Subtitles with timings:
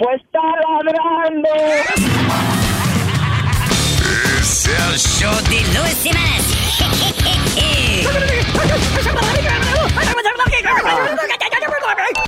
[0.00, 1.48] Pues está ladrando.
[4.40, 6.40] Es el show de Luis Semanas.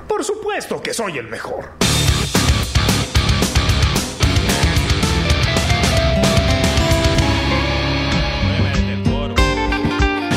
[0.06, 1.72] Por supuesto que soy el mejor.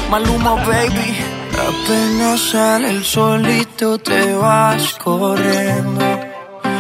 [0.10, 1.18] Maluma, baby.
[1.52, 6.15] Apenas sale el solito te vas corriendo.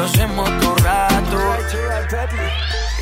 [0.00, 1.38] Y lo hacemos todo rato.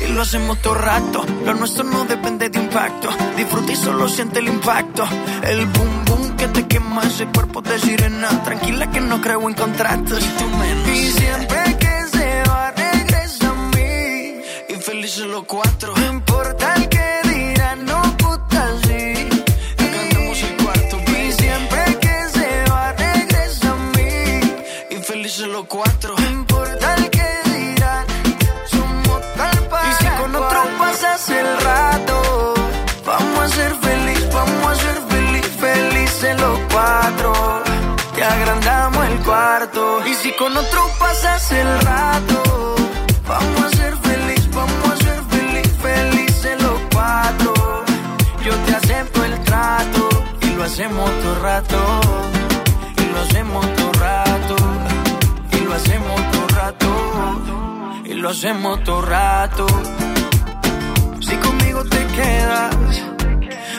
[0.01, 1.25] Y lo hacemos todo rato.
[1.45, 3.07] Lo nuestro no depende de impacto.
[3.37, 5.07] Disfruta y solo siente el impacto.
[5.43, 8.43] El boom boom que te quema ese cuerpo de sirena.
[8.43, 10.19] Tranquila que no creo en contratos.
[10.19, 10.89] Y tú menos.
[10.89, 14.41] Y siempre que se va, regresa a mí.
[14.67, 15.93] Y felices los cuatro.
[15.95, 19.29] No importa el que dirán, no puta sí.
[19.77, 20.97] Cantamos el cuarto.
[21.17, 24.41] Y siempre que se va, regresa a mí.
[24.89, 25.98] Y felices los cuatro.
[37.09, 40.05] Te agrandamos el cuarto.
[40.05, 42.75] Y si con otro pasas el rato,
[43.27, 47.53] vamos a ser feliz, vamos a ser feliz, felices los cuatro.
[48.43, 50.09] Yo te acepto el trato
[50.41, 52.01] y lo hacemos todo rato.
[52.97, 54.55] Y lo hacemos todo rato.
[55.51, 58.01] Y lo hacemos todo rato.
[58.05, 59.65] Y lo hacemos todo rato.
[61.21, 62.75] Si conmigo te quedas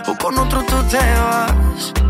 [0.09, 2.10] o con otro tú te vas.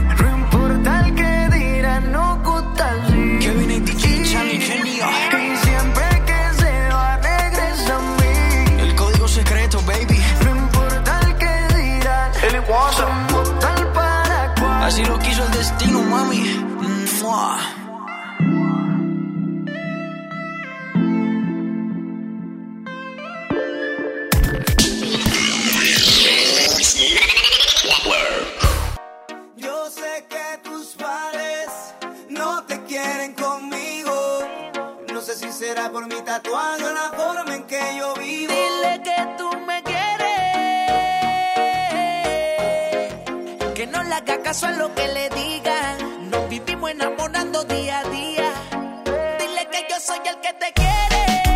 [14.91, 16.43] Así lo quiso el destino, mami.
[29.55, 31.69] Yo sé que tus padres
[32.27, 34.41] no te quieren conmigo.
[35.13, 38.50] No sé si será por mi tatuaje o la forma en que yo vivo.
[43.81, 46.29] Que no le haga caso a lo que le digan.
[46.29, 48.53] Nos vivimos enamorando día a día.
[49.39, 51.50] Dile que yo soy el que te quiere.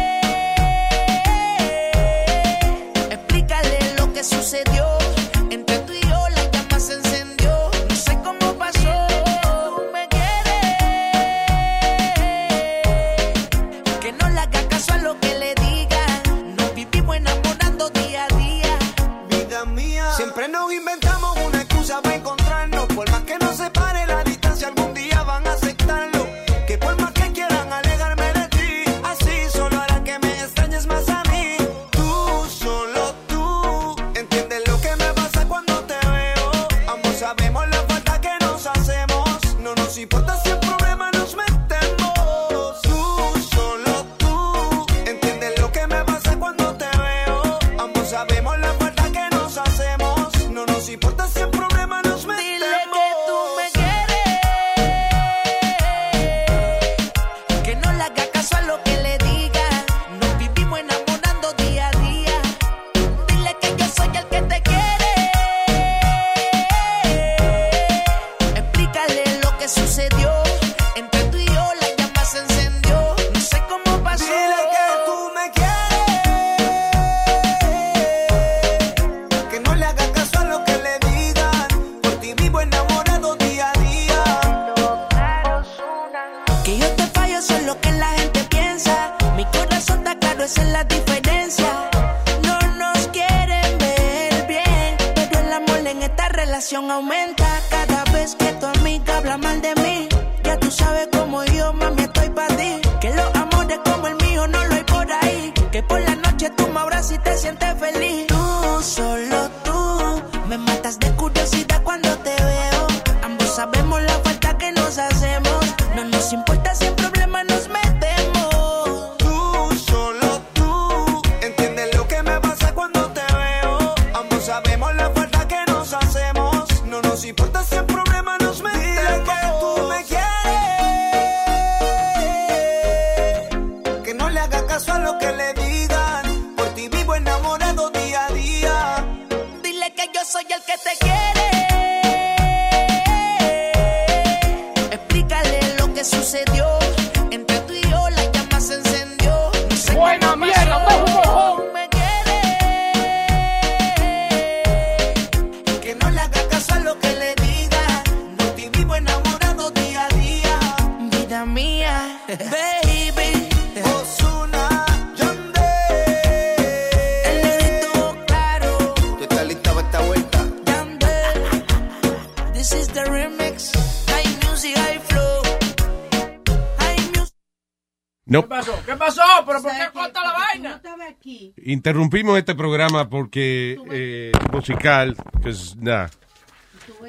[181.90, 186.10] Interrumpimos este programa porque eh, musical, pues nada,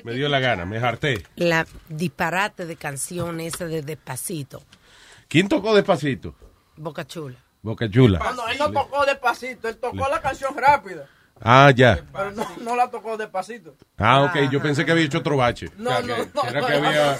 [0.04, 1.24] me dio la gana, me harté.
[1.36, 4.62] La disparate de canción esa de Despacito,
[5.28, 6.34] ¿Quién tocó despacito?
[6.76, 7.38] Boca Chula.
[7.62, 8.18] Boca Chula.
[8.18, 11.06] Cuando él no tocó despacito, él tocó la canción rápida,
[11.40, 12.04] Ah, ya.
[12.12, 13.74] pero no, no la tocó despacito.
[13.96, 15.70] Ah, ok, yo pensé que había hecho otro bache.
[15.78, 17.18] No, O sea, no, que- no, era no, que no, había...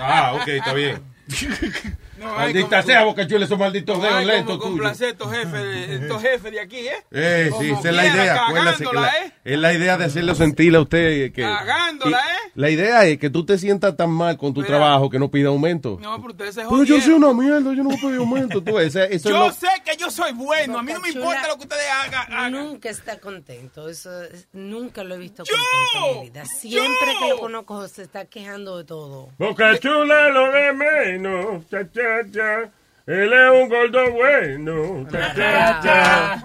[0.00, 1.00] Ah, ok, está bien.
[2.36, 6.60] Maldita sea, Boca Chula, esos malditos dedos lentos complacer estos jefes, de- estos jefes de
[6.60, 7.04] aquí, ¿eh?
[7.10, 8.34] Eh, sí, esa es la idea.
[8.46, 9.32] cagándola, la- ¿eh?
[9.44, 11.32] Es la idea de hacerlo sentir a usted.
[11.32, 12.50] Que, Cagándola, y ¿eh?
[12.54, 14.76] La idea es que tú te sientas tan mal con tu Mira.
[14.76, 15.98] trabajo que no pida aumento.
[16.00, 18.62] No, pero ustedes se Pero yo soy una mierda, yo no voy a pedir aumento.
[18.62, 21.08] Tú, ese- eso Yo es lo- sé que yo soy bueno, a mí no me
[21.10, 22.32] importa Chula lo que ustedes hagan.
[22.32, 22.52] hagan.
[22.52, 26.44] Nunca está contento, eso es- nunca lo he visto Yo, contento en mi vida.
[26.46, 27.20] Siempre yo.
[27.20, 29.28] que lo conozco se está quejando de todo.
[29.38, 31.68] Boca Chula lo de menos.
[31.70, 32.70] Cha, cha, cha.
[33.06, 35.06] Él es un gordo bueno.
[35.10, 36.44] Cha, cha, cha.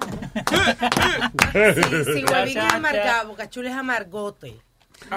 [1.73, 4.55] Si, si Huevín es amargado, Boca Chula es amargote.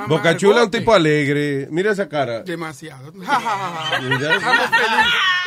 [0.09, 1.69] Boca Chula es un tipo alegre.
[1.71, 2.41] Mira esa cara.
[2.43, 3.13] Demasiado.
[4.01, 4.29] Feliz,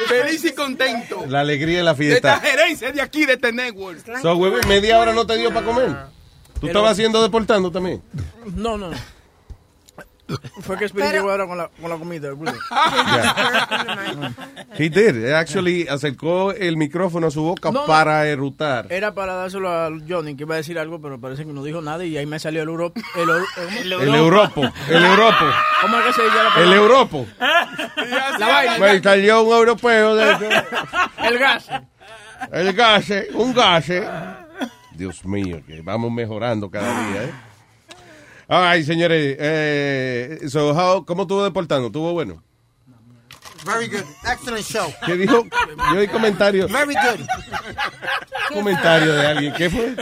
[0.08, 1.26] feliz y contento.
[1.28, 2.48] La alegría de la De esta fiesta.
[2.48, 4.00] gerencia de aquí, de este network.
[4.22, 5.96] So, huevo, media hora no te dio para comer.
[6.60, 8.02] ¿Tú estabas haciendo deportando también?
[8.56, 8.92] No, no.
[10.62, 12.34] Fue que llegó ahora con la, con la comida.
[12.34, 12.52] Willy.
[14.78, 15.32] He did.
[15.34, 17.86] Actually, acercó el micrófono a su boca No, no.
[17.88, 18.88] para erutar.
[18.92, 21.82] Era para dárselo a Johnny, que iba a decir algo, pero parece que no dijo
[21.82, 23.00] nada y ahí me salió el Europe.
[23.16, 24.62] El, Euro- El Europo.
[24.90, 25.46] El Europo.
[25.82, 26.76] ¿Cómo es que se dice la El palabra?
[26.76, 27.28] Europo.
[28.40, 28.78] La vaina.
[28.80, 30.32] Me salió un europeo de.
[31.24, 31.70] El gas.
[32.52, 34.08] El gase, un gase.
[34.92, 37.32] Dios mío, que vamos mejorando cada día, ¿eh?
[38.48, 41.88] Ay, señores, eh, so how, ¿cómo estuvo deportando?
[41.88, 42.42] ¿Estuvo bueno?
[43.66, 44.06] Very good.
[44.32, 44.94] Excellent show.
[45.06, 45.46] ¿Qué dijo?
[45.92, 47.26] Yo oí comentario, Very good.
[48.54, 49.54] comentario de alguien.
[49.58, 49.94] ¿Qué fue?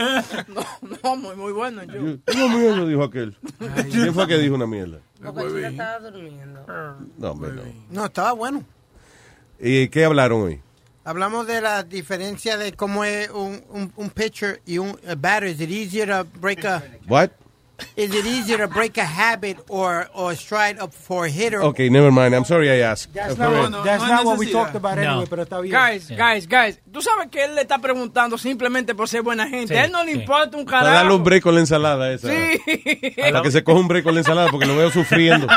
[0.46, 0.64] No,
[1.02, 1.82] no, muy, muy bueno.
[1.82, 2.00] Yo.
[2.00, 3.36] Una mierda, dijo aquel.
[3.90, 5.00] ¿Quién fue que dijo una mierda?
[5.20, 6.64] Chula estaba durmiendo.
[7.18, 7.62] No, hombre, no.
[7.90, 8.62] No, estaba bueno.
[9.58, 10.60] ¿Y qué hablaron hoy?
[11.04, 15.48] Hablamos de la diferencia de cómo es un, un, un pitcher y un a batter.
[15.48, 16.82] Is it easier to break a...
[17.08, 17.30] What?
[17.96, 21.62] Is it easier to break a habit or or stride up for a hitter?
[21.62, 22.34] Okay, never mind.
[22.34, 23.12] I'm sorry I asked.
[23.14, 23.82] That's not, what, real.
[23.84, 25.02] that's no not what we talked about No.
[25.02, 25.72] anyway, pero está bien.
[25.74, 29.74] Guys, guys, guys, tú sabes que él le está preguntando simplemente por ser buena gente.
[29.74, 30.18] Sí, a él no le sí.
[30.20, 31.16] importa un Para darle carajo.
[31.16, 32.28] un break con la ensalada esa.
[32.28, 33.14] Sí.
[33.16, 35.46] Para que se coja un break con la ensalada porque lo veo sufriendo.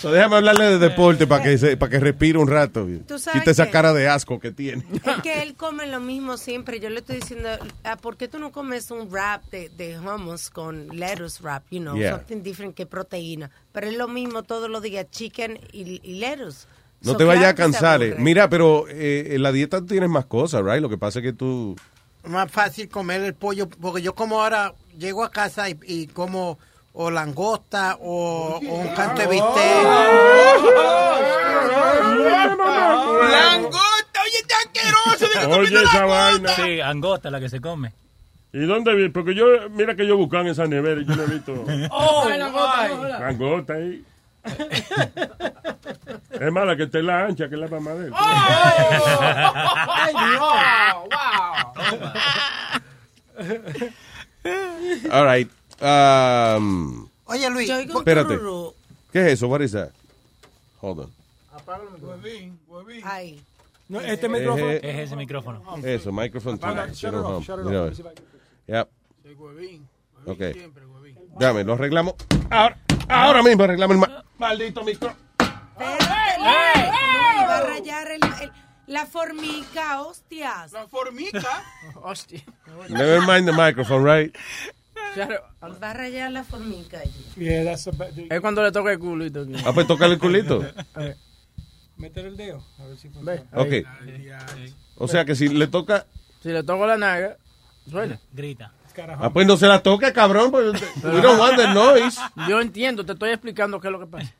[0.00, 2.86] So, déjame hablarle de deporte para que, se- para que respire un rato.
[3.08, 4.84] Tú sabes Quite esa cara de asco que tiene.
[5.04, 6.78] Es que él come lo mismo siempre.
[6.78, 7.48] Yo le estoy diciendo,
[7.82, 11.64] ah, ¿por qué tú no comes un wrap de, de hummus con lettuce wrap?
[11.70, 12.12] You know, Yeah.
[12.12, 13.50] something different que proteína.
[13.72, 16.66] Pero es lo mismo todos los días, chicken y, y lettuce.
[17.02, 18.02] No So, te vayas a cansar.
[18.02, 18.14] eh.
[18.18, 20.80] Mira, pero eh, en la dieta tú tienes más cosas, right?
[20.80, 21.76] Lo que pasa es que tú...
[22.24, 26.58] Más fácil comer el pollo porque yo como ahora llego a casa y, y como
[26.92, 29.84] o langosta o, o un canto de bistec.
[33.30, 35.58] Langosta, oye, está asqueroso.
[35.60, 36.48] Oye, esa vaina.
[36.50, 37.92] Sí, angosta la que se come.
[38.56, 39.10] ¿Y dónde vi?
[39.10, 41.52] Porque yo, mira que yo buscaba en esa nevera y yo no he visto
[41.90, 44.02] Oh, langota, ahí.
[46.40, 48.16] Es mala que esté la ancha que la mamadera.
[48.16, 50.40] Ay, Dios.
[50.40, 51.08] Wow.
[55.12, 55.50] All right.
[55.82, 58.38] Um, Oye, Luis, Espérate.
[59.12, 59.48] ¿Qué es eso?
[59.48, 59.90] What is that?
[60.80, 61.12] Hold on.
[62.00, 63.02] Huevín, huevín.
[63.04, 63.38] Ay.
[63.88, 64.70] No, este micrófono.
[64.70, 65.62] Eh, Es ese micrófono.
[65.84, 66.94] Eso, too.
[66.94, 68.35] shut it off, shut it off.
[68.66, 68.88] Yep.
[69.22, 69.88] Sí, huevín.
[70.26, 70.52] Huevín Ok.
[70.54, 71.16] siempre, huevín.
[71.38, 72.14] Dame, lo arreglamos.
[72.50, 75.14] Ahora, ahora mismo arreglamos el ma- maldito micro.
[75.78, 78.52] Va a rayar el- el-
[78.86, 80.72] la formica, hostias.
[80.72, 81.64] La formica.
[82.02, 82.42] Hostia.
[82.88, 84.36] Never mind the microphone, right?
[85.14, 85.40] Claro,
[85.82, 87.24] Va a rayar la formica allí.
[87.36, 89.42] Yeah, that's a bad- Es cuando le toca el culito.
[89.42, 89.54] aquí.
[89.64, 90.60] Ah, pues tócale el culito.
[91.96, 92.62] Meter el dedo.
[92.78, 93.86] A ver si Ve, Ok.
[94.96, 96.06] O sea que si le toca.
[96.42, 97.38] Si le toco la naga,
[97.88, 98.20] suena.
[98.32, 98.72] Grita.
[99.18, 100.50] Ah, pues no se la toque, cabrón.
[100.50, 100.72] Pues,
[101.04, 102.18] we don't want the noise.
[102.48, 104.34] Yo entiendo, te estoy explicando qué es lo que pasa.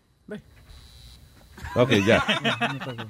[1.75, 2.25] Ok, ya.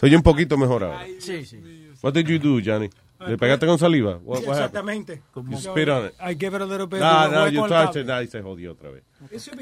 [0.00, 1.04] Soy un poquito mejor ahora.
[1.20, 1.60] Sí, sí.
[2.02, 2.90] What did you do, Johnny?
[3.20, 4.18] ¿Le pegaste con saliva?
[4.22, 4.56] What, what?
[4.56, 5.22] Exactamente.
[5.34, 6.14] You spit on it.
[6.20, 7.00] I give it a little bit.
[7.00, 8.10] No, no, you touched it.
[8.10, 9.04] Ahí se jodió otra vez.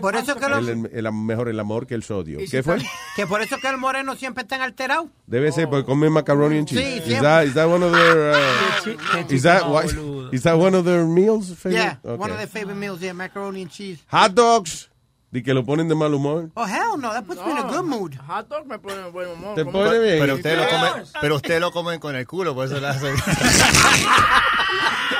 [0.00, 2.38] Por eso que los, El, el- el- mejor el amor que el sodio.
[2.50, 2.78] ¿Qué fue?
[3.16, 5.06] que por eso que los morenos siempre están alterados.
[5.26, 6.80] Debe ser porque come macaroni and cheese.
[6.80, 7.22] Sí, is, siempre.
[7.28, 11.04] that, is that one of their uh, is that No, is that one of their
[11.04, 11.48] meals?
[11.54, 11.74] favorite?
[11.82, 12.16] Yeah, Okay.
[12.18, 13.98] one of their favorite meals, yeah, macaroni and cheese.
[14.08, 14.88] Hot dogs,
[15.30, 16.50] de que lo ponen de mal humor.
[16.54, 18.14] Oh hell no, that puts me in a good mood.
[18.26, 19.54] Hot dog me pone en buen humor.
[19.54, 20.18] Te pone bien.
[20.20, 20.88] Pero usted lo come,
[21.20, 23.12] pero usted lo comen con el culo, por eso le hace.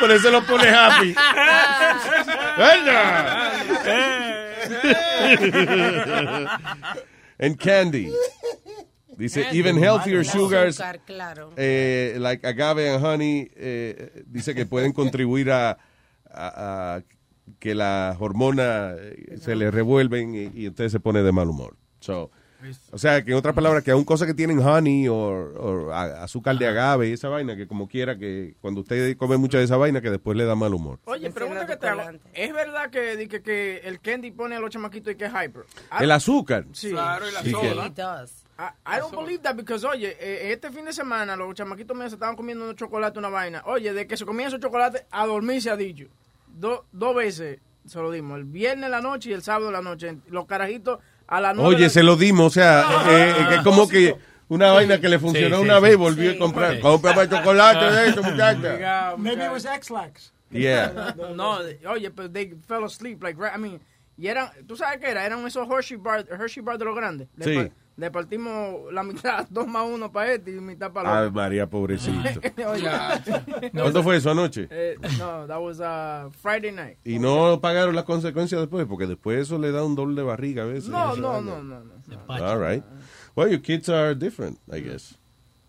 [0.00, 1.14] Por eso lo pone happy.
[7.38, 8.12] And candy.
[9.16, 11.50] Dice, even healthier sugars, Azúcar, claro.
[11.56, 15.70] eh, like agave and honey, eh, dice que pueden contribuir a,
[16.32, 17.02] a- a
[17.58, 21.76] que las hormonas eh, se le revuelven y, y usted se pone de mal humor.
[22.00, 22.30] So,
[22.90, 26.66] o sea, que en otras palabras, que aún cosas que tienen honey o, azúcar de
[26.66, 30.00] agave y esa vaina, que como quiera, que cuando usted come mucha de esa vaina,
[30.00, 30.98] que después le da mal humor.
[31.04, 32.02] Oye, pregunta que te hago.
[32.34, 35.64] ¿Es verdad que, que, que el candy pone a los chamaquitos y que es hyper?
[36.00, 36.64] I- El azúcar.
[36.72, 36.90] Sí.
[36.90, 37.52] Claro, y la Sí.
[38.60, 42.10] I, I don't believe that because, oye, eh, este fin de semana los chamaquitos míos
[42.10, 43.62] se estaban comiendo unos chocolates, una vaina.
[43.66, 46.06] Oye, de que se comían esos chocolates, a dormir se ha dicho.
[46.58, 49.72] Do- dos veces se lo dimos, el viernes en la noche y el sábado en
[49.74, 50.18] la noche.
[50.28, 51.70] Los carajitos a nueve.
[51.70, 54.14] de Oye, la- se lo dimos, o sea, eh, eh, que es como que
[54.48, 55.82] una vaina que le funcionó Sí, sí, una sí.
[55.82, 56.74] vez y volvió a comprar.
[56.76, 56.80] Sí.
[56.80, 59.14] Compra chocolate de eso, muchacha.
[59.18, 60.32] Maybe it was X-Lax.
[60.50, 61.14] Yeah.
[61.36, 61.58] No,
[61.90, 63.80] oye, pero they fell asleep, like, right- I mean,
[64.16, 65.24] Y eran, ¿tú sabes qué era?
[65.24, 67.28] Eran esos Hershey Bar, Hershey Bar de los grandes.
[67.40, 67.70] Sí.
[67.98, 71.32] Le partimos la mitad, dos más uno para este y mitad para el otro.
[71.32, 72.40] María, pobrecito.
[72.68, 72.88] Oye.
[73.72, 74.68] ¿Cuándo fue eso anoche?
[74.70, 76.96] Eh, no, that was uh, Friday night.
[77.04, 80.62] Y no pagaron las consecuencias después, porque después eso le da un doble de barriga
[80.62, 80.88] a veces.
[80.88, 81.60] No, no, ¿no?
[81.60, 82.44] no, no, no.
[82.46, 82.84] All right.
[83.34, 85.18] Well, your kids are different, I guess.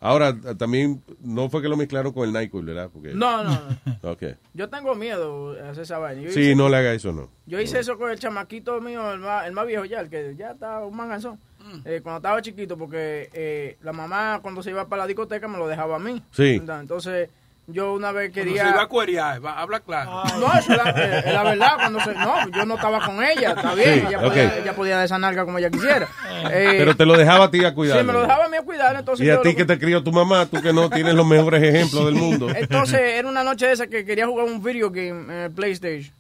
[0.02, 2.90] Ahora, también, no fue que lo mezclaron con el NyQuil, ¿verdad?
[2.94, 4.12] Porque, No, no, no.
[4.12, 4.24] Ok.
[4.54, 6.22] Yo tengo miedo de hacer esa vaina.
[6.22, 7.30] Yo Sí, hice- no le haga eso, no.
[7.48, 10.36] Yo hice eso con el chamaquito mío, el más, el más viejo ya, el que
[10.38, 11.38] ya está un manganzón.
[11.86, 15.58] Eh, cuando estaba chiquito, porque eh, la mamá cuando se iba para la discoteca me
[15.58, 16.22] lo dejaba a mí.
[16.32, 16.60] Sí.
[16.60, 16.82] ¿verdad?
[16.82, 17.30] Entonces,
[17.68, 18.64] yo una vez Cuando quería...
[18.66, 20.24] se iba a cuerear, va, habla claro.
[20.40, 21.72] No, eso es la, eh, la verdad.
[21.76, 23.94] Cuando se, no, yo no estaba con ella, está bien.
[24.00, 26.08] Sí, ella, podía, ella podía desanarga como ella quisiera.
[26.52, 28.00] Eh, Pero te lo dejaba a ti a cuidar.
[28.00, 28.96] Sí, me lo dejaba a mí a cuidar.
[28.96, 31.28] Entonces Y a ti lo- que te crió tu mamá, tú que no tienes los
[31.28, 32.48] mejores ejemplos del mundo.
[32.56, 36.12] Entonces, era una noche esa que quería jugar un video game en el PlayStation.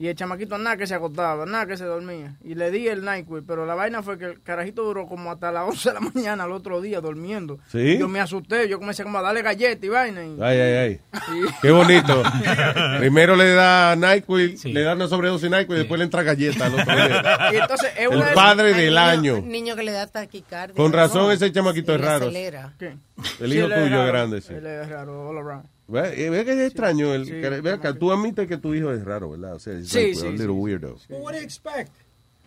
[0.00, 2.34] Y el chamaquito nada que se acostaba, nada que se dormía.
[2.42, 5.52] Y le di el NyQuil, pero la vaina fue que el carajito duró como hasta
[5.52, 7.58] las 11 de la mañana al otro día durmiendo.
[7.70, 7.98] ¿Sí?
[7.98, 10.24] Yo me asusté, yo comencé como a darle galletas y vaina.
[10.24, 11.00] Y, Ay, ay, ay.
[11.12, 11.54] Sí.
[11.60, 12.22] Qué bonito.
[12.98, 16.64] Primero le da NyQuil, le da una sobredosis de NyQuil y después le entra galleta
[16.64, 17.48] al otro día.
[17.52, 19.40] Y entonces, es El padre del niño- año.
[19.42, 20.74] Niño que le da taquicardia.
[20.76, 21.32] Con razón ¿no?
[21.32, 22.24] ese chamaquito es raro.
[22.28, 22.72] acelera.
[22.78, 22.96] ¿Qué?
[23.38, 24.54] El Sí, hijo tuyo es grande, sí.
[24.54, 25.66] Él es raro, all around.
[25.90, 27.12] Ve, eh, que es extraño.
[27.14, 29.54] El, Sí, que- ve acá, tú admites que tu hijo es raro, ¿verdad?
[29.54, 30.52] O sea, it's Sí, like sí, a sí, little sí.
[30.52, 30.96] weirdo.
[31.08, 31.90] What do you expect?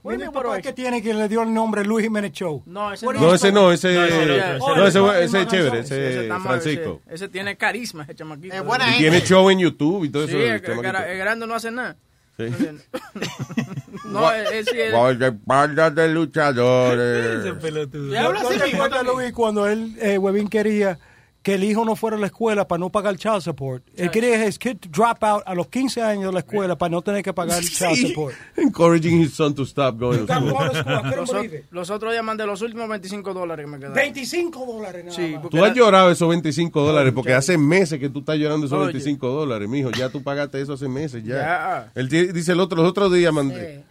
[0.05, 2.61] Mira el papá que tiene que le dio el nombre Luis Jiménez Show.
[2.65, 3.13] No, ese no.
[3.13, 5.13] No, ese no, ese, No, ese no, no, ese ese, no.
[5.13, 7.01] ese es chévere, Ese ese es Francisco.
[7.05, 8.53] Ese, ese tiene carisma, ese chamaquito.
[8.53, 10.71] Es buena Y tiene show en YouTube y todo Sí, eso.
[10.73, 11.95] el el, grande no hace nada.
[12.37, 12.45] Sí.
[14.05, 17.45] No, es, es, sí, es- Guarda espaldas de luchadores.
[18.11, 20.99] Y habla así mismo Luis cuando él, eh, Webin quería
[21.43, 23.83] que el hijo no fuera a la escuela para no pagar child support.
[23.97, 26.89] Él quería que his kid drop out a los 15 años de la escuela para
[26.89, 28.33] no tener que pagar child support.
[28.57, 30.53] Encouraging his son to stop going to school.
[30.53, 33.95] to los, otros días mandé los últimos 25 dólares que me quedaron.
[33.95, 38.09] 25 dólares nada Sí, Tú has era- llorado esos 25 dólares porque hace meses que
[38.09, 38.93] tú estás llorando esos Oye.
[38.93, 39.91] 25 dólares, mijo.
[39.91, 41.35] Ya tú pagaste eso hace meses, ya.
[41.35, 41.91] Ya.
[41.93, 43.83] Él dice el otro, los otros días mandé.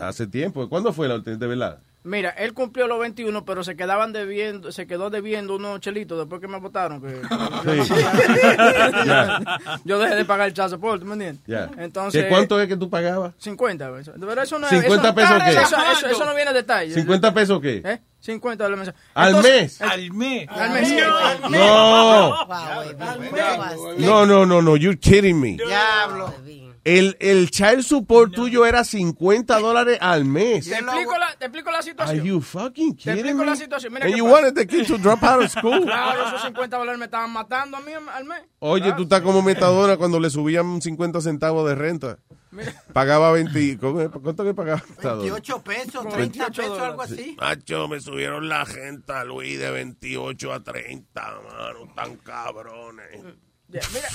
[0.00, 0.66] Hace tiempo.
[0.68, 1.36] ¿Cuándo fue la última?
[1.36, 1.78] De verdad.
[2.06, 6.38] Mira, él cumplió los 21, pero se quedaban debiendo, se quedó debiendo unos chelitos después
[6.38, 7.00] que me votaron.
[7.00, 7.14] Que,
[7.84, 7.94] Sí.
[9.84, 11.42] Yo dejé de pagar el support, ¿tú me entiendes?
[11.46, 11.70] Ya.
[11.82, 13.32] Entonces, ¿Qué ¿Cuánto es que tú pagabas?
[13.38, 13.98] 50.
[14.00, 15.50] eso- Pero eso no, 50 eso, pesos qué?
[15.50, 16.94] Eso, eso- eso no viene de detalle.
[16.94, 17.82] ¿50 pesos qué?
[17.84, 18.00] ¿Eh?
[18.20, 19.10] 50 dólares mensuales.
[19.14, 19.82] ¿Al Entonces, mes?
[19.82, 20.48] Al mes.
[20.50, 20.92] al mes.
[21.50, 22.46] No.
[23.98, 24.76] No, no, no, no.
[24.76, 25.56] You're kidding me.
[25.56, 26.34] Diablo.
[26.84, 30.68] El, el child support tuyo era 50 dólares al mes.
[30.68, 32.24] Te explico la, te explico la Are situación.
[32.26, 33.46] you fucking Te kidding explico me?
[33.46, 33.92] la situación.
[33.94, 34.34] Mira And qué you pasa.
[34.36, 35.80] wanted the kid to drop out of school.
[35.84, 38.42] Claro, esos 50 dólares me estaban matando a mí al mes.
[38.58, 42.18] Oye, tú estás como metadona cuando le subían 50 centavos de renta.
[42.92, 43.78] Pagaba 20.
[43.78, 44.82] ¿cómo- ¿Cuánto que pagaba?
[44.90, 45.22] Metadona?
[45.32, 47.36] 28 pesos, 30 28 pesos, algo así.
[47.40, 53.20] Macho, me subieron la renta, Luis, de 28 a 30, mano, tan cabrones.
[53.68, 54.08] Ya, Mira,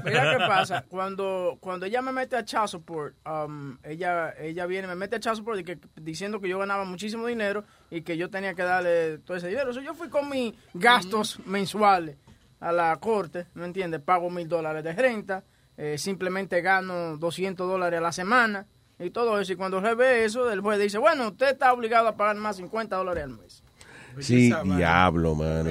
[0.04, 0.84] mira qué pasa.
[0.88, 5.20] Cuando, cuando ella me mete a child support, um, ella, ella viene, me mete a
[5.20, 8.62] child support y que, diciendo que yo ganaba muchísimo dinero y que yo tenía que
[8.62, 9.70] darle todo ese dinero.
[9.70, 12.16] O sea, yo fui con mis gastos mensuales
[12.60, 14.00] a la corte, ¿me entiendes?
[14.00, 15.44] Pago mil dólares de renta,
[15.76, 18.66] eh, simplemente gano 200 dólares a la semana
[18.98, 19.52] y todo eso.
[19.52, 22.56] Y cuando se ve eso, el juez dice, bueno, usted está obligado a pagar más
[22.56, 23.62] 50 dólares al mes.
[24.20, 25.70] Sí, diablo, mano.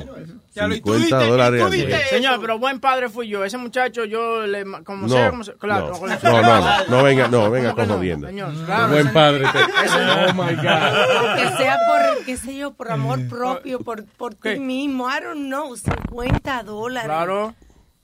[0.54, 2.10] Ya lo- y tú 50 diste- y dólares.
[2.10, 3.44] Señor, pero buen padre fui yo.
[3.44, 5.92] Ese muchacho, yo le, como No, sea, como sea, claro.
[6.00, 8.88] no, no, no, no, venga, no, venga ¿Cómo que con no, jodienda.
[8.90, 9.46] buen padre.
[9.46, 10.66] Oh my God.
[10.66, 14.60] Aunque sea por, qué sé yo, por amor propio, por, por ti ¿Qué?
[14.60, 15.10] mismo.
[15.10, 17.08] I don't know, 50 dólares.
[17.08, 17.54] Claro.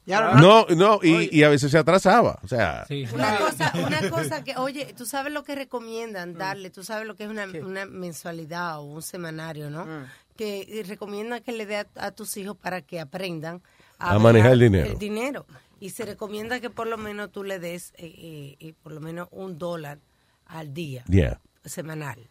[0.08, 2.38] No, no, y, y a veces se atrasaba.
[2.44, 6.84] O sea, Una cosa, una cosa que, oye, tú sabes lo que recomiendan darle, tú
[6.84, 9.86] sabes lo que es una, una mensualidad o un semanario, ¿no?
[10.42, 13.62] Que recomiendan que le dé a, a tus hijos para que aprendan
[14.00, 14.92] A manejar el dinero.
[14.94, 15.46] El dinero.
[15.80, 19.02] Y se recomienda que por lo menos tú le des eh, eh, eh, por lo
[19.02, 20.00] menos un dólar
[20.48, 21.40] al día, yeah.
[21.64, 22.28] semanal.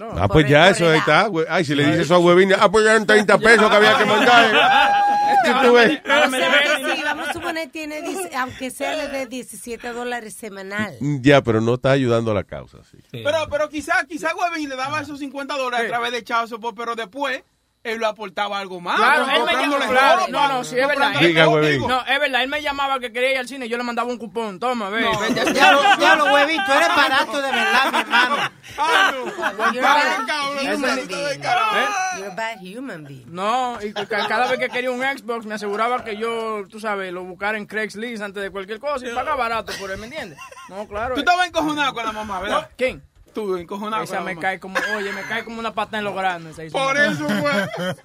[0.00, 1.28] Ah, pues ya, eso ahí está.
[1.48, 4.04] Ay, si le dices eso a Huevín, ah, pues eran 30 pesos que había que
[4.04, 4.52] mandar.
[7.04, 8.02] Vamos a suponer tiene,
[8.36, 10.96] aunque sea le dé 17 dólares semanal.
[11.20, 12.78] Ya, pero no está ayudando a la causa.
[12.90, 12.98] Sí.
[13.10, 16.76] Pero, pero quizá, quizá Webin le daba esos 50 dólares a través de Chao Support,
[16.76, 17.42] pero después
[17.84, 18.96] él lo aportaba algo más.
[18.96, 19.86] Claro, él me llamaba.
[19.88, 21.12] Claro, no, no, sí, es verdad.
[21.18, 21.46] Diga.
[21.46, 24.08] No, es verdad, él me llamaba que quería ir al cine y yo le mandaba
[24.10, 24.58] un cupón.
[24.60, 25.00] Toma, ve.
[25.02, 25.28] No.
[25.34, 28.36] ya- Ya lo, ya lo huevito, eres barato de verdad, mi hermano.
[28.78, 29.72] Ah, no.
[29.72, 31.42] You're a bad cabrón, human ese being.
[31.42, 32.26] ¿Eh?
[33.26, 37.12] No, y ca- cada vez que quería un Xbox me aseguraba que yo, tú sabes,
[37.12, 40.38] lo buscara en Craigslist antes de cualquier cosa y paga barato por él, ¿me entiendes?
[40.68, 41.14] No, claro.
[41.14, 42.70] Tú estabas encojonado con la mamá, ¿verdad?
[42.76, 43.02] ¿Quién?
[43.34, 44.02] Tú encojonado.
[44.02, 46.58] Esa me cae como, oye, me cae como una pata en los grandes.
[46.58, 47.52] esa Por eso fue.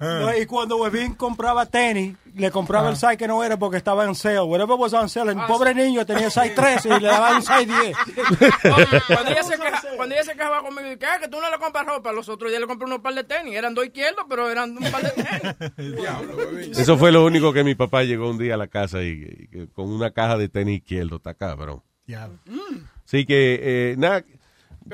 [0.00, 4.04] No, y cuando Webin compraba tenis, le compraba el size que no era porque estaba
[4.04, 4.40] en sale.
[4.40, 5.32] Whatever was on sale.
[5.32, 7.96] El pobre niño tenía size 13 y le daban un size 10.
[9.08, 11.58] Cuando ella, se queja- cuando ella se quejaba conmigo, dije, "Ah, que tú no le
[11.58, 12.12] compras ropa.
[12.12, 13.54] Los otros días le compré unos par de tenis.
[13.54, 16.78] Eran dos izquierdos, pero eran un par de tenis.
[16.78, 19.66] Eso fue lo único que mi papá llegó un día a la casa y, y
[19.68, 21.82] con una caja de tenis izquierdo, está cabrón.
[23.04, 23.60] Así que,
[23.92, 24.22] eh, nada,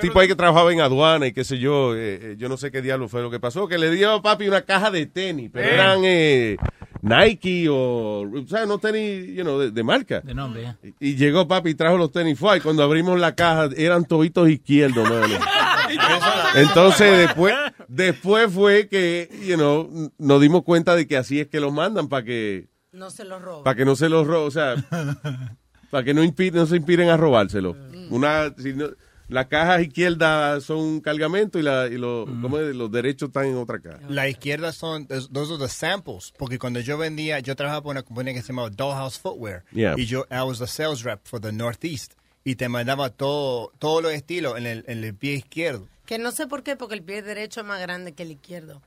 [0.00, 2.70] tipo ahí que trabajaba en aduana y qué sé yo, eh, eh, yo no sé
[2.70, 5.50] qué diablo fue lo que pasó, que le dio a papi una caja de tenis,
[5.52, 5.74] pero Eh.
[5.74, 6.56] eran eh,
[7.02, 10.20] Nike o, o sea, no tenis, you know, de, de marca.
[10.20, 10.78] De nombre, ya.
[11.00, 14.04] Y, y llegó papi y trajo los tenis, fue, y cuando abrimos la caja eran
[14.04, 15.26] toditos izquierdos, mano.
[16.54, 17.54] Entonces después,
[17.88, 22.08] después fue que, you know, nos dimos cuenta de que así es que los mandan
[22.08, 23.64] para que, No se lo roban.
[23.64, 24.74] para que no se los roben, o sea,
[25.90, 27.76] para que no, impi- no se inspiren a robárselo.
[28.10, 28.88] Una, si no-
[29.28, 32.74] las cajas izquierdas son un cargamento y, la, y los, ¿cómo es?
[32.74, 34.00] los derechos están en otra caja.
[34.08, 36.32] La izquierda son, those are the samples.
[36.38, 39.64] Porque cuando yo vendía, yo trabajaba por una compañía que se llamaba Dollhouse Footwear.
[39.72, 39.94] Yeah.
[39.96, 42.14] Y yo, I was the sales rep for the Northeast.
[42.44, 45.88] Y te mandaba todo, todos los estilos en el, en el pie izquierdo.
[46.04, 48.82] Que no sé por qué, porque el pie derecho es más grande que el izquierdo.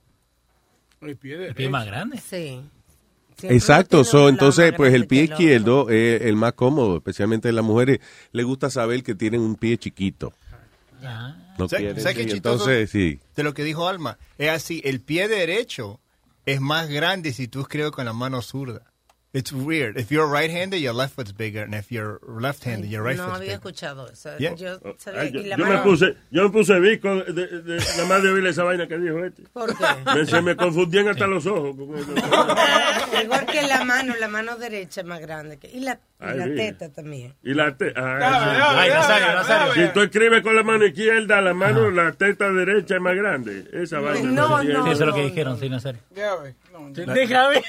[1.01, 2.19] El pie El pie más grande.
[2.19, 2.61] Sí.
[3.37, 7.63] Siempre Exacto, so, entonces pues el pie izquierdo es el más cómodo, especialmente a las
[7.63, 7.99] mujeres
[8.31, 10.33] le gusta saber que tienen un pie chiquito.
[11.57, 12.69] No ¿Sabes- qué chistoso?
[12.69, 13.19] entonces sí.
[13.35, 14.17] De lo que dijo Alma.
[14.37, 15.99] Es así, el pie derecho
[16.47, 18.81] es más grande si tú escribes con la mano zurda.
[19.33, 19.97] It's weird.
[19.97, 21.61] If you're right-handed, your left foot's bigger.
[21.63, 23.59] And if you're left-handed, your right no foot's había bigger.
[23.59, 24.29] escuchado eso.
[24.39, 24.55] Yeah.
[24.55, 27.77] Yo sabía Ay, yo, la yo me puse, yo me puse visco de, de, de-
[27.77, 29.43] nada más de oír esa vaina que dijo este.
[29.53, 29.85] ¿Por qué?
[30.15, 31.75] Me- se me confundían hasta los ojos.
[33.23, 35.57] Igual que la mano, la mano derecha es más grande.
[35.57, 37.35] Que, y la, y Ay, la teta también.
[37.43, 39.73] Y la te ah, Ay, Nazario, Nazario.
[39.73, 43.69] Si tú escribes con la mano izquierda, la mano, la teta derecha es más grande.
[43.71, 44.31] Esa vaina.
[44.31, 44.85] No, entiendo.
[44.85, 46.01] Sí, eso es lo que dijeron, sí, Nazario.
[47.13, 47.61] Déjame.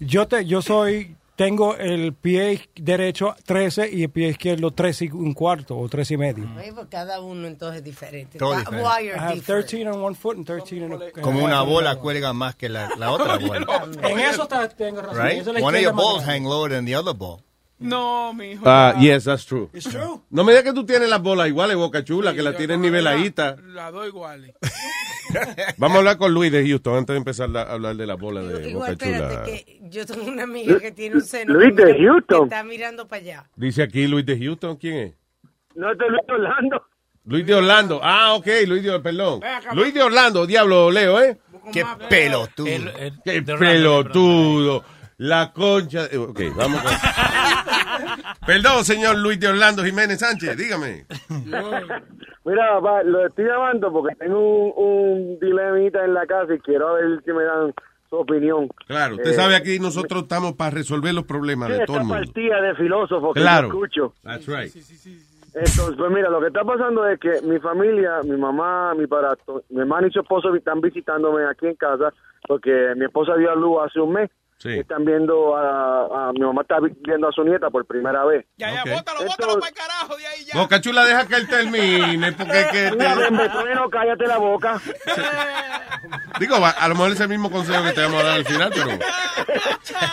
[0.00, 5.10] Yo, te, yo soy, tengo el pie derecho 13 y el pie izquierdo 3 y
[5.10, 6.48] un cuarto o 3 y medio.
[6.54, 8.38] Pues cada uno entonces es diferente.
[8.38, 8.82] Todo diferente.
[8.82, 9.66] I have different?
[9.66, 12.90] 13 on one foot and 13 in a, Como una bola cuelga más que la,
[12.96, 13.88] la otra bola.
[14.02, 15.24] En eso tengo razón.
[15.24, 15.46] Right?
[15.62, 17.42] One of your balls hang lower than the other ball.
[17.82, 18.62] No, mi hijo.
[18.66, 19.68] Ah, yes, that's true.
[19.72, 20.20] It's true.
[20.30, 23.60] No me digas que tú tienes las bolas iguales, Boca Chula, que las tienes niveladitas.
[23.62, 24.54] Las dos iguales.
[25.78, 28.18] Vamos a hablar con Luis de Houston antes de empezar la- a hablar de las
[28.18, 29.44] bolas de Igual, Boca espérate, Chula.
[29.44, 31.54] que yo tengo una amiga que tiene un seno.
[31.54, 32.48] Luis que de Houston.
[32.48, 33.50] que está mirando para allá.
[33.56, 35.14] Dice aquí Luis de Houston, ¿quién es?
[35.74, 36.82] No, este es Luis Orlando.
[37.24, 38.00] Luis de Orlando.
[38.02, 39.40] Ah, ok, Luis de perdón.
[39.74, 41.38] Luis de Orlando, diablo, Leo, ¿eh?
[41.72, 42.66] Qué pelotudo.
[43.24, 44.84] Qué pelotudo.
[45.18, 46.08] La concha.
[46.08, 46.92] de- Ok, vamos con...
[48.46, 51.04] Perdón, señor Luis de Orlando Jiménez Sánchez, dígame.
[52.44, 56.94] Mira, papá, lo estoy llamando porque tengo un, un dilemita en la casa y quiero
[56.94, 57.72] ver si me dan
[58.10, 58.68] su opinión.
[58.86, 62.14] Claro, usted Eh, sabe aquí nosotros estamos para resolver los problemas de todo el esta
[62.14, 62.14] mundo.
[62.24, 64.14] partida de filósofos que yo escucho.
[64.24, 64.74] That's right.
[65.54, 69.62] Entonces, pues mira, lo que está pasando es que mi familia, mi mamá, mi padrastro,
[69.68, 72.12] mi hermano y su esposo están visitándome aquí en casa
[72.48, 74.30] porque mi esposa dio a luz hace un mes.
[74.62, 74.78] Sí.
[74.78, 78.46] Están viendo a, a- mi mamá está viendo a su nieta por primera vez.
[78.58, 78.90] Ya, ya, Ok.
[78.98, 80.60] bótalo, bótalo para el carajo de ahí ya.
[80.60, 82.90] Boca Chula, deja que él termine, porque que...
[82.92, 84.80] Mira, te- Bembetrueno, cállate la boca.
[86.38, 88.44] Digo, a, a lo mejor es el mismo consejo que te vamos a dar al
[88.44, 88.88] final, pero...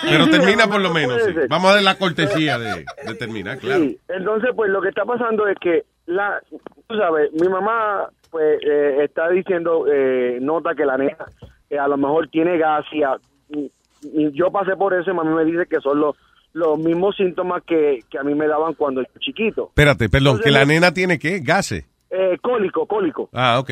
[0.03, 1.33] Pero termina por lo menos, sí.
[1.47, 3.81] Vamos a dar la cortesía de, de terminar, claro.
[3.83, 6.41] Sí, entonces pues lo que está pasando es que la,
[6.87, 11.17] tú sabes, mi mamá pues eh, está diciendo, eh, nota que la nena
[11.69, 13.38] eh, a lo mejor tiene gas y, a- y- y
[14.33, 16.15] yo pasé por eso y mami me dice que son los,
[16.53, 19.67] los mismos síntomas que, que a mí me daban cuando yo era chiquito.
[19.69, 21.39] Espérate, perdón, Entonces, que la nena tiene qué?
[21.39, 21.85] Gases.
[22.09, 23.29] Eh, cólico, cólico.
[23.33, 23.71] Ah, ok.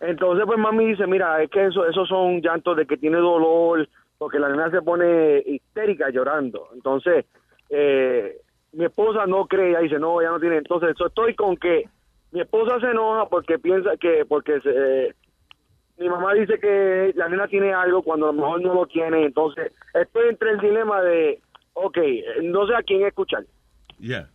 [0.00, 3.86] Entonces, pues mami dice, mira, es que eso, esos son llantos de que tiene dolor,
[4.16, 6.68] porque la nena se pone histérica llorando.
[6.74, 7.26] Entonces,
[7.68, 8.36] eh,
[8.72, 10.58] mi esposa no cree, ella dice, no, ella no tiene.
[10.58, 11.84] Entonces, yo estoy con que
[12.32, 15.14] mi esposa se enoja porque piensa que, porque se, eh,
[16.00, 19.26] mi mamá dice que la nena tiene algo cuando a lo mejor no lo tiene.
[19.26, 21.42] Entonces, estoy entre el dilema de,
[21.74, 21.98] ok,
[22.42, 23.44] no sé a quién escuchar.
[23.98, 24.30] Yeah.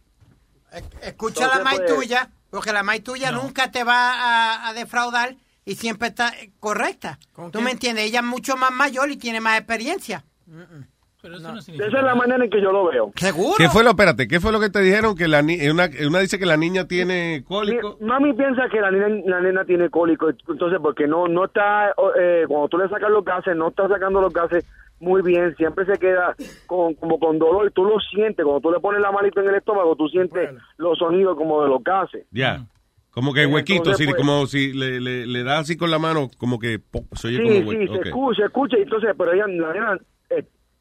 [1.01, 5.35] Escucha la maíz pues, tuya, porque la maíz tuya nunca te va a, a defraudar
[5.65, 7.17] y siempre está correcta.
[7.35, 7.63] ¿Tú quién?
[7.63, 8.05] me entiendes?
[8.05, 10.23] Ella es mucho más mayor y tiene más experiencia.
[11.25, 13.11] Esa es la manera en que yo lo veo.
[13.15, 13.55] ¿Seguro?
[13.57, 15.15] ¿Qué fue lo, espérate, qué fue lo que te dijeron?
[15.15, 17.97] Que la ni- una, una dice que la niña tiene cólico.
[17.99, 21.89] Mi- Mami piensa que la nena, la nena tiene cólico, entonces porque no no está,
[22.19, 24.65] eh, cuando tú le sacas los gases, no está sacando los gases
[24.99, 26.35] muy bien, siempre se queda
[26.67, 29.55] con, como con dolor, tú lo sientes, cuando tú le pones la manito en el
[29.55, 32.25] estómago, tú sientes los sonidos como de los gases.
[32.31, 32.65] Ya.
[33.11, 36.29] Como que huequito, Entonces, pues, como si le, le, le da así con la mano,
[36.37, 37.93] como que po- se oye Sí, como sí, hueco.
[37.93, 39.99] se escucha, se escucha, y entonces, pero ella, la nena eh,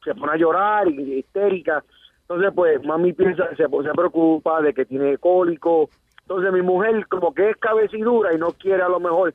[0.05, 1.83] se pone a llorar, y, histérica,
[2.21, 5.89] entonces pues mami piensa, se, se preocupa de que tiene cólico,
[6.21, 9.33] entonces mi mujer como que es cabecidura y no quiere a lo mejor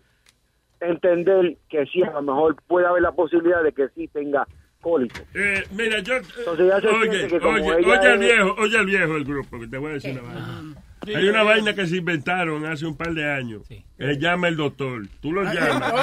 [0.81, 4.49] entender que sí, a lo mejor puede haber la posibilidad de que sí tenga
[4.81, 5.23] cólico.
[5.35, 6.15] Eh, mira, yo.
[6.17, 9.13] Entonces ya se oye, que como oye, ella oye al es- viejo, oye al viejo
[9.15, 10.75] del grupo, que te voy a decir una vaina.
[11.07, 13.63] Hay una vaina que se inventaron hace un par de años.
[13.67, 15.07] Se llama el doctor.
[15.21, 15.91] Tú lo llamas.
[15.93, 16.01] Con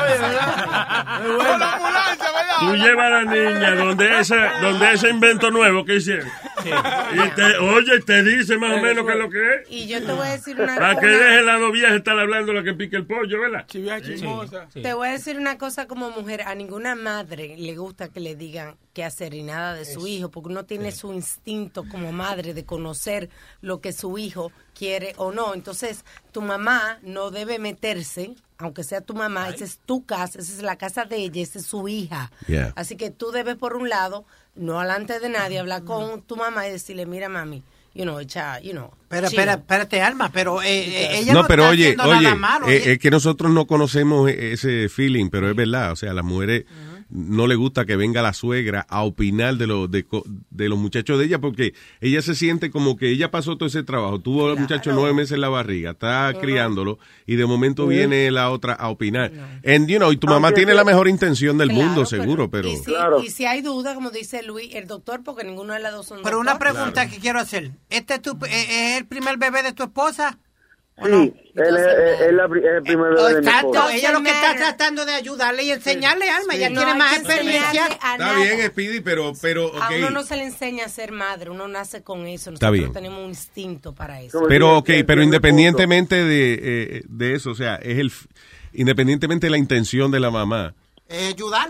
[1.59, 2.59] la ambulancia, ¿verdad?
[2.59, 6.27] Tú llevas a la niña donde ese, donde ese invento nuevo que hicieron.
[6.65, 9.71] Y te, oye, te dice más o menos qué es lo que es.
[9.71, 12.63] Y yo te voy a decir una Para que deje la viejas estar hablando lo
[12.63, 13.65] que pique el pollo, ¿verdad?
[13.67, 14.67] chismosa.
[14.73, 18.35] Te voy a decir una cosa como mujer, a ninguna madre le gusta que le
[18.35, 22.53] digan qué hacer y nada de su hijo, porque uno tiene su instinto como madre
[22.53, 23.29] de conocer
[23.61, 25.53] lo que su hijo quiere o no.
[25.53, 30.51] Entonces, tu mamá no debe meterse, aunque sea tu mamá, esa es tu casa, esa
[30.53, 32.31] es la casa de ella, esa es su hija.
[32.47, 32.73] Yeah.
[32.75, 36.67] Así que tú debes, por un lado, no alante de nadie, hablar con tu mamá
[36.67, 37.63] y decirle, mira, mami,
[37.93, 38.91] you know, echa, you know.
[39.09, 39.37] Pero, chill".
[39.39, 42.35] espera, espérate, Alma, pero eh, eh, ella no, No, pero está oye, haciendo oye, nada
[42.35, 42.67] malo.
[42.67, 46.13] eh, ella- es que nosotros no conocemos e- ese feeling, pero es verdad, o sea,
[46.13, 46.65] las mujeres
[47.09, 50.77] no le gusta que venga la suegra a opinar de los de, co- de los
[50.77, 54.49] muchachos de ella porque ella se siente como que ella pasó todo ese trabajo, tuvo
[54.49, 57.95] al muchacho nueve meses en la barriga, está criándolo y de momento Sí.
[57.95, 59.31] viene la otra a opinar.
[59.65, 60.77] And, you know, y tu mamá Aunque tiene sí.
[60.77, 62.69] la mejor intención del Claro, mundo, pero- seguro, pero...
[62.69, 62.93] Y si,
[63.25, 66.19] y si hay duda, como dice Luis, el doctor, porque ninguno de las dos son
[66.23, 67.71] Pero una pregunta que quiero hacer.
[67.89, 70.39] ¿Este es, tu, eh, es el primer bebé de tu esposa?
[71.05, 73.95] Sí, él es, es el primer bebé de mi Exacto, esposa.
[73.95, 77.85] ella lo que está tratando de ayudarle y enseñarle, Alma, ella No tiene más experiencia.
[78.01, 79.93] a Está bien, Speedy, pero, pero, A ok.
[79.99, 82.49] uno no se le enseña a ser madre, uno nace con eso.
[82.51, 82.93] Está Nosotros bien.
[82.93, 84.41] tenemos un instinto para eso.
[84.47, 88.11] Pero, ok, pero independientemente de, eh, de eso, o sea, es el,
[88.73, 90.73] independientemente de la intención de la mamá,
[91.09, 91.69] Eh, ayudar.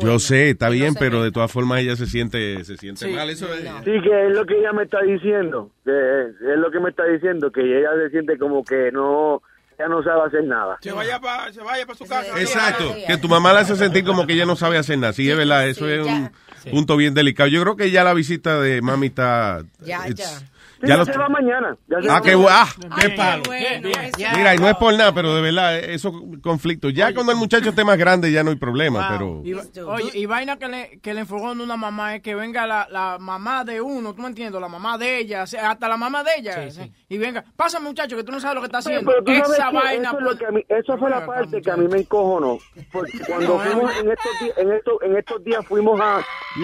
[0.00, 3.52] yo sé, está bien, pero de todas formas ella se siente, se siente mal, eso
[3.52, 3.62] es.
[3.84, 7.04] Sí, que es lo que ella me está diciendo, que es lo que me está
[7.04, 9.42] diciendo, que ella se siente como que no,
[9.76, 10.78] ella no sabe hacer nada.
[10.80, 11.52] Se vaya para
[11.86, 12.40] pa su casa.
[12.40, 15.28] Exacto, que tu mamá la hace sentir como que ella no sabe hacer nada, sí,
[15.28, 16.30] es verdad, eso es un
[16.70, 17.48] punto bien delicado.
[17.48, 19.62] Yo creo que ya la visita de mami está...
[19.80, 20.44] Ya, it's-
[20.80, 21.76] Sí, ya ya lo- se va mañana.
[21.88, 22.66] ya se Ah, va qué, ah,
[23.00, 23.42] qué palo.
[23.46, 23.88] Bueno,
[24.36, 26.12] Mira, y no es por nada, pero de verdad, esos
[26.42, 26.92] conflictos.
[26.92, 29.42] Ya cuando el muchacho esté más grande ya no hay problema, pero...
[29.86, 32.86] Oye, y vaina que le, que le enfogó en una mamá es que venga la,
[32.90, 34.60] la mamá de uno, ¿tú me entiendes?
[34.60, 36.70] La mamá de ella, hasta la mamá de ella.
[36.70, 36.92] ¿sí?
[37.08, 39.10] Y venga, pasa muchacho, que tú no sabes lo que está haciendo.
[39.26, 40.10] Esa vaina.
[40.10, 42.58] eso, es mí- eso fue la parte que a mí me encojonó.
[42.92, 46.18] Porque cuando fuimos en estos, días, en, estos, en estos días fuimos a,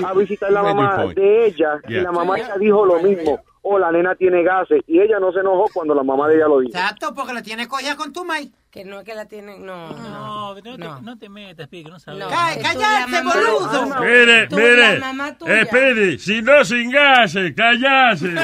[0.06, 3.40] a visitar la mamá de ella y la mamá ella dijo lo mismo.
[3.64, 4.82] O la nena tiene gases.
[4.88, 6.76] Y ella no se enojó cuando la mamá de ella lo dijo.
[6.76, 8.50] Exacto, porque la tiene cogida con tu maíz.
[8.72, 9.90] Que no es que la tienen, no.
[9.90, 12.24] No, no, te, no te metas, Pi, que no sabes.
[12.26, 14.00] Cállate, boludo.
[14.00, 14.98] Mire, Tú, mire.
[14.98, 15.60] la mamá tuya.
[15.62, 18.32] Eh, si no sin gases, callase.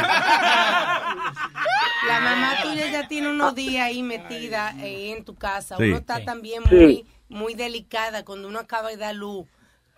[2.06, 5.76] La mamá tuya ya tiene unos días ahí metida eh, en tu casa.
[5.76, 5.84] Sí.
[5.84, 6.74] Uno está también Sí.
[6.74, 9.46] muy, muy delicada cuando uno acaba de dar luz.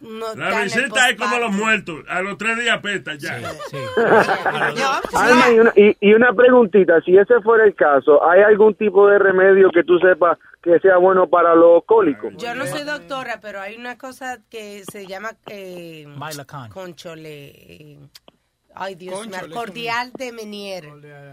[0.00, 2.04] Está La visita es como los muertos.
[2.08, 3.36] A los tres días peta ya.
[5.14, 9.08] Alma, y una, y, y una preguntita, si ese fuera el caso, ¿hay algún tipo
[9.08, 12.32] de remedio que tú sepas que sea bueno para los cólicos?
[12.36, 16.06] Yo no soy doctora, pero hay una cosa que se llama eh,
[16.72, 17.48] conchole.
[17.48, 17.98] eh,
[18.74, 20.84] ay, Dios mío, cordial de Menier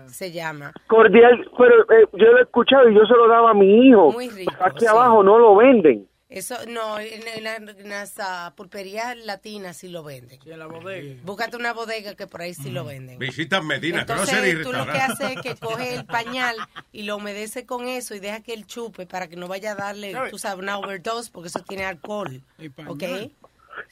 [0.08, 0.74] se llama.
[0.88, 4.12] Cordial, pero eh, yo lo he escuchado y yo se lo daba a mi hijo.
[4.12, 4.88] Muy rico, Aquí sí.
[4.88, 6.08] abajo no lo venden.
[6.30, 10.40] Eso, no, en, en la- en las ah, pulperías latinas sí lo venden.
[10.46, 11.16] en la bodega.
[11.24, 13.18] Búscate una bodega que por ahí sí lo venden.
[13.18, 16.56] Visitas Medina, que no Entonces tú lo que haces es que coge el pañal
[16.92, 19.76] y lo humedece con eso y deja que él chupe para que no vaya a
[19.76, 22.42] darle, tú sabes, una overdose porque eso tiene alcohol.
[22.88, 23.04] ¿Ok?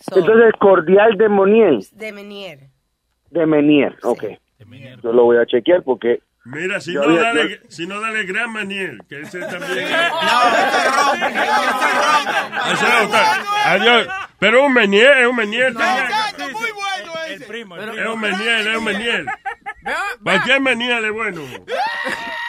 [0.01, 2.69] So, Entonces, cordial de Monier, de Menier.
[3.29, 4.25] de Menier, ok.
[5.01, 6.21] Yo lo voy a chequear porque...
[6.45, 9.87] Mira, si Yo no, había- dale, si no, dale Gran Maniel, que ese también.
[12.71, 13.17] Otro.
[13.65, 14.07] Adiós.
[14.39, 15.73] Pero un Meniel, es un Meniel.
[15.73, 16.51] también.
[16.53, 17.33] muy bueno ese.
[17.35, 19.25] El primo, Es un Meniel, es un Meniel.
[20.23, 21.41] Cualquier Meniel es bueno.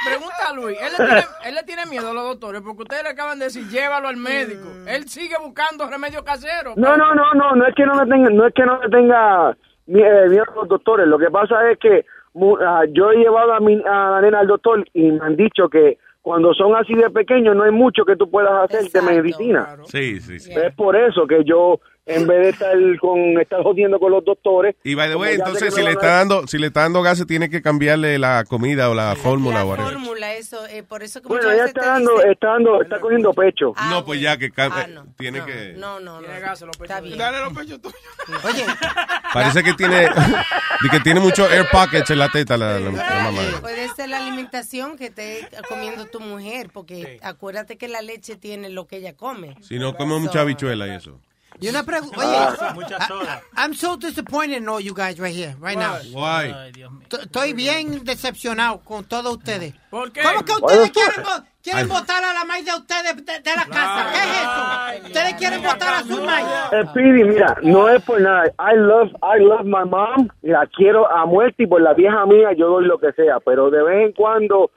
[0.05, 3.03] Pregunta a Luis, él le, tiene, él le tiene miedo a los doctores porque ustedes
[3.03, 4.69] le acaban de decir llévalo al médico.
[4.87, 6.75] Él sigue buscando remedio casero.
[6.77, 8.89] No, no, no, no, no es que no le tenga, no es que no le
[8.89, 11.07] tenga eh, miedo a los doctores.
[11.09, 12.05] Lo que pasa es que
[12.37, 15.37] mu- ah, yo he llevado a, mi, a la nena al doctor y me han
[15.37, 19.01] dicho que cuando son así de pequeños no hay mucho que tú puedas hacer de
[19.03, 19.61] medicina.
[19.85, 20.53] Sí, sí, sí.
[20.55, 24.77] Es por eso que yo en vez de estar con estar jodiendo con los doctores.
[24.85, 27.51] Y by the way, entonces si le está dando, si le está dando gases, tiene
[27.51, 31.51] que cambiarle la comida o la fórmula La fórmula, eso, eh, por eso que Bueno,
[31.51, 33.75] ella está dando, está dando, está cogiendo pecho.
[33.91, 35.07] no, pues ya que Ah, no.
[35.19, 35.75] tiene que.
[35.77, 36.29] No, no, no.
[36.29, 37.19] Está bien.
[37.19, 38.45] Dale los pechos tuyos.
[38.45, 38.65] Oye,
[39.33, 40.09] Parece que tiene,
[40.91, 43.43] que tiene muchos air pockets en la teta la, la- la mamá.
[43.61, 48.71] Puede ser la alimentación que esté comiendo tu mujer, porque acuérdate que la leche tiene
[48.71, 49.57] lo que ella come.
[49.63, 51.21] Si no come mucha habichuela y eso.
[51.61, 52.17] Y una pregunta.
[52.21, 52.75] Ah.
[52.77, 53.43] Oye, soda.
[53.57, 55.95] I'm so disappointed in all you guys right here, right now.
[56.13, 56.53] Why?
[56.55, 57.07] Ay, Dios mío.
[57.11, 59.75] Estoy bien decepcionado con todos ustedes.
[59.91, 60.23] ¿Por qué?
[60.23, 63.65] ¿Cómo que ustedes quieren, vo- quieren votar a la maíz de ustedes de, de la
[63.67, 64.11] casa?
[64.13, 65.07] ¿Qué es eso?
[65.07, 66.47] ¿Ustedes quieren votar a su maíz?
[66.73, 68.47] Eh, Speedy, mira, no es por nada.
[68.59, 70.29] I love, I love my mom.
[70.43, 73.41] La quiero a muerte y por la vieja mía yo doy lo que sea.
[73.41, 74.71] Pero de vez en cuando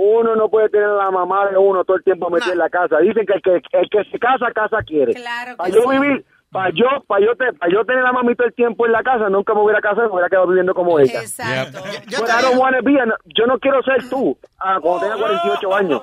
[0.00, 2.70] uno no puede tener a la mamá de uno todo el tiempo metida en la
[2.70, 2.98] casa.
[2.98, 5.12] Dicen que el que, el que se casa, casa quiere.
[5.14, 5.88] Claro que Para yo sí.
[5.98, 8.86] vivir, para yo, para yo, te- para yo tener a la mamita todo el tiempo
[8.86, 11.20] en la casa, nunca me hubiera casado y me hubiera quedado viviendo como ella.
[11.20, 11.78] Exacto.
[12.08, 15.16] Yo But I don't wanna be an- yo no quiero ser tú ah, cuando tenga
[15.18, 16.00] 48 años.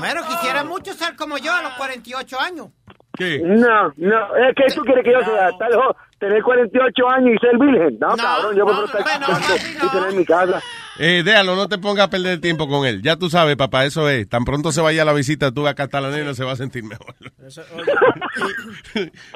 [0.00, 2.68] Bueno, quisiera mucho ser como yo a los 48 años.
[3.16, 3.40] ¿Qué?
[3.44, 7.38] No, no, es que tú quieres que yo sea tal jo- tener 48 años y
[7.38, 7.98] ser virgen.
[8.00, 9.90] No, No, cabrón, yo prefiero no, estar bueno, y no.
[9.90, 10.60] tener mi casa.
[10.98, 13.02] Eh, déjalo, no te pongas a perder tiempo con él.
[13.02, 14.28] Ya tú sabes, papá, eso es.
[14.28, 15.62] Tan pronto se vaya a la visita, tú
[16.00, 17.14] la nena se va a sentir mejor.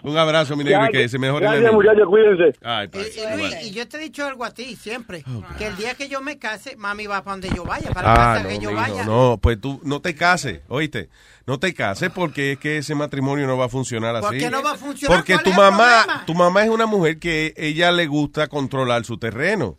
[0.02, 2.58] Un abrazo, mi negro, y que se mejore Gracias, muchachos, cuídense.
[2.62, 5.24] Ay, Y, pa- y Luis, y yo te he dicho algo a ti siempre,
[5.58, 8.16] que el día que yo me case, mami va para donde yo vaya, para Ah,
[8.34, 9.04] casa no, que yo mijo, vaya.
[9.04, 11.08] no, pues tú no te cases, oíste.
[11.44, 14.26] No te cases porque es que ese matrimonio no va a funcionar así.
[14.26, 15.18] ¿Por qué no va a funcionar?
[15.18, 19.18] Porque ¿Cuál tu mamá, tu mamá es una mujer que ella le gusta controlar su
[19.18, 19.76] terreno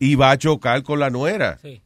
[0.00, 1.58] y va a chocar con la nuera.
[1.62, 1.80] Sí.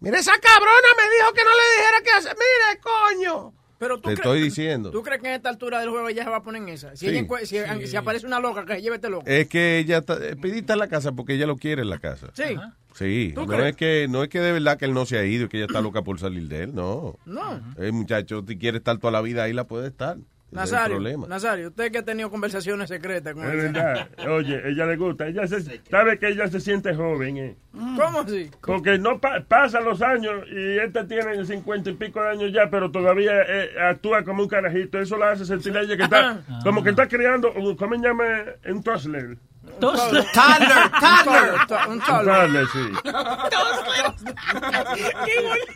[0.00, 2.36] Mira, esa cabrona me dijo que no le dijera qué hacer.
[2.36, 3.54] Mire, coño.
[3.78, 4.90] Pero tú Te crees- estoy diciendo.
[4.90, 6.94] ¿Tú crees que en esta altura del juego ella se va a poner en esa?
[6.96, 7.16] Si, Sí.
[7.16, 9.24] ella si, si aparece una loca, que se lleve este loco.
[9.26, 11.98] Es que ella está, eh, pedita en la casa porque ella lo quiere en la
[11.98, 12.26] casa.
[12.34, 12.58] Sí.
[12.94, 13.70] Sí, ¿Tú no crees?
[13.70, 15.56] es que no es que de verdad que él no se ha ido y que
[15.58, 17.16] ella está loca por salir de él, no.
[17.24, 17.62] No.
[17.78, 20.18] El muchacho, si quiere estar toda la vida ahí, la puede estar.
[20.50, 21.26] Es Nazario, problema.
[21.28, 23.62] Nazario, usted que ha tenido conversaciones secretas con Es ella.
[23.72, 24.08] verdad.
[24.30, 25.28] Oye, ella le gusta.
[25.28, 27.56] Ella se, sabe que ella se siente joven, ¿eh?
[27.72, 28.50] ¿Cómo así?
[28.60, 32.68] Porque no pa- pasan los años y esta tiene cincuenta y pico de años ya,
[32.68, 34.98] pero todavía eh, actúa como un carajito.
[34.98, 38.02] Eso la hace sentir a ella que está, como que está criando, un- ¿cómo se
[38.02, 38.24] llama?
[38.68, 39.38] Un.
[39.80, 40.24] Toddler.
[40.32, 41.54] Toddler, toddler.
[41.88, 42.34] Un Un toddler.
[42.34, 42.92] toddler, sí.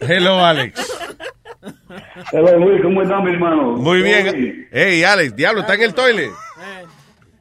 [0.01, 0.93] Hello, Alex.
[2.83, 3.73] ¿Cómo están, mi hermano?
[3.73, 4.69] Muy bien.
[4.71, 6.31] Hey, Alex, diablo, ¿está en el toilet?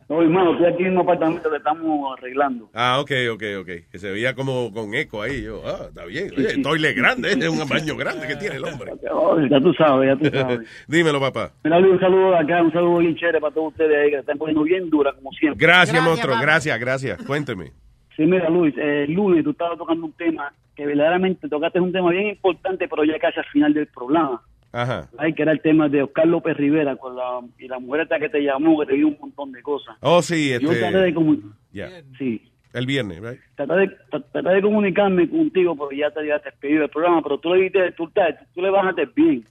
[0.09, 2.69] No, hermano, estoy aquí en un apartamento que estamos arreglando.
[2.73, 3.69] Ah, ok, ok, ok.
[3.91, 5.43] Que se veía como con eco ahí.
[5.43, 6.29] Yo, ah, está bien.
[6.37, 8.93] Oye, el toilet grande, es un baño grande que tiene el hombre.
[9.15, 10.59] Oh, ya tú sabes, ya tú sabes.
[10.87, 11.51] Dímelo, papá.
[11.63, 14.15] Mira, Luis, un saludo de acá, un saludo bien chévere para todos ustedes ahí que
[14.15, 15.65] se están poniendo bien dura, como siempre.
[15.65, 16.35] Gracias, monstruo.
[16.41, 17.23] Gracias, gracias.
[17.23, 17.71] Cuénteme.
[18.15, 21.91] Sí, mira, Luis, eh, el lunes tú estabas tocando un tema que verdaderamente tocaste un
[21.91, 24.41] tema bien importante, pero ya casi al final del programa.
[24.73, 25.07] Ajá.
[25.17, 28.19] Ay, que era el tema de Oscar López Rivera con la, y la mujer esta
[28.19, 29.95] que te llamó, que te dio un montón de cosas.
[30.01, 31.19] Oh, sí, Yo traté de este.
[31.19, 31.89] comu- Ya.
[32.17, 32.41] sí,
[32.73, 33.39] El viernes, right?
[33.55, 37.37] traté de, tra- traté de comunicarme contigo porque ya te había despedido del programa, pero
[37.37, 39.43] tú le dijiste, tú, te- tú le bajaste bien.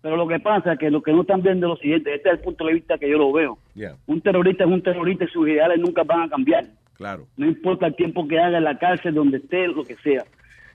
[0.00, 2.34] Pero lo que pasa es que lo que no están viendo lo siguiente, este es
[2.36, 3.58] el punto de vista que yo lo veo.
[3.74, 6.64] Ya, Un terrorista es un terrorista y sus ideales nunca van a cambiar.
[6.96, 7.26] claro.
[7.36, 10.24] No importa el tiempo que haga en la cárcel, donde esté, lo que sea.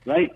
[0.04, 0.30] Right?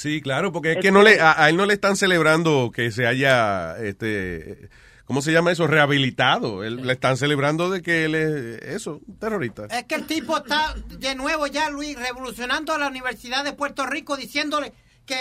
[0.00, 2.90] Sí, claro, porque es que no le, a, a él no le están celebrando que
[2.90, 4.70] se haya, este,
[5.04, 5.66] ¿cómo se llama eso?
[5.66, 6.64] Rehabilitado.
[6.64, 9.66] Él, le están celebrando de que él es, eso, un terrorista.
[9.66, 13.84] Es que el tipo está de nuevo ya, Luis, revolucionando a la Universidad de Puerto
[13.84, 14.72] Rico, diciéndole
[15.04, 15.16] que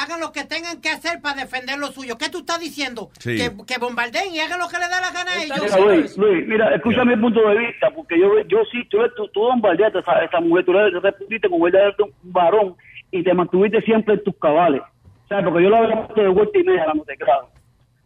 [0.00, 2.16] hagan lo que tengan que hacer para defender lo suyo.
[2.16, 3.10] ¿Qué tú estás diciendo?
[3.18, 3.36] Sí.
[3.36, 5.58] Que, que bombardeen y hagan lo que les da la gana a ellos.
[5.60, 9.28] Mira, Luis, Luis, mira, escúchame el punto de vista, porque yo, yo sí, tú, tú,
[9.28, 12.76] tú bombardeaste a esa, esa mujer, tú le respondiste como ella era un varón
[13.12, 14.82] y te mantuviste siempre en tus cabales.
[15.28, 15.44] ¿Sabes?
[15.44, 17.48] Porque yo lo había puesto de vuelta y media, la claro.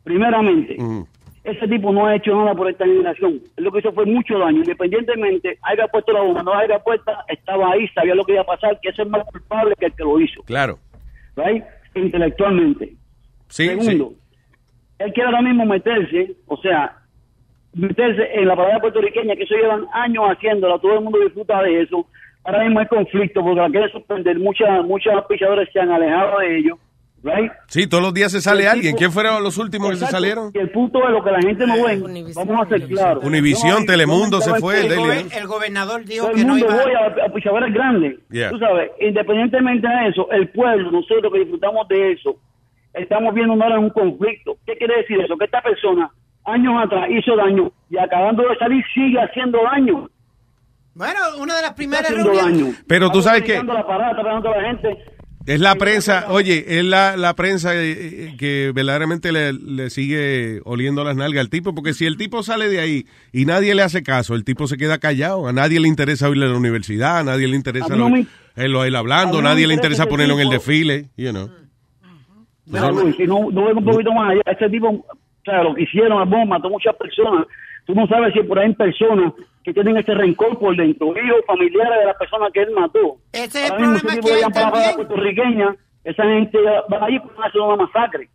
[0.04, 0.76] Primeramente,
[1.42, 3.40] ese tipo no ha hecho nada por esta generación.
[3.56, 4.58] Él lo que hizo fue mucho daño.
[4.58, 8.46] Independientemente, haya puesto la bomba, no haya puesta, estaba ahí, sabía lo que iba a
[8.46, 10.42] pasar, que ese es más culpable que el que lo hizo.
[10.42, 10.78] Claro.
[11.36, 11.64] ¿Right?
[11.94, 12.94] Intelectualmente.
[13.48, 14.12] Sí, Segundo,
[14.98, 16.98] él quiere ahora mismo meterse, o sea,
[17.74, 21.82] meterse en la palabra puertorriqueña, que eso llevan años haciéndola, todo el mundo disfruta de
[21.82, 22.06] eso.
[22.46, 26.58] Ahora mismo hay conflicto porque la quieren suspender, muchas muchos pichadores se han alejado de
[26.58, 26.78] ellos,
[27.24, 27.50] ¿right?
[27.66, 28.92] Sí, todos los días se sale El alguien.
[28.92, 30.52] tipo- ¿Quién fueron los últimos que se salieron?
[30.54, 33.24] Y el punto de lo que la gente no ve, vamos a ser claros.
[33.24, 34.92] Univisión, No, Telemundo se fue, el.
[35.32, 38.16] El gobernador dijo que no iba voy a, a pichadores grandes.
[38.30, 38.50] Yeah.
[38.50, 42.36] Tú sabes, independientemente de eso, el pueblo, nosotros que disfrutamos de eso,
[42.94, 44.56] estamos viendo ahora un conflicto.
[44.64, 45.36] ¿Qué quiere decir eso?
[45.36, 46.10] Que esta persona
[46.44, 50.08] años atrás hizo daño y acabando de salir sigue haciendo daño.
[50.96, 52.82] Bueno, una de las primeras reuniones.
[52.88, 54.96] Pero tú sabes que- pegando la parada, está pegando a la gente.
[55.46, 60.60] Es la prensa, oye, es la, la prensa eh, eh, que verdaderamente le, le sigue
[60.64, 63.82] oliendo las nalgas al tipo, porque si el tipo sale de ahí y nadie le
[63.82, 67.18] hace caso, el tipo se queda callado, a nadie le interesa oírle a la universidad,
[67.18, 68.26] a nadie le interesa A no lo- me-
[68.56, 70.54] él, lo- él hablando, a no nadie le interesa ponerlo en el tipo.
[70.58, 71.48] desfile, you know.
[72.64, 75.06] Mira, Luis, si no, no vengo un poquito más allá, este tipo, o
[75.44, 77.46] sea, lo que hicieron, la bomba, mató muchas personas.
[77.86, 79.32] Tú no sabes si por ahí hay personas
[79.64, 83.18] que tienen ese rencor por dentro, hijos, familiares de las personas que él mató.
[83.32, 86.58] Ese es el mismo problema que hay la puertorriqueña, esa gente
[86.92, 88.28] va allí para hacer una masacre.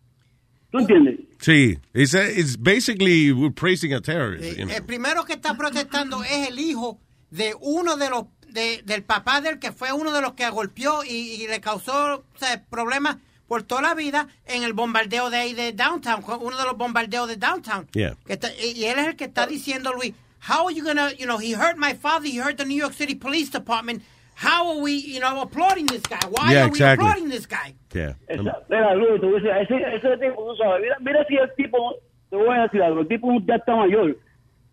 [0.71, 1.19] ¿Tú entiendes?
[1.39, 4.57] Sí, it's, a- it's basically we're praising a terrorist.
[4.57, 4.75] you know.
[4.75, 6.97] El primero que está protestando es el hijo
[7.29, 11.03] de uno de los de- del papá del que fue uno de los que golpeó
[11.03, 13.17] y, y le causó o sea, problemas
[13.51, 17.27] por toda la vida en el bombardeo de ahí de downtown, uno de los bombardeos
[17.27, 17.85] de downtown.
[17.91, 18.15] Yeah.
[18.25, 20.13] Que está- y, él es el que está diciendo, Luis,
[20.49, 22.93] how are you gonna, you know, he hurt my father, he hurt the New York
[22.93, 24.03] City Police Department.
[24.37, 26.23] How are we, you know, applauding this guy?
[26.29, 27.03] Why Yeah, are exactly.
[27.03, 27.75] we applauding this guy?
[27.93, 28.13] Yeah.
[28.29, 31.95] Esa- Mira, Luis, decir, ese, ese tipo, tú sabes, mira, mira si el tipo,
[32.29, 34.15] te voy a decir algo, el tipo ya está mayor.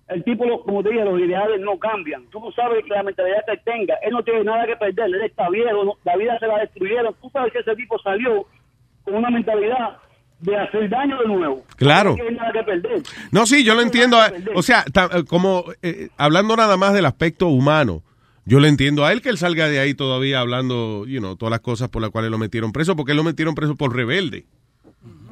[0.07, 2.27] El tipo, lo- como te dije, los ideales no cambian.
[2.31, 5.07] Tú no sabes que la mentalidad que él tenga, él no tiene nada que perder,
[5.07, 7.13] él está viejo, no- la vida se la destruyeron.
[7.21, 8.47] Tú sabes que ese tipo salió
[9.09, 9.99] con una mentalidad
[10.41, 11.65] de hacer daño de nuevo.
[11.77, 12.11] Claro.
[12.11, 13.03] No tiene nada que perder.
[13.33, 14.19] No, sí, yo lo entiendo.
[14.55, 18.03] O sea, eh, como eh, hablando nada más del aspecto humano,
[18.45, 21.51] yo le entiendo a él que él salga de ahí todavía hablando, you know, todas
[21.51, 24.47] las cosas por las cuales lo metieron preso, porque él lo metieron preso por rebelde.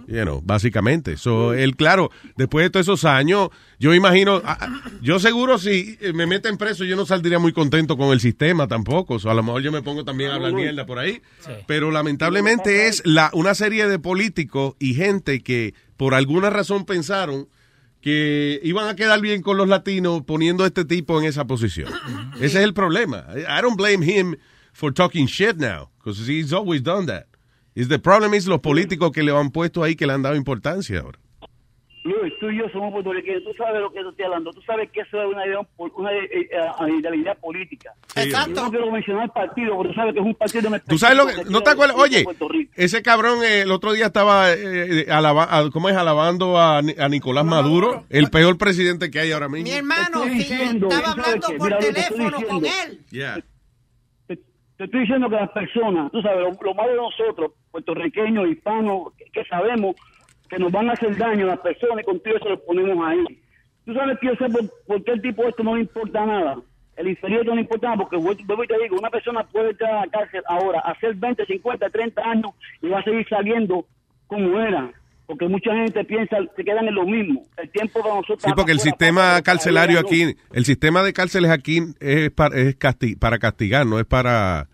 [0.09, 1.17] You know, básicamente.
[1.17, 3.49] So, él, claro, después de todos esos años,
[3.81, 4.41] yo imagino,
[5.03, 9.19] yo seguro si me meten preso, yo no saldría muy contento con el sistema tampoco.
[9.19, 11.23] So, a lo mejor yo me pongo también a hablar mierda por ahí.
[11.67, 17.49] Pero lamentablemente es la, una serie de políticos y gente que por alguna razón pensaron
[18.01, 21.93] que iban a quedar bien con los latinos poniendo a este tipo en esa posición.
[22.37, 23.27] Ese es el problema.
[23.35, 24.37] I don't blame him
[24.73, 27.27] for talking shit now, because he's always done that.
[27.77, 30.35] Is the problem is los políticos que le han puesto ahí que le han dado
[30.35, 31.18] importancia ahora.
[32.05, 34.89] Luis, tú y yo somos puertorriqueños, tú sabes lo que yo estoy hablando, tú sabes
[34.93, 35.59] que eso es una idea,
[35.97, 37.91] una eh, eh, idealidad política.
[38.14, 38.55] Exacto.
[38.55, 40.99] Yo no quiero mencionar el partido, porque tú sabes que es un partido de ¿Tú
[40.99, 41.51] sabes lo que?
[41.51, 41.97] ¿No te acuerdas?
[41.99, 42.24] Oye,
[42.77, 45.97] ese cabrón eh, el otro día estaba, eh, eh, alaba- al- ¿cómo es?
[45.97, 49.64] Alabando a, a Nicolás Maduro, el peor presidente que hay ahora mismo.
[49.68, 53.01] Mi hermano diciendo, estaba ¿sabes hablando por Mira, que teléfono con él.
[53.11, 53.45] Yeah.
[54.77, 59.45] Te estoy diciendo que las personas, tú sabes, lo, lo de nosotros, puertorriqueños, hispanos, que,
[59.45, 59.97] sabemos
[60.51, 63.24] que nos van a hacer daño las personas y contigo eso lo ponemos ahí.
[63.87, 64.29] Tú sabes que
[64.87, 66.59] por, qué el tipo esto no le importa nada.
[66.97, 69.95] El inferior no le importa nada porque vuelvo y te digo, una persona puede entrar
[69.95, 72.53] a la cárcel ahora, hacer 20, 50, 30 años
[72.83, 73.87] y va a seguir saliendo
[74.27, 74.91] como era.
[75.27, 77.43] Porque mucha gente piensa, se quedan en lo mismo.
[77.57, 78.43] El tiempo para nosotros...
[78.45, 83.18] Sí, porque el sistema carcelario aquí, el sistema de cárceles aquí es para, es casti-
[83.18, 84.68] para castigar, no es para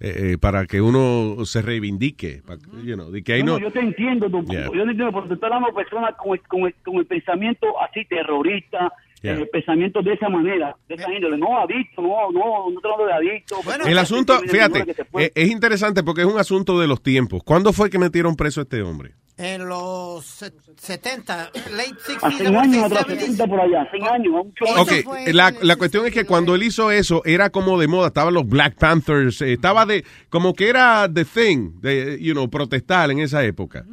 [0.00, 2.42] eh, eh, para que uno se reivindique.
[2.44, 4.28] pa- you know, de que ahí No, no, yo te entiendo.
[4.44, 4.64] Yeah.
[4.66, 7.06] yo te entiendo, porque te estoy hablando de personas con el, con, el, con el
[7.06, 8.92] pensamiento así terrorista,
[9.22, 9.36] Yeah.
[9.38, 11.38] eh, pensamiento de esa manera, de esa índole.
[11.38, 13.56] No adicto, no, no, no estoy hablando de adicto.
[13.86, 15.24] el asunto, fíjate, fue.
[15.24, 17.42] eh, es interesante porque es un asunto de los tiempos.
[17.42, 19.12] ¿Cuándo fue que metieron preso a este hombre?
[19.36, 23.20] En los se- 70, late 60s, Hace I un wanna año say atrás, 70s.
[23.20, 24.92] 70 por allá, 100 años, mucho Ok,
[25.32, 28.46] la, la cuestión es que cuando él hizo eso era como de moda, estaban los
[28.48, 33.18] Black Panthers, eh, estaba de, como que era the thing, de, you know, protestar en
[33.18, 33.84] esa época.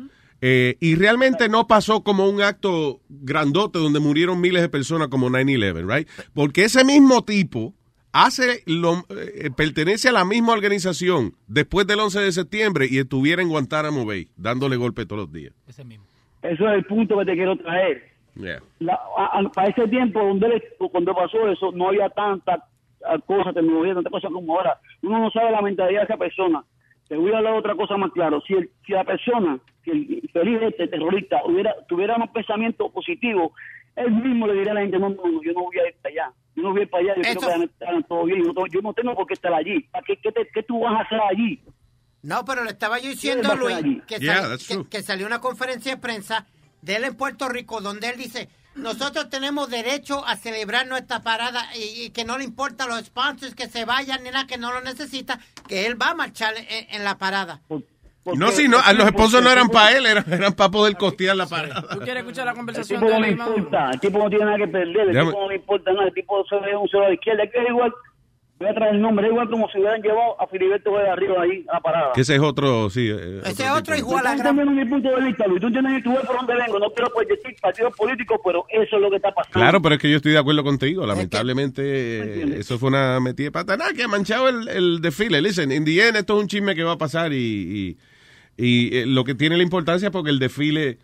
[0.42, 5.30] Eh, y realmente no pasó como un acto grandote donde murieron miles de personas como
[5.30, 6.08] 9-11, right?
[6.34, 7.74] Porque ese mismo tipo
[8.14, 13.42] hace lo, eh, pertenece a la misma organización después del 11 de septiembre y estuviera
[13.42, 15.54] en Guantánamo Bay dándole golpe todos los días.
[15.68, 18.10] Eso es el punto que te quiero traer.
[18.36, 18.62] Yeah.
[18.80, 22.66] La- a- a- para ese tiempo donde él- cuando pasó eso no había tanta
[23.06, 24.80] ah, cosa, tecnología, tanta cosa como ahora.
[25.02, 26.64] Uno no sabe la mentalidad de esa persona.
[27.08, 28.42] Te voy a hablar de otra cosa más claro.
[28.48, 33.54] Si, el- si la persona, si el infeliz este terrorista hubiera, tuviera un pensamiento positivo,
[33.96, 35.96] él mismo le diría a la gente, no, no, no, yo no voy a ir
[36.02, 36.34] para allá.
[36.56, 37.40] Yo no voy a ir para allá, yo quiero
[37.80, 38.44] que hagan- todo bien.
[38.44, 39.80] Yo no, yo no tengo por qué estar allí.
[39.92, 41.62] ¿Para qué, qué, te- qué tú vas a hacer allí?
[42.24, 43.56] No, pero le estaba yo diciendo a?
[43.56, 46.46] Luis que, Yeah, sal- que- salió una conferencia de prensa
[46.82, 51.66] de él en Puerto Rico donde él dice, nosotros tenemos derecho a celebrar nuestra parada
[51.76, 54.58] y, y que no le importa a los sponsors que se vayan ni nada que
[54.58, 57.62] no lo necesita, que él va a marchar en, en la parada.
[58.36, 61.36] No, sí, no, a los esposos no eran para él, eran, eran para poder costear
[61.36, 61.82] la parada.
[61.82, 64.58] ¿Tú quieres escuchar la El conversación tipo de no importa, el tipo no tiene nada
[64.58, 67.08] que perder, el Déjame- tipo no le importa nada, el tipo se ve un solo
[67.08, 67.92] la izquierda, que es igual,
[68.60, 71.42] voy a traer el nombre, es igual como si hubieran llevado a Filiberto de arriba
[71.42, 72.12] ahí a la parada.
[72.14, 73.10] Que ese es otro, sí.
[73.10, 74.76] eh, Ese otro otro hijo a gran...
[74.76, 75.60] mi punto de vista, Luis.
[75.60, 76.78] Tú entiendes y tú ves por dónde vengo.
[76.78, 79.54] No quiero pues, decir partidos políticos, pero eso es lo que está pasando.
[79.60, 81.08] Claro, pero es que yo estoy de acuerdo contigo.
[81.08, 83.78] Lamentablemente, eh, eso fue una metida de pata.
[83.78, 85.42] Nada, que ha manchado el, el desfile.
[85.42, 87.98] Listen, in the end, esto es un chisme que va a pasar y, y,
[88.58, 91.00] y, eh, lo que tiene la importancia es porque el desfile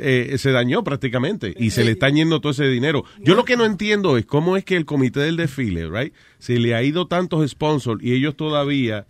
[0.00, 3.04] eh, se dañó prácticamente y se le está yendo todo ese dinero.
[3.18, 6.60] Yo lo que no entiendo es cómo es que el comité del desfile, right, se
[6.60, 9.06] le ha ido tantos sponsors y ellos todavía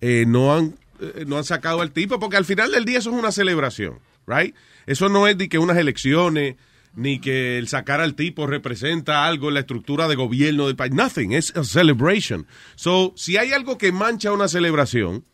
[0.00, 3.10] eh, no han eh, no han sacado al tipo porque al final del día eso
[3.10, 4.54] es una celebración, right?
[4.86, 6.56] Eso no es de que unas elecciones
[6.96, 10.92] ni que el sacar al tipo representa algo en la estructura de gobierno del país.
[10.92, 12.46] Nothing, es a celebration.
[12.74, 15.24] So, si hay algo que mancha una celebración,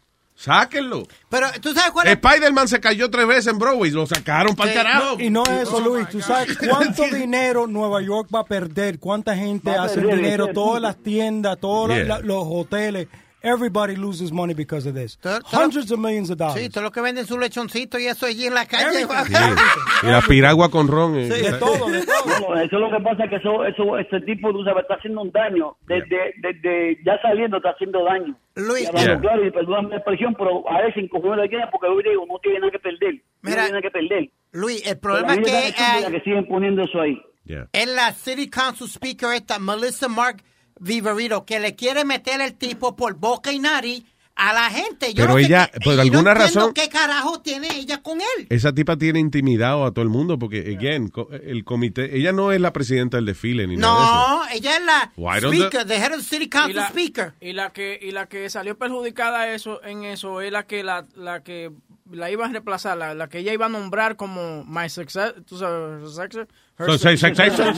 [0.43, 1.07] sáquenlo.
[1.29, 2.15] Pero tú sabes cuál es...
[2.15, 5.17] Spider-Man se cayó tres veces en Broadway, lo sacaron para el carajo.
[5.21, 6.09] Y no es eso, Luis.
[6.09, 8.99] ¿Tú sabes cuánto dinero Nueva York va a perder?
[8.99, 10.49] ¿Cuánta gente hace perder, dinero?
[10.49, 12.19] Todas las tiendas, todos Yeah.
[12.21, 13.09] los hoteles.
[13.45, 15.19] Everybody loses money because of this.
[15.19, 16.61] Todo- todo- Hundreds of millions of dollars.
[16.61, 19.05] Sí, todo lo que venden su lechoncito y eso allí en la calle.
[20.03, 21.17] Y la piragua con ron.
[21.17, 22.41] eh, Sí, de todo, de todo.
[22.41, 25.23] No, eso es lo que pasa que eso, eso, ese tipo, tú sabes, está haciendo
[25.23, 25.77] un daño.
[25.87, 28.37] Desde, desde ya saliendo está haciendo daño.
[28.57, 29.19] Luis, Yeah.
[29.21, 32.39] claro, y perdóname la expresión, pero a veces encogió la tiene porque hoy digo, no
[32.43, 33.15] tiene nada que perder.
[33.43, 34.31] Mira, no tiene nada que perder.
[34.53, 37.21] Luis, el problema es que hay- que siguen poniendo eso ahí.
[37.45, 37.69] Yeah.
[37.73, 40.45] es la City Council Speaker esta, Melissa Mark
[40.81, 44.05] Viverito, que le quiere meter el tipo por boca y nariz
[44.35, 45.13] a la gente.
[45.13, 48.47] Yo Pero no ella, por no alguna entiendo razón- ¿Qué carajo tiene ella con él?
[48.49, 52.51] Esa tipa tiene intimidado a todo el mundo porque, again, co- el comité, ella no
[52.51, 54.15] es la presidenta del desfile ni nada de eso.
[54.15, 57.35] No, ella es la Why Speaker, the head of the City Y Council la, Speaker.
[57.43, 61.07] y la que y la que salió perjudicada eso en eso es la que la,
[61.15, 61.71] la que
[62.13, 65.57] la iba a reemplazar la, la que ella iba a nombrar como my success tú
[65.57, 66.47] sabes successor?
[66.79, 67.75] Her So, successor.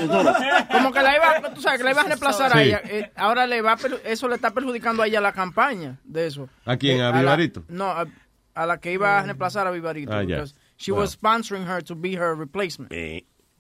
[0.71, 3.47] como que la iba tú sabes que la iba a reemplazar a ella Eh, ahora
[3.47, 6.77] le va a per- eso le está perjudicando a ella la campaña de eso ¿A
[6.77, 7.01] quién?
[7.01, 7.65] ¿A la- Vivarito?
[7.69, 8.07] no a,
[8.55, 10.37] a la que iba a reemplazar a Vivarito Ah, ya.
[10.37, 11.01] because she Wow.
[11.01, 12.91] was sponsoring her to be her replacement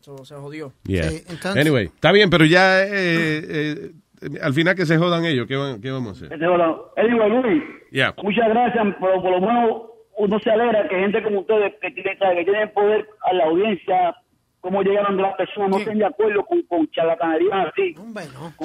[0.00, 1.08] so, se jodió Yeah.
[1.10, 3.90] Sí, entonces- Anyway, está bien, pero ya eh, eh,
[4.42, 6.32] al final que se jodan ellos, ¿qué, van- qué vamos a hacer?
[6.32, 8.14] Anyway, Luis, Yeah.
[8.22, 9.82] muchas gracias, por lo menos
[10.16, 14.14] uno se alegra que gente como ustedes, que tienen, que tienen poder a la audiencia,
[14.60, 17.94] cómo llegaron las personas, no estén de acuerdo con, con charlatanerías así.
[17.94, 18.14] Con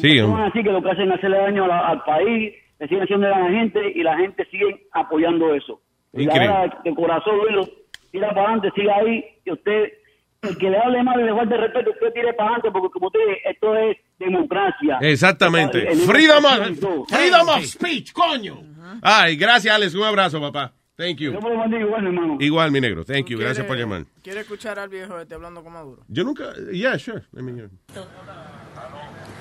[0.01, 3.03] Sí, personas así que lo que hacen es hacerle daño la- al país, le siguen
[3.03, 5.81] haciendo daño a la gente y la gente sigue apoyando eso.
[6.13, 6.47] Y Increíble.
[6.55, 7.69] ahora de corazón, Luis,
[8.11, 9.91] tira para adelante, siga ahí, y usted,
[10.41, 13.07] el que le hable mal y le falta respeto, usted tire para adelante, porque como
[13.07, 14.97] usted dice, esto es democracia.
[15.01, 15.79] Exactamente.
[15.79, 16.43] El- el- Freedom
[17.09, 18.59] freedom of speech, coño.
[19.01, 19.93] Ay, gracias, Alex.
[19.95, 20.73] Un abrazo, papá.
[20.99, 21.31] Thank you.
[21.31, 22.37] Yo me lo bendiga igual, hermano.
[22.41, 23.05] Igual, mi negro.
[23.05, 23.37] Thank you.
[23.37, 24.03] ¿Quiere- Gracias por llamar.
[24.21, 26.03] ¿Quiere escuchar al viejo este hablando con Maduro?
[26.09, 26.53] Yo nunca.
[26.73, 27.23] Yeah, sure.
[27.31, 27.69] Let me hear.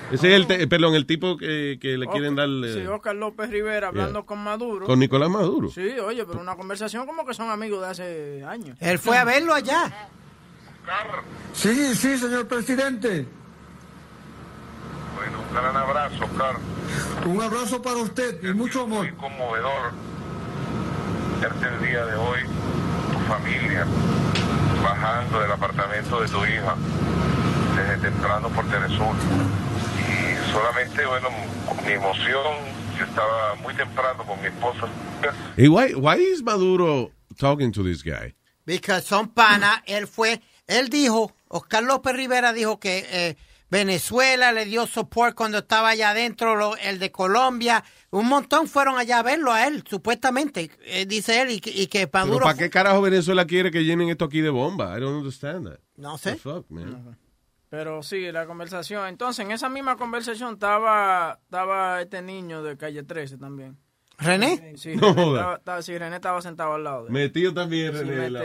[0.09, 3.13] Ese es el, te- perdón, el tipo que, que le quieren dar eh, Sí, Oscar
[3.13, 4.25] López Rivera hablando Yeah.
[4.25, 4.85] con Maduro.
[4.85, 5.69] con Nicolás Maduro.
[5.69, 8.77] Sí, oye, pero una conversación como que son amigos de hace años.
[8.79, 9.91] Él fue a verlo allá.
[11.51, 13.27] Sí, sí, señor presidente.
[15.15, 16.61] Bueno, un gran abrazo, Carlos.
[17.25, 19.05] Un abrazo para usted y mucho amor.
[19.05, 19.91] Muy conmovedor
[21.41, 22.39] el día de hoy,
[23.13, 23.85] tu familia,
[24.83, 26.75] bajando del apartamento de tu hija
[27.77, 29.15] desde temprano por Telesur.
[29.97, 31.29] Y solamente, bueno,
[31.85, 32.43] mi emoción,
[32.97, 34.89] yo estaba muy temprano con mi esposa.
[35.55, 38.35] Y why, why is Maduro talking to this guy?
[38.65, 43.37] Because son pana, él fue, él dijo, Oscar López Rivera dijo que eh,
[43.69, 48.97] Venezuela le dio support cuando estaba allá adentro, lo- el de Colombia, un montón fueron
[48.97, 52.45] allá a verlo a él, supuestamente, eh, dice él, y, que- y que Pero Maduro...
[52.45, 54.97] ¿para qué carajo Venezuela quiere que llenen esto aquí de bomba?
[54.97, 55.79] I don't understand that.
[55.97, 56.31] No sé.
[56.33, 57.17] The fuck, man?
[57.69, 59.07] Pero sí, la conversación.
[59.07, 63.77] Entonces, en esa misma conversación estaba, estaba este niño de calle 13 también.
[64.17, 64.73] ¿René?
[64.75, 65.39] Sí, No René, joda.
[65.39, 67.13] estaba, estaba- sí, René estaba sentado al lado de él.
[67.13, 68.39] Metido también, Sí, René, en la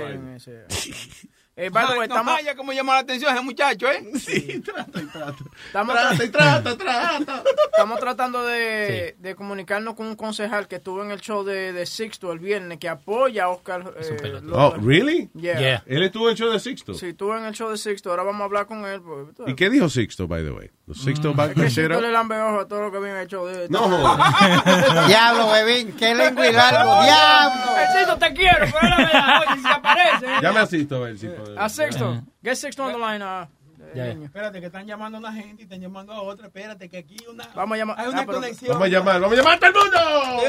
[1.56, 4.04] Eh, by the way, no estamos, vaya como llama la atención ese muchacho, ¿eh?
[4.18, 5.36] Sí, trata y trata.
[5.66, 7.42] estamos, Trata y trata, trata.
[7.70, 11.86] estamos tratando de, de comunicarnos con un concejal que estuvo en el show de, de
[11.86, 15.30] Sixto el viernes, que apoya a Oscar eh, Oh, really?
[15.34, 15.84] Yeah.
[15.86, 16.92] Él estuvo en el show de Sixto.
[16.94, 18.10] Sí, estuvo en el show de Sixto.
[18.10, 19.00] Ahora vamos a hablar con él.
[19.00, 20.70] pues, ¿Y qué dijo Sixto, by the way?
[20.86, 22.02] Los Sixto si shit tú up?
[22.02, 23.68] le lambe ojo a todo lo que viene en el show de...
[23.70, 23.88] No.
[25.06, 27.72] Diablo, bebín, qué lengua y largo, diablo.
[27.96, 30.26] Sixto, te quiero, pero es la verdad, oye, si aparece.
[30.42, 31.28] Llame a Sixto a ver si.
[31.58, 32.22] A Sixto.
[32.42, 33.22] Get Sixto on the line.
[33.22, 33.48] ah,
[33.94, 34.24] Ya, niño.
[34.26, 36.46] Espérate, que están llamando a una gente y están llamando a otra.
[36.46, 38.00] Espérate, que aquí una, Vamos a llamar.
[38.00, 38.72] hay una ah, pero- conexión.
[38.72, 40.42] Vamos a llamar, vamos a llamar a todo el mundo.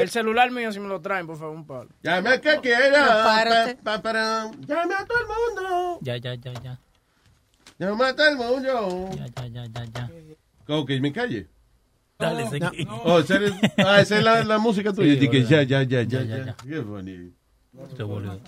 [0.00, 1.88] El celular mío, si me lo traen, por favor, un palo.
[2.02, 3.06] Llame a que quiera.
[3.06, 5.98] Pa- pa- para- Llame a todo el mundo.
[6.02, 6.78] Ya, ya, ya, ya.
[7.78, 9.10] Llame a todo el mundo.
[9.16, 10.10] Ya, ya, ya, ya, ya.
[10.76, 11.48] Ok, me calle.
[12.18, 12.86] Dale, seguí.
[13.04, 15.14] Oh, ¿esa es, ah, esa es la, la música tuya.
[15.14, 15.62] Sí, Dije, verdad.
[15.62, 16.44] ya, ya, ya, ya, Ya, ya, ya.
[16.46, 16.56] ya.
[16.68, 18.40] Qué bonito.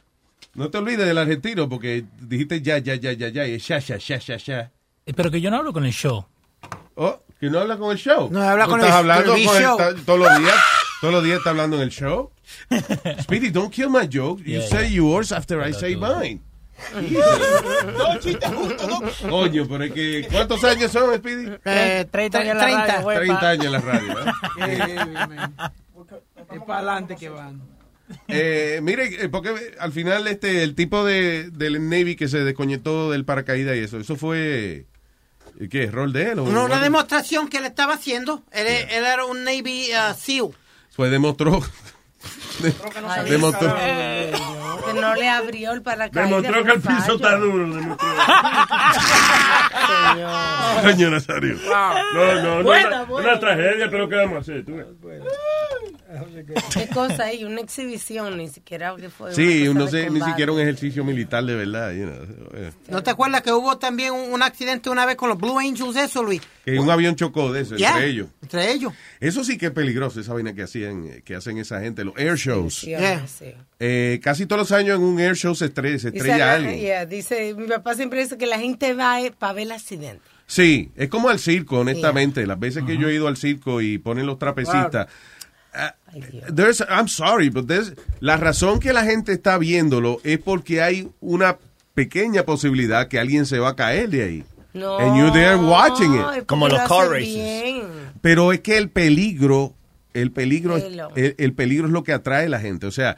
[0.57, 3.79] No te olvides del argentino porque dijiste ya, ya, ya, ya, ya, y es ya,
[3.79, 4.73] ya, ya, ya, ya.
[5.05, 6.25] Eh, Pero que yo no hablo con el show.
[6.95, 8.29] Oh, que no habla con el show.
[8.33, 9.77] No, habla ¿Tú con estás el- hablando con el con el- show.
[9.77, 10.55] ta- todos los días.
[11.03, 12.31] Todos los días está hablando en el show.
[13.23, 14.41] Speedy, don't kill my joke.
[14.43, 14.97] You Yeah, say yeah.
[14.97, 16.41] yours after I say mine.
[19.29, 20.29] Coño, pero es que.
[20.31, 21.53] ¿Cuántos años son, Speedy?
[21.65, 22.87] Eh, 30 años en la 30.
[22.87, 23.17] radio, güey.
[23.19, 24.19] 30 años en la radio.
[24.67, 24.97] ¿eh?
[26.53, 27.61] Es para adelante que van.
[28.29, 33.11] Eh, mire, eh, porque al final este el tipo de del Navy que se desconectó
[33.11, 34.87] del paracaídas y eso, eso fue
[35.59, 35.87] eh, ¿qué?
[35.91, 36.39] ¿Rol de él?
[36.39, 38.45] o- Una, una demostración que él estaba haciendo.
[38.53, 40.51] Él, él era un Navy uh, SEAL.
[40.91, 41.61] Fue demostró
[43.29, 46.43] demostró que no le abrió el paracaídas.
[46.43, 47.97] Demostró que el piso está duro.
[50.83, 51.57] Coño, Nazario.
[51.67, 52.71] No, no, no.
[52.71, 54.65] Una, una tragedia, pero ¿qué vamos a hacer?
[54.65, 54.77] Tú.
[56.73, 57.45] ¿Qué cosa ahí?
[57.45, 59.35] Una exhibición, ni siquiera que fue.
[59.35, 61.93] Sí, no sé, ni siquiera un ejercicio militar de verdad.
[61.93, 62.17] you know,
[62.55, 62.73] eh.
[62.89, 65.97] ¿No te acuerdas que hubo también un, un accidente una vez con los Blue Angels,
[65.97, 66.41] eso, Luis?
[66.65, 68.29] Que un avión chocó de eso, Ya, entre ellos.
[68.43, 68.93] Entre ellos.
[69.21, 72.17] Eso sí que es peligroso, esa vaina que hacían, eh, que hacen esa gente, los
[72.17, 72.75] air shows.
[72.75, 72.93] Sí.
[73.79, 76.79] Eh, casi todos los años en un air show se estrella, se estrella la- alguien.
[76.81, 80.23] yeah, dice, mi papá siempre dice que la gente va eh, para ver el accidente.
[80.47, 82.47] Sí, es como al circo, honestamente.
[82.47, 85.09] Las veces que yo he ido al circo y ponen los trapecistas.
[85.75, 85.95] ah,
[86.49, 91.09] there's- I'm sorry, but there's- la razón que la gente está viéndolo es porque hay
[91.21, 91.59] una
[91.95, 94.45] pequeña posibilidad que alguien se va a caer de ahí.
[94.73, 94.99] No.
[94.99, 96.47] And you're there watching it.
[96.47, 97.27] Como los lo car races.
[97.35, 97.83] bien.
[98.21, 99.75] Pero es que el peligro,
[100.21, 102.87] el peligro, el, el peligro es lo que atrae a la gente.
[102.87, 103.17] O sea,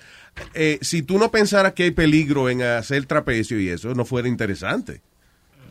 [0.54, 4.28] eh, si tú no pensaras que hay peligro en hacer trapecio y eso, no fuera
[4.28, 5.00] interesante.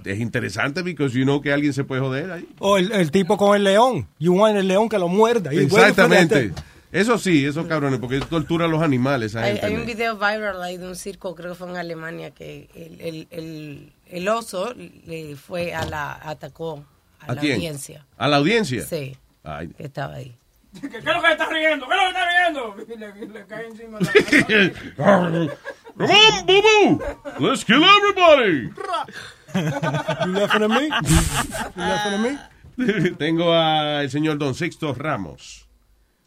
[0.05, 2.47] Es interesante porque you know que alguien se puede joder ahí.
[2.59, 4.07] O el, el tipo con el león.
[4.19, 5.51] You want el león que lo muerda.
[5.51, 6.53] Exactamente.
[6.91, 9.35] Eso sí, esos cabrones, porque tortura a los animales.
[9.35, 13.01] Hay, un video viral ahí de un circo, creo que fue en Alemania, que el,
[13.01, 16.85] el, el, el oso le fue a la, atacó
[17.19, 17.55] a, ¿A la quién?
[17.55, 18.05] audiencia.
[18.17, 18.85] ¿A la audiencia?
[18.85, 19.67] Sí, Ay.
[19.69, 20.33] que estaba ahí.
[20.81, 21.87] ¿Qué, qué es lo que está riendo?
[21.87, 22.75] ¿Qué es lo que está riendo?
[22.87, 24.11] Y le, le cae encima la...
[25.97, 26.99] Come on, boo boo.
[27.39, 28.69] Let's kill everybody.
[29.55, 30.85] You laughing at me?
[30.87, 33.11] You laughing at me?
[33.17, 35.67] Tengo al señor Don Sixto Ramos.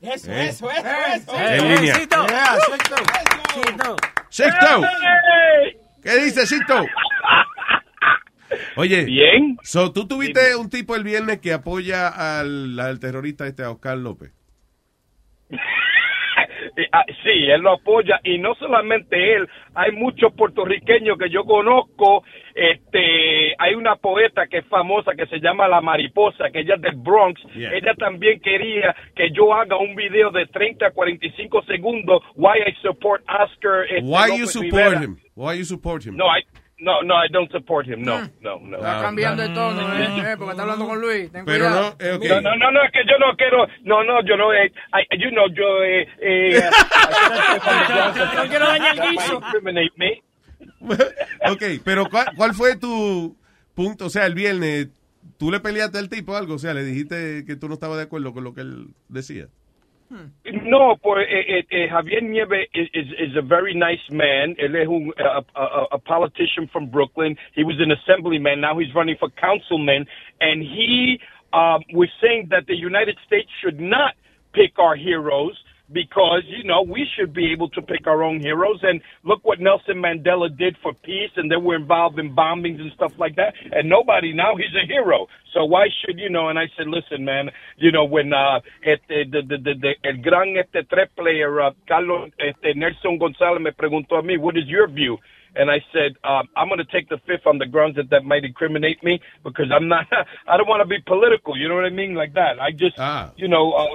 [0.00, 0.48] Eso, Eh.
[0.48, 1.32] eso, eso, eso.
[1.38, 1.94] En línea.
[1.98, 2.96] Yeah, Sexto.
[3.54, 3.96] Sexto.
[4.30, 4.82] ¡Sixto!
[6.02, 6.84] ¿Qué dice Sixto?
[8.76, 9.56] Oye, Bien.
[9.62, 13.98] So, ¿tú tuviste un tipo el viernes que apoya al, al terrorista este, a Oscar
[13.98, 14.32] López?
[16.92, 22.22] Ah, Sí, él lo apoya y no solamente él, hay muchos puertorriqueños que yo conozco.
[22.54, 26.80] Este, hay una poeta que es famosa que se llama La Mariposa, que ella es
[26.82, 27.40] del Bronx.
[27.54, 27.72] Yeah.
[27.72, 32.22] Ella también quería que yo haga un video de 30 a 45 segundos.
[32.36, 33.84] Why I support Oscar.
[33.90, 35.02] este, Why you support Rivera.
[35.04, 35.16] him?
[35.34, 36.16] Why you support him?
[36.16, 36.42] No, I,
[36.80, 38.02] no, no, I don't support him.
[38.02, 38.76] No, no, no.
[38.78, 41.30] Está cambiando de tono, eh, eh, porque está hablando con Luis.
[41.30, 41.96] Ten Pero cuidado.
[42.00, 42.24] no, eh, ok.
[42.24, 44.72] No, no, no, no, es que yo no quiero, no, no, yo no, eh,
[45.12, 46.60] I- you know, yo, eh, eh,
[48.36, 49.34] No quiero dañar el guiso.
[49.44, 50.22] incriminate me.
[51.50, 53.36] ok, pero ¿cuál, cuál fue tu
[53.74, 54.06] punto?
[54.06, 54.88] O sea, el viernes,
[55.38, 56.54] ¿tú le peleaste al tipo algo?
[56.54, 59.46] O sea, le dijiste que tú no estabas de acuerdo con lo que él decía.
[60.10, 64.56] No, pues eh, eh, eh, Javier Nieve is, is, is a very nice man.
[64.58, 67.36] Un a, a, a politician from Brooklyn.
[67.54, 68.60] He was an assemblyman.
[68.60, 70.06] Now he's running for councilman,
[70.40, 71.20] and he
[71.52, 74.14] um, was saying that the United States should not
[74.52, 75.56] pick our heroes
[75.92, 78.80] because you know we should be able to pick our own heroes.
[78.82, 82.92] And look what Nelson Mandela did for peace, and they were involved in bombings and
[82.92, 83.54] stuff like that.
[83.72, 85.26] And nobody now he's a hero.
[85.54, 86.48] So why should you know?
[86.48, 90.22] And I said, listen, man, you know when uh, este, the, the, the, the, el
[90.22, 94.66] gran este tres player uh, Carlos este, Nelson Gonzalez me preguntó a mí, what is
[94.66, 95.18] your view?
[95.56, 98.24] And I said, um, I'm going to take the fifth on the grounds that that
[98.24, 100.06] might incriminate me because I'm not,
[100.46, 101.58] I don't want to be political.
[101.58, 102.14] You know what I mean?
[102.14, 102.60] Like that.
[102.60, 102.96] I just,
[103.36, 103.86] you know, uh,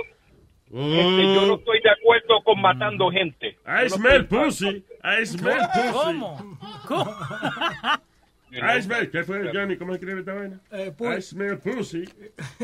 [0.68, 3.58] este, yo no estoy de acuerdo con matando gente.
[3.66, 4.84] I smell pussy.
[5.04, 5.92] I smell pussy.
[5.92, 6.58] ¿Cómo?
[6.88, 7.12] ¿Cómo?
[8.52, 9.10] I smell.
[9.10, 9.78] ¿Qué fue Johnny?
[9.78, 10.60] ¿Cómo escribe esta vaina?
[10.72, 12.06] I smell pussy.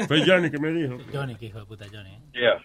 [0.07, 0.97] Fue Johnny que me dijo.
[1.13, 2.11] Johnny, que hijo de puta Johnny.
[2.11, 2.21] ¿eh?
[2.33, 2.61] Yeah.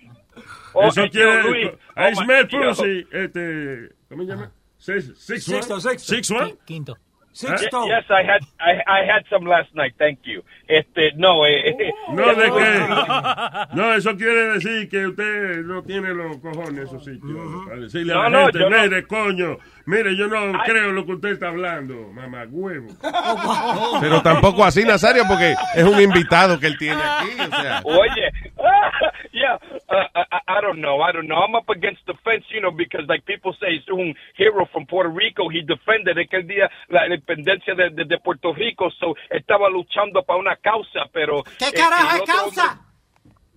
[0.72, 1.42] Oh, Eso quiere.
[1.42, 3.06] Luis, I oh, smell pussy.
[3.10, 3.90] Este.
[4.08, 4.52] ¿Cómo se llama?
[4.78, 5.62] Six, six, one?
[5.62, 6.14] sixto.
[6.14, 6.56] Six one?
[6.64, 6.96] Quinto.
[7.36, 7.86] Sixto.
[7.86, 9.94] Yes, I had I, I had some last night.
[9.98, 10.42] Thank you.
[10.66, 13.76] Este, no, eh, eh, No, de que.
[13.76, 17.66] No, eso quiere decir que usted no tiene los cojones, esos sitios.
[17.66, 21.12] Para decirle No, a la no, gente, no- coño, mire, yo no creo lo que
[21.12, 22.88] usted está hablando, mamá huevo.
[24.00, 27.28] Pero tampoco así, Nazario, porque es un invitado que él tiene aquí.
[27.40, 31.00] O sea, Oye, uh, I, I don't know.
[31.00, 31.36] I don't know.
[31.36, 34.86] I'm up against the fence, you know, because like people say, es un hero from
[34.86, 35.48] Puerto Rico.
[35.48, 40.38] He defended aquel día la independencia de, de, de Puerto Rico, so estaba luchando para
[40.38, 41.42] una causa, pero.
[41.58, 42.80] ¿Qué eh, carajo es causa?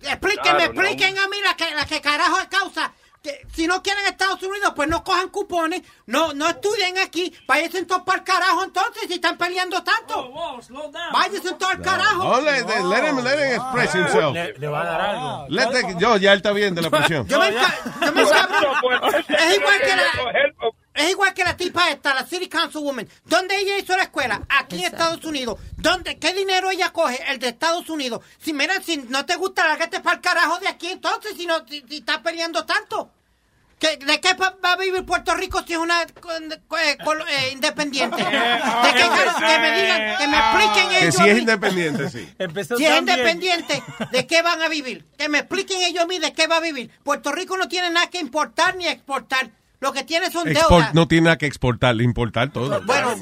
[0.02, 0.84] Explíquenme, know.
[0.84, 2.92] expliquen a mí la que, la que carajo es causa.
[3.22, 7.84] Que si no quieren Estados Unidos, pues no cojan cupones, no no estudien aquí, váyanse
[7.84, 10.32] todos para el carajo entonces si están peleando tanto.
[11.12, 12.22] Váyanse todos al carajo.
[12.22, 14.32] Oh, let, let him, let him express himself.
[14.32, 15.46] Le, le va a dar algo.
[15.50, 17.26] Let the- yo, ya él está bien de la presión.
[17.28, 17.74] Yo me, enca-
[18.06, 19.18] yo me encabrono.
[19.28, 20.04] Es igual que la...
[20.92, 23.08] Es igual que la tipa esta, la City Councilwoman.
[23.24, 24.42] ¿Dónde ella hizo la escuela?
[24.48, 25.58] Aquí en Estados Unidos.
[25.76, 27.22] ¿Dónde, ¿Qué dinero ella coge?
[27.30, 28.24] El de Estados Unidos.
[28.42, 31.64] Si mira, si no te gusta, lárgate para el carajo de aquí entonces, si, no,
[31.68, 33.12] si, si estás peleando tanto.
[33.78, 36.08] ¿Qué- ¿De qué va a vivir Puerto Rico si es una eh,
[36.98, 38.16] eh, independiente?
[38.22, 41.14] ¿De qué cara- que me digan, que me expliquen Que ellos.
[41.14, 42.28] si a es independiente, sí.
[42.76, 45.06] Si es independiente, ¿de qué van a vivir?
[45.16, 46.90] Que me expliquen ellos a mí de qué va a vivir.
[47.04, 49.50] Puerto Rico no tiene nada que importar ni exportar.
[49.80, 50.94] Lo que tiene son Export- deudas.
[50.94, 52.82] no tiene nada que exportar, importar todo.
[52.82, 53.14] Bueno,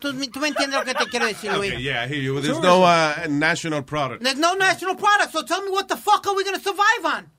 [0.00, 1.72] tú, tú me entiendes lo que te quiero decir, Luis.
[1.72, 2.40] Okay, yeah, I hear you.
[2.40, 4.22] There's no uh, national product.
[4.22, 7.04] There's no national product, so tell me what the fuck are we going to survive
[7.04, 7.30] on?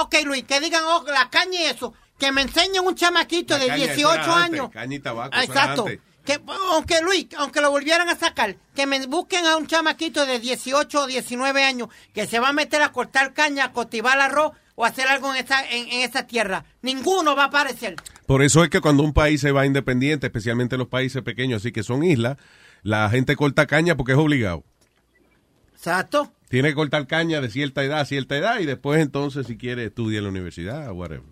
[0.00, 1.94] Ok, Luis, que digan oh, la caña y eso.
[2.18, 4.70] Que me enseñen un chamaquito La de caña, eso 18 era antes, años.
[4.70, 5.86] Caña y tabaco, Exacto.
[6.24, 6.38] Que,
[6.72, 11.00] aunque Luis, aunque lo volvieran a sacar, que me busquen a un chamaquito de 18
[11.00, 14.84] o 19 años que se va a meter a cortar caña, a cultivar arroz o
[14.84, 16.64] hacer algo en esa, en, en esa tierra.
[16.82, 17.96] Ninguno va a aparecer.
[18.26, 21.72] Por eso es que cuando un país se va independiente, especialmente los países pequeños, así
[21.72, 22.36] que son islas,
[22.84, 24.62] la gente corta caña porque es obligado.
[25.72, 26.30] Exacto.
[26.48, 29.86] Tiene que cortar caña de cierta edad a cierta edad y después entonces si quiere
[29.86, 31.26] estudia en la universidad o whatever.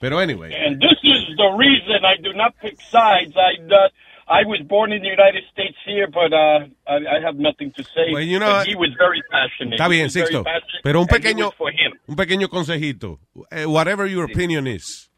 [0.00, 0.52] Pero anyway.
[0.52, 3.36] And this is the reason I do not pick sides.
[3.36, 3.88] I uh,
[4.28, 7.82] I was born in the United States here, but uh, I, I have nothing to
[7.82, 8.12] say.
[8.12, 9.78] Well, you know, he was very passionate.
[9.78, 10.44] Está bien, Sixto.
[10.82, 11.92] Pero un pequeño, was for him.
[12.06, 13.18] un pequeño consejito.
[13.50, 15.08] Eh, whatever your opinion is,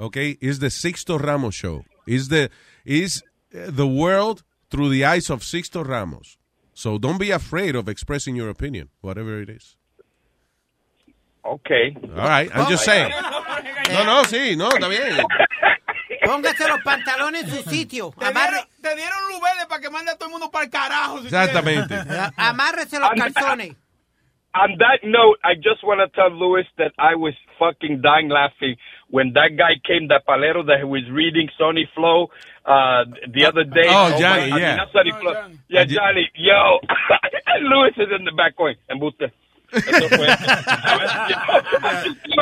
[0.00, 1.84] okay, is the Sixto Ramos show.
[2.06, 2.50] Is the
[2.86, 6.38] is eh, the world through the eyes of Sixto Ramos.
[6.72, 9.76] So don't be afraid of expressing your opinion, whatever it is.
[11.44, 11.94] Okay.
[12.16, 13.10] All right, I'm just saying.
[13.92, 15.22] No, no, sí, no, está bien.
[16.24, 18.12] Póngase los pantalones en su sitio.
[18.18, 19.14] Te Amarre, dieron, te dieron
[19.68, 21.18] para que mande a todo el mundo para el carajo.
[21.20, 21.94] si Exactamente.
[22.36, 23.76] amárrese los calzones.
[24.56, 28.76] On that note, I just want to tell Luis that I was fucking dying laughing
[29.10, 32.30] when that guy came, that palero that was reading Sonny Flow
[32.64, 33.02] uh,
[33.34, 33.88] the other day.
[33.88, 34.76] Oh, my- Johnny, I mean, yeah.
[34.76, 35.34] not Sonny Flow.
[35.68, 36.30] Yeah, Johnny.
[36.36, 36.78] Yo,
[37.62, 39.32] Luis is in the back going, embuste.
[39.76, 40.26] Eso fue.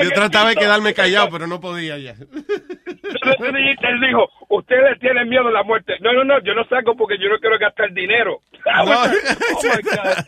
[0.03, 2.13] Yo trataba de quedarme callado, pero no podía ya.
[2.13, 5.95] Él dijo, usted le tiene miedo a la muerte.
[6.01, 8.41] No, no, no, yo no saco porque yo no quiero gastar dinero.
[8.65, 10.25] I was like, oh my God.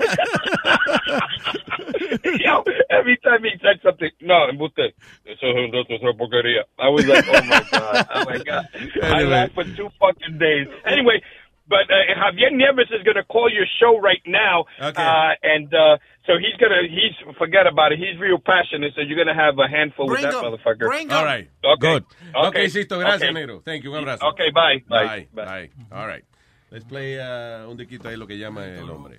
[2.45, 4.95] Yo, every time he said something, no, embuste.
[5.25, 6.65] Eso es un- es una porquería.
[6.79, 8.67] I was like, oh my God, oh my God.
[9.03, 10.67] I laughed for two fucking days.
[10.87, 11.23] Anyway,
[11.69, 14.65] but uh, Javier Nieves is going to call your show right now.
[14.81, 15.03] Okay.
[15.03, 15.97] Uh, and uh,
[16.27, 17.99] so he's going to, he's, forget about it.
[17.99, 18.93] He's real passionate.
[18.95, 20.53] So you're going to have a handful Bring with that him.
[20.53, 20.87] motherfucker.
[20.89, 21.17] Bring him.
[21.17, 21.49] All right.
[21.65, 21.81] Okay.
[21.81, 22.05] Good.
[22.35, 22.69] Okay, Okay.
[22.69, 23.33] Sisto, gracias, Okay.
[23.33, 23.63] negro.
[23.65, 24.23] Thank you, un abrazo.
[24.33, 24.83] Okay, bye.
[24.89, 25.27] Bye.
[25.33, 25.45] Bye.
[25.45, 25.71] Bye.
[25.93, 26.25] All right.
[26.71, 29.19] Let's play uh, un diquito ahí lo que llama el hombre.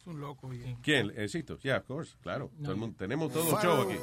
[0.00, 0.48] Es un loco.
[0.48, 0.76] oye.
[0.82, 1.12] ¿Quién?
[1.16, 1.58] Eh, Sisto.
[1.62, 2.16] Yeah, of course.
[2.22, 2.50] Claro.
[2.62, 3.96] Todo el mundo- tenemos todo un show aquí.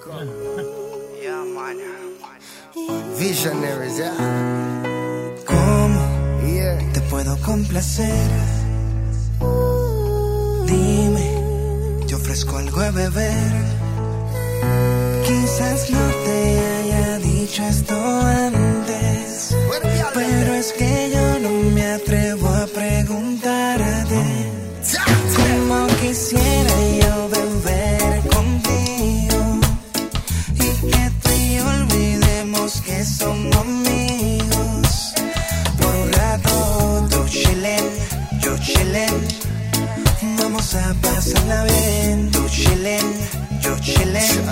[3.20, 4.16] Visionaries, yeah.
[5.46, 6.15] ¿Cómo te
[7.16, 8.30] puedo complacer?
[10.66, 11.28] Dime,
[12.06, 13.54] te ofrezco algo de beber.
[15.26, 16.40] Quizás no te
[16.76, 17.96] haya dicho esto
[18.50, 19.56] antes,
[20.14, 24.24] pero es que yo no me atrevo a preguntarte.
[25.38, 26.75] Como quisiera
[40.74, 43.30] Vamos a pasarla bien, tú chillen,
[43.62, 44.50] yo chillen.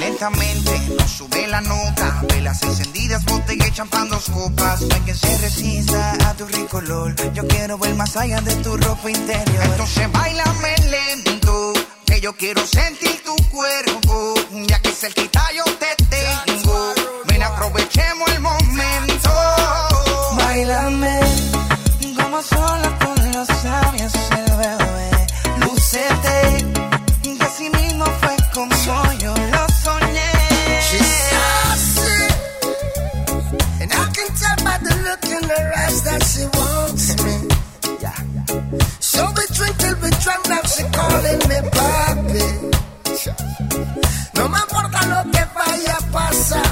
[0.00, 4.80] Lentamente nos sube la nota, velas encendidas, botella champán, dos copas.
[4.80, 7.14] No hay quien se resista a tu rico olor.
[7.34, 9.64] Yo quiero ver más allá de tu ropa interior.
[9.64, 11.74] Entonces bailame lento,
[12.06, 14.34] que yo quiero sentir tu cuerpo.
[14.68, 16.94] Ya que cerquita yo te tengo,
[17.26, 19.30] ven aprovechemos el momento.
[20.34, 21.20] Bailame
[22.16, 23.15] como sola con
[33.82, 37.36] and I can tell by the look in her eyes that she wants me.
[39.00, 39.76] So we drink
[40.48, 42.46] now she calling me papi.
[44.34, 46.70] No me importa lo que vaya a pasar,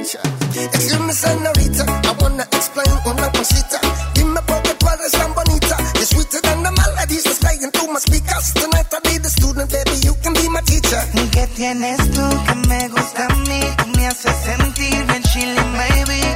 [0.00, 3.78] Excuse me, senorita, I wanna explain una cosita.
[4.14, 5.76] Dime por qué tú eres tan bonita.
[5.94, 8.52] You're sweeter than the melodies that's playing through my speakers.
[8.54, 11.02] Tonight I'll be the student, baby, you can be my teacher.
[11.12, 13.60] ¿Y qué tienes tú que me gusta a mí?
[13.76, 16.29] Tú me haces sentir bien chilling, baby.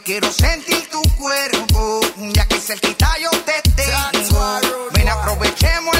[0.00, 2.00] Yo quiero sentir tu cuerpo.
[2.32, 4.60] Ya que cerquita yo te tengo.
[4.92, 5.99] Ven, aprovechemos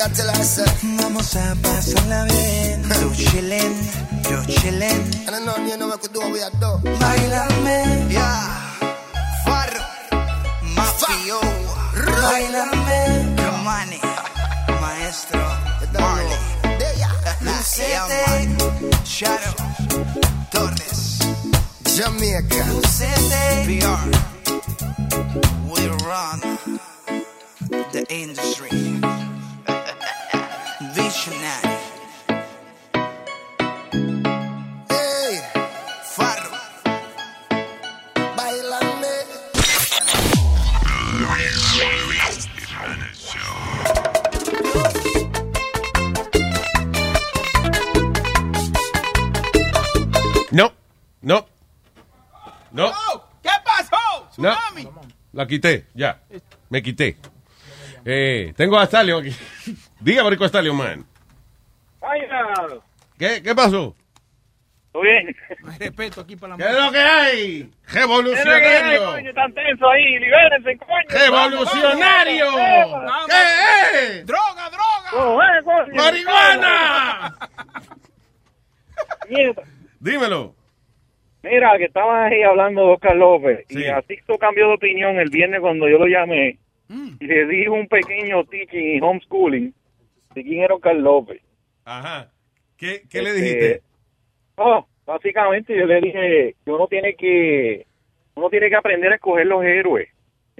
[0.00, 0.64] chillen.
[0.98, 2.82] Vamos a pasarla bien.
[3.00, 3.12] Tú
[4.30, 5.10] yo chillen.
[5.26, 6.80] And I know you know what do, we are done.
[6.82, 8.86] Bailame, Yeah,
[9.44, 9.82] Farro,
[10.74, 11.40] Mafio,
[11.94, 13.36] bailame.
[13.36, 14.00] Romani,
[14.80, 15.40] Maestro,
[15.98, 16.36] Marley.
[17.42, 17.62] Man.
[19.04, 19.54] Shadow,
[20.50, 21.18] Torres,
[21.84, 22.64] Jamaica.
[23.66, 24.08] VR.
[25.72, 26.40] We run
[27.92, 28.99] the industry.
[51.22, 51.46] No,
[52.72, 52.92] no, no,
[53.42, 54.28] ¿Qué pasó?
[54.38, 54.52] no.
[54.54, 54.88] Tsunami.
[55.32, 56.20] La quité, ya.
[56.70, 57.16] Me quité.
[58.04, 59.36] Eh, tengo a Stallion aquí.
[60.00, 61.06] Diga, Borico Stallion, man.
[63.18, 63.94] ¿Qué, ¿Qué pasó?
[64.92, 65.36] ¿Todo bien?
[65.78, 67.70] Respeto aquí para la ¿Qué es lo que hay?
[67.92, 69.04] ¿Qué es lo que hay, ¡Revolucionario!
[69.12, 69.34] coño?
[69.34, 71.04] Tan tenso ahí, libérense, coño.
[71.08, 72.46] ¡Revolucionario!
[73.28, 74.26] ¿Qué es?
[74.26, 75.90] ¡Droga, droga!
[75.94, 77.36] ¡Marihuana!
[80.00, 80.54] Dímelo.
[81.42, 83.80] Mira, que estaba ahí hablando de Oscar López Sí.
[83.82, 86.58] y Asixto cambió de opinión el viernes cuando yo lo llamé
[87.20, 89.72] y le di un pequeño teaching y homeschooling
[90.34, 91.40] de quién era Oscar López.
[91.84, 92.28] Ajá.
[92.76, 93.80] ¿Qué, qué le Este, dijiste?
[94.56, 97.86] Oh, básicamente yo le dije que uno tiene que
[98.34, 100.08] uno tiene que aprender a escoger los héroes.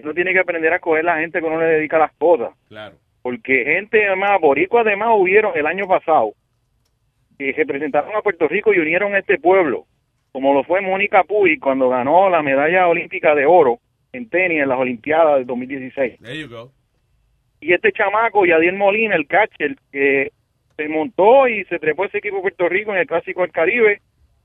[0.03, 2.51] Uno tiene que aprender a escoger la gente que uno le dedica las cosas.
[2.69, 2.97] Claro.
[3.23, 6.33] Porque gente además, boricua además hubieron el año pasado
[7.39, 9.85] que representaron a Puerto Rico y unieron a este pueblo,
[10.33, 13.79] como lo fue Mónica Puy cuando ganó la medalla olímpica de oro
[14.13, 16.19] en tenis en las Olimpiadas del 2016.
[16.21, 16.71] There you go.
[17.61, 20.33] Y este chamaco, Yadiel Molina, el catcher, que
[20.77, 24.01] se montó y se trepó ese equipo de Puerto Rico en el Clásico del Caribe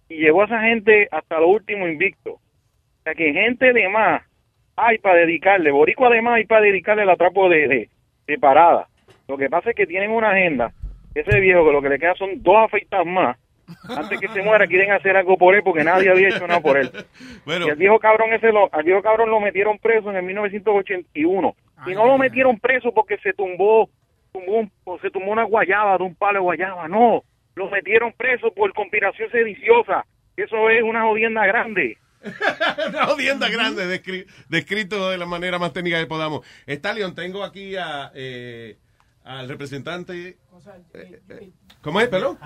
[0.09, 2.31] y llevó a esa gente hasta lo último invicto.
[2.33, 4.23] O sea que gente de más
[4.75, 7.89] hay para dedicarle, Boricua además hay para dedicarle el atrapo de, de,
[8.27, 8.87] de parada.
[9.27, 10.73] Lo que pasa es que tienen una agenda,
[11.13, 13.37] ese viejo que lo que le queda son dos afeitas más.
[13.89, 16.77] Antes que se muera quieren hacer algo por él porque nadie había hecho nada por
[16.77, 16.91] él.
[17.45, 17.67] Bueno.
[17.67, 21.55] Y al viejo cabrón ese lo, al viejo cabrón lo metieron preso en el 1981.
[21.87, 23.89] Y no lo metieron preso porque se tumbó,
[24.31, 27.23] tumbó un- se tumbó una guayaba de un palo de guayaba, no.
[27.55, 30.05] Lo metieron preso por conspiración sediciosa.
[30.35, 31.97] Eso es una jodienda grande.
[32.89, 36.41] Una jodienda grande, descri- descrito de la manera más técnica que podamos.
[36.67, 38.77] Stallion, tengo aquí a, eh,
[39.25, 40.37] al representante.
[40.93, 41.51] eh, eh,
[41.81, 42.37] ¿Cómo es, perdón?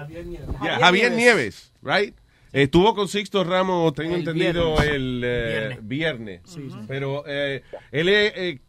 [0.63, 1.71] Ya, Javier, Nieves.
[1.83, 2.15] right?
[2.51, 4.95] Estuvo con Sixto Ramos, tengo El entendido, viernes.
[4.95, 5.87] el eh, Viernes.
[5.87, 6.41] viernes.
[6.45, 6.77] Sí, sí.
[6.87, 7.61] Pero eh,
[7.91, 8.59] él es, eh,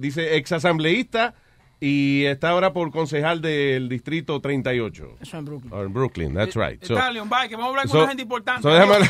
[0.00, 1.34] dice, exasambleísta
[1.80, 5.16] y está ahora por concejal del distrito 38.
[5.20, 5.72] Eso en Brooklyn.
[5.72, 6.82] Or in Brooklyn, that's right.
[6.84, 8.62] So- bye, que vamos a hablar con so- una gente importante.
[8.62, 8.96] so déjame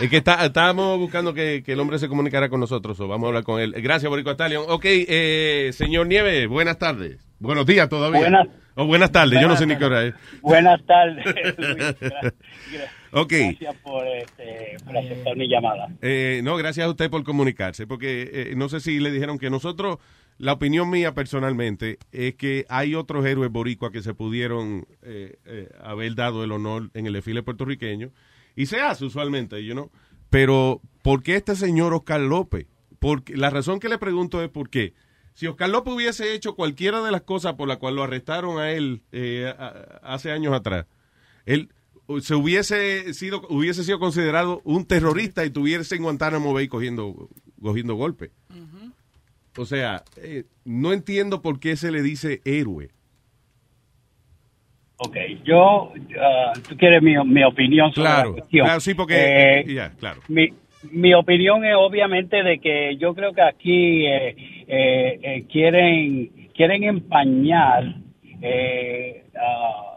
[0.00, 3.26] Es que está- estábamos buscando que, que el hombre se comunicara con nosotros, o vamos
[3.26, 3.72] a hablar con él.
[3.78, 4.64] Gracias, Borico Stallion.
[4.68, 7.18] Ok, eh, señor Nieves, buenas tardes.
[7.38, 8.20] Buenos días todavía.
[8.20, 10.14] Buenas- O buenas tardes, yo no sé ni qué hora es.
[10.40, 11.24] Buenas tardes,
[11.58, 11.76] Luis.
[12.00, 13.32] Gra- Ok.
[13.32, 15.88] Gracias por, este, por aceptar mi llamada.
[16.00, 19.50] Eh, no, gracias a usted por comunicarse, porque eh, no sé si le dijeron que
[19.50, 19.98] nosotros,
[20.38, 25.36] la opinión mía personalmente, es que hay otros héroes boricuas que se pudieron eh,
[25.82, 28.10] haber dado el honor en el desfile puertorriqueño,
[28.56, 29.90] y se hace usualmente, you know,
[30.30, 32.66] pero ¿por qué este señor Oscar López?
[32.98, 34.94] Porque, la razón que le pregunto es por qué.
[35.34, 38.70] Si Oscar López hubiese hecho cualquiera de las cosas por las cuales lo arrestaron a
[38.70, 40.86] él eh, a- hace años atrás,
[41.46, 41.70] él
[42.20, 47.28] se hubiese sido hubiese sido considerado un terrorista y tuviese en Guantánamo Bay cogiendo
[47.60, 48.30] cogiendo golpes.
[49.58, 52.88] O sea, eh, no entiendo por qué se le dice héroe.
[54.96, 58.66] Ok, yo, ah, tú quieres mi, mi opinión sobre Claro, la cuestión.
[58.66, 60.20] claro, sí, porque Eh, claro.
[60.28, 60.48] mi,
[60.92, 64.36] mi opinión es obviamente de que yo creo que aquí eh,
[64.68, 67.96] eh, quieren quieren empañar
[68.42, 69.91] eh, ah,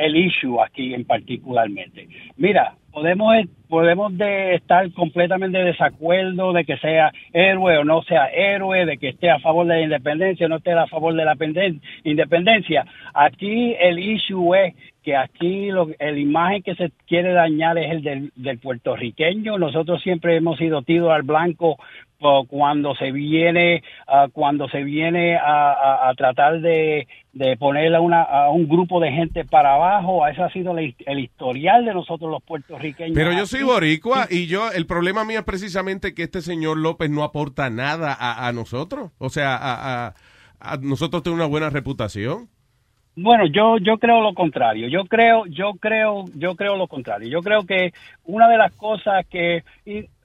[0.00, 2.08] el issue aquí en particularmente.
[2.36, 3.34] Mira, podemos
[3.68, 8.98] podemos de estar completamente de desacuerdo de que sea héroe o no sea héroe, de
[8.98, 11.80] que esté a favor de la independencia o no esté a favor de la penden-
[12.02, 12.84] independencia.
[13.14, 14.74] Aquí el issue es
[15.04, 19.56] que aquí lo, la imagen que se quiere dañar es el del, del puertorriqueño.
[19.56, 21.78] Nosotros siempre hemos sido tiros al blanco
[22.48, 28.00] cuando se viene ah, cuando se viene a, a- a tratar de, de poner a,
[28.00, 30.26] una, a un grupo de gente para abajo.
[30.26, 33.14] Ese ha sido el historial de nosotros los puertorriqueños.
[33.14, 37.10] Pero yo soy boricua y yo, el problema mío es precisamente que este señor López
[37.10, 39.10] no aporta nada a, a nosotros.
[39.18, 40.14] O sea, a, a-
[40.62, 42.48] a nosotros tenemos una buena reputación.
[43.16, 44.88] Bueno, yo yo creo lo contrario.
[44.88, 47.28] Yo creo yo creo yo creo lo contrario.
[47.28, 47.92] Yo creo que
[48.24, 49.64] una de las cosas que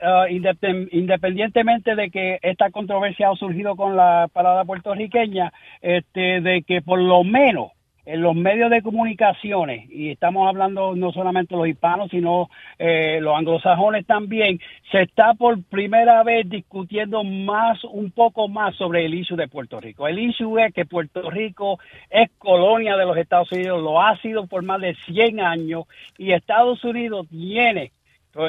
[0.02, 6.62] ah, independ- independientemente de que esta controversia ha surgido con la parada puertorriqueña, este de
[6.62, 7.72] que por lo menos
[8.06, 13.36] en los medios de comunicaciones, y estamos hablando no solamente los hispanos, sino eh, los
[13.38, 14.60] anglosajones también,
[14.92, 19.80] se está por primera vez discutiendo más, un poco más sobre el issue de Puerto
[19.80, 20.08] Rico.
[20.08, 21.80] El issue es que Puerto Rico
[22.10, 25.86] es colonia de los Estados Unidos, lo ha sido por más de 100 años,
[26.18, 27.92] y Estados Unidos tiene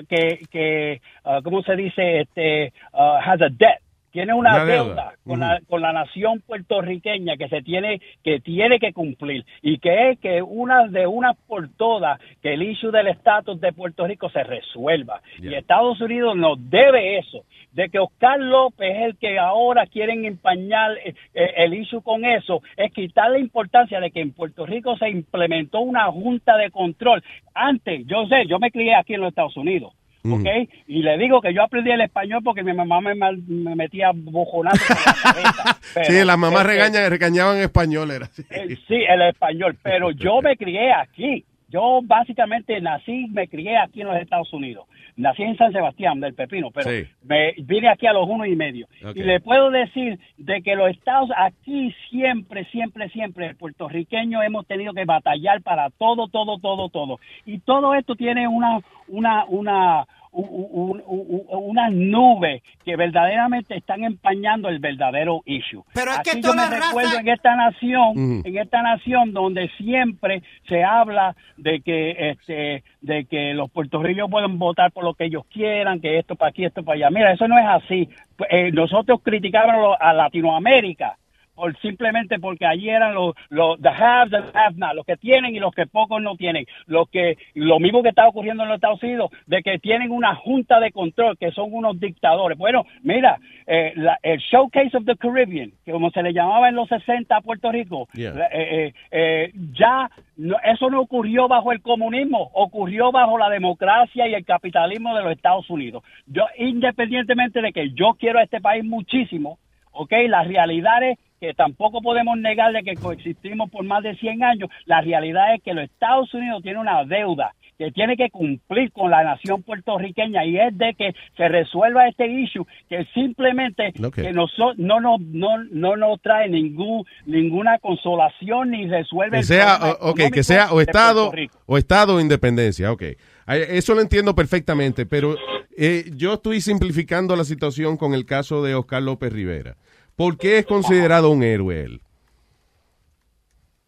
[0.09, 2.21] que, que ah, ¿cómo se dice?
[2.21, 3.86] Este, ah, has a debt.
[4.17, 4.85] Tiene una, Una deuda.
[4.87, 9.77] deuda, con, la, con la nación puertorriqueña que se tiene que tiene que cumplir y
[9.77, 14.07] que es que una de una por todas que el issue del estatus de Puerto
[14.07, 15.21] Rico se resuelva.
[15.39, 20.25] Y Estados Unidos nos debe eso de que Oscar López es el que ahora quieren
[20.25, 24.65] empañar eh, eh, el issue con eso es quitar la importancia de que en Puerto
[24.65, 27.23] Rico se implementó una junta de control.
[27.53, 29.93] Antes yo sé yo me crié aquí en los Estados Unidos
[30.35, 30.69] ¿ok?
[30.89, 34.11] Y le digo que yo aprendí el español porque mi mamá me, mal- me metía
[34.15, 35.79] bojonazo por la cabeza.
[35.95, 38.11] Pero, sí, las mamás regañan, regañaban en español.
[38.11, 38.43] Era así.
[38.51, 41.45] eh, Sí, el español, pero yo me crié aquí.
[41.69, 44.87] Yo básicamente nací, me crié aquí en los Estados Unidos.
[45.17, 47.05] Nací en San Sebastián, del Pepino, pero Sí.
[47.25, 48.87] me vine aquí a los uno y medio.
[49.15, 54.67] Y le puedo decir de que los estados aquí siempre, siempre, siempre, el puertorriqueño hemos
[54.67, 57.19] tenido que batallar para todo, todo, todo, todo.
[57.47, 60.07] Y todo esto tiene una, una, una,
[60.45, 65.83] un- un- un- una nube que verdaderamente están empañando el verdadero issue.
[65.95, 69.69] Pero es que Aquí yo toda me recuerdo en esta nación, en esta nación donde
[69.79, 75.25] siempre se habla de que este de que los puertorriqueños pueden votar por lo que
[75.25, 77.11] ellos quieran, que esto para aquí, esto para allá.
[77.11, 78.09] Mira, eso no es así.
[78.51, 81.17] Eh, nosotros criticábamos a Latinoamérica
[81.57, 85.17] por simplemente porque allí eran los, los the haves and the have not, los que
[85.17, 88.69] tienen y los que pocos no tienen, los que lo mismo que está ocurriendo en
[88.69, 92.59] los Estados Unidos, de que tienen una junta de control que son unos dictadores.
[92.59, 96.75] Bueno, mira, eh, la- el Showcase of the Caribbean, que como se le llamaba en
[96.77, 98.33] los 60 a Puerto Rico, Yeah.
[98.53, 104.29] eh, eh, eh, ya no- eso no ocurrió bajo el comunismo, ocurrió bajo la democracia
[104.29, 106.05] y el capitalismo de los Estados Unidos.
[106.27, 109.59] Yo, independientemente de que yo quiero a este país muchísimo,
[109.93, 110.13] ¿ok?
[110.29, 114.69] La realidad es que tampoco podemos negar de que coexistimos por más de 100 años.
[114.87, 119.11] La realidad es que los Estados Unidos tienen una deuda que tiene que cumplir con
[119.11, 124.15] la nación puertorriqueña y es de que se resuelva este issue que simplemente Ok.
[124.15, 124.47] que no,
[124.79, 130.11] nos no, no nos trae ningún ninguna consolación ni resuelve Que el sea, problema o-
[130.11, 131.31] ok, que sea o Estado
[131.67, 133.03] o Estado o independencia, ok.
[133.45, 135.37] Ay, Eso lo entiendo perfectamente, pero
[135.77, 139.77] eh, yo estoy simplificando la situación con el caso de Oscar López Rivera.
[140.17, 142.01] ¿Por qué es considerado un héroe él?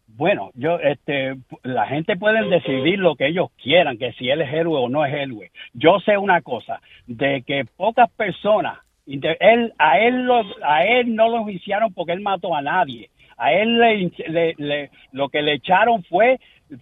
[0.07, 4.53] Bueno, yo, este, la gente puede decidir lo que ellos quieran, que si él es
[4.53, 5.49] héroe o no es héroe.
[5.73, 11.29] Yo sé una cosa, de que pocas personas, él, a él, lo, a él no
[11.29, 13.09] lo juiciaron porque él mató a nadie.
[13.37, 16.39] A él le, le- le- lo que le echaron fue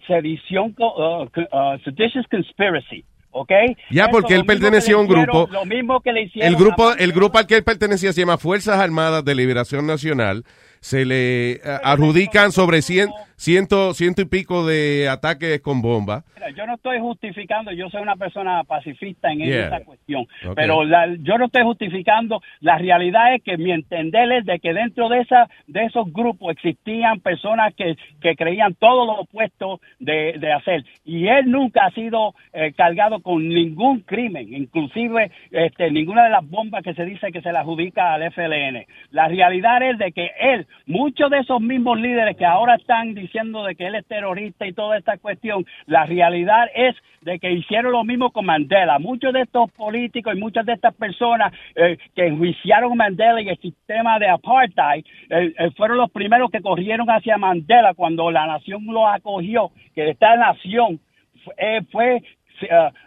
[0.08, 3.04] sedición, uh, uh, seditious conspiracy,
[3.40, 3.50] ¿ok?
[3.90, 6.56] Ya, Eso, porque él pertenecía a un hicieron- grupo- Lo mismo que le hicieron El
[6.58, 10.44] grupo, el grupo al que él pertenecía se llama Fuerzas Armadas de Liberación Nacional.
[10.80, 16.24] Se le eh, adjudican sobre cien, ciento, ciento y pico de ataques con bomba.
[16.34, 19.66] Mira, yo no estoy justificando, yo soy una persona pacifista en Yeah.
[19.68, 20.26] esa cuestión,
[20.56, 24.74] pero la- yo no estoy justificando, la realidad es que mi entender es de que
[24.74, 30.34] dentro de esa de esos grupos existían personas que, que creían todo lo opuesto de,
[30.38, 36.24] de hacer y él nunca ha sido eh, cargado con ningún crimen, inclusive este, ninguna
[36.24, 38.84] de las bombas que se dice que se le adjudica al FLN.
[39.12, 43.27] La realidad es de que él, muchos de esos mismos líderes que ahora están diciendo
[43.32, 45.64] de que él es terrorista y toda esta cuestión.
[45.86, 48.98] La realidad es de que hicieron lo mismo con Mandela.
[48.98, 53.58] Muchos de estos políticos y muchas de estas personas eh, que enjuiciaron Mandela y el
[53.58, 58.84] sistema de apartheid eh, eh, fueron los primeros que corrieron hacia Mandela cuando la nación
[58.86, 61.00] lo acogió, que esta nación
[61.44, 62.22] fue, fue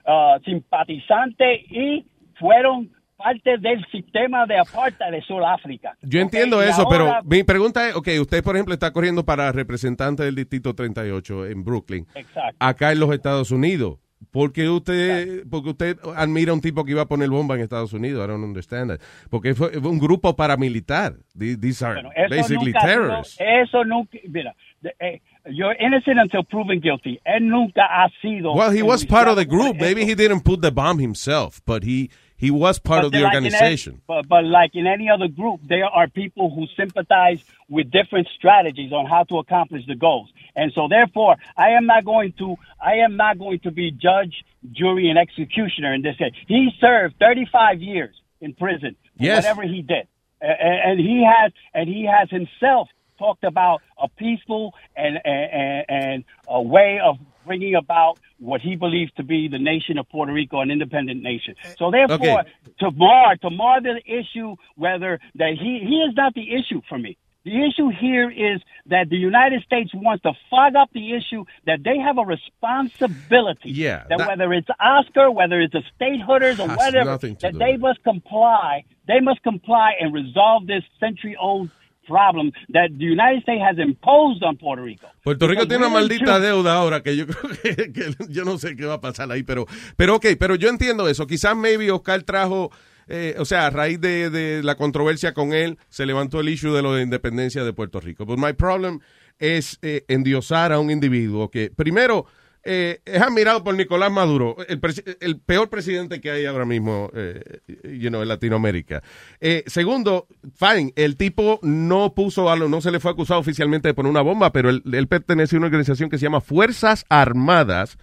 [0.06, 2.06] ah, simpatizante y
[2.36, 2.90] fueron
[3.24, 5.96] parte del sistema de apartheid de Sudáfrica.
[6.02, 9.52] Yo entiendo eso, ahora- pero mi pregunta es, ok, usted por ejemplo está corriendo para
[9.52, 12.56] representante del Distrito 38 en Brooklyn, Exacto.
[12.60, 13.98] acá en los Estados Unidos.
[14.30, 17.92] porque usted, porque usted admira a un tipo que iba a poner bomba en Estados
[17.92, 18.24] Unidos?
[18.24, 19.00] I don't understand that.
[19.32, 21.16] Porque fue, un grupo paramilitar.
[21.38, 23.36] These are Eso basically terrorists.
[23.40, 24.54] eso nunca, mira,
[25.00, 27.20] eh, you're innocent until proven guilty.
[27.26, 28.54] Él nunca ha sido.
[28.54, 29.80] Well, he was part of the group.
[29.80, 32.12] por Maybe he didn't put the bomb himself, but he
[32.42, 34.02] he was part But of the like in any- organization.
[34.08, 37.40] but, but like in any other group, there are people who sympathize
[37.70, 40.30] with different strategies on how to accomplish the goals.
[40.56, 44.44] And so therefore, I am not going to, I am not going to be judge,
[44.72, 46.34] jury, and executioner in this case.
[46.48, 49.44] He served 35 years in prison for Yes.
[49.44, 50.08] whatever he did.
[50.42, 52.90] A- a- And he has, and he has himself
[53.20, 59.12] talked about a peaceful and, and, and a way of bringing about what he believes
[59.14, 61.56] to be the nation of Puerto Rico, an independent nation.
[61.78, 62.50] So therefore, Okay.
[62.80, 66.98] to mar to mar the issue whether that he he is not the issue for
[66.98, 67.18] me.
[67.44, 71.80] The issue here is that the United States wants to fog up the issue that
[71.84, 73.72] they have a responsibility.
[73.72, 77.82] Yeah, That, that- whether it's Oscar, whether it's the statehooders, or whatever, that they with
[77.82, 78.84] must comply.
[79.08, 81.70] They must comply and resolve this century-old
[82.08, 85.08] problem that the United States has imposed on Puerto Rico.
[85.24, 88.76] Puerto Rico tiene una maldita deuda ahora que yo creo que, que yo no sé
[88.76, 91.28] qué va a pasar ahí, pero, pero ok, pero yo entiendo eso.
[91.28, 92.72] Quizás maybe Oscar trajo,
[93.08, 96.74] eh, o sea, a raíz de, de la controversia con él, se levantó el issue
[96.74, 98.26] de lo de independencia de Puerto Rico.
[98.26, 99.00] But my problem
[99.40, 102.28] es eh, endiosar a un individuo que, primero,
[102.64, 104.80] eh, es admirado por Nicolás Maduro, el,
[105.20, 107.42] el peor presidente que hay ahora mismo eh,
[107.84, 109.02] you know, en Latinoamérica.
[109.40, 113.88] Eh, segundo, fine, el tipo no puso, a lo- no se le fue acusado oficialmente
[113.88, 117.06] de poner una bomba, pero él, él pertenece a una organización que se llama Fuerzas
[117.10, 117.98] Armadas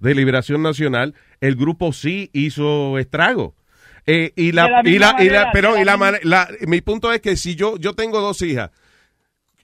[0.00, 1.14] de Liberación Nacional.
[1.40, 3.54] El grupo sí hizo estrago.
[4.06, 7.20] Eh, y la, la y la, y la- pero y la la- mi punto es
[7.20, 8.70] que si yo, yo tengo dos hijas,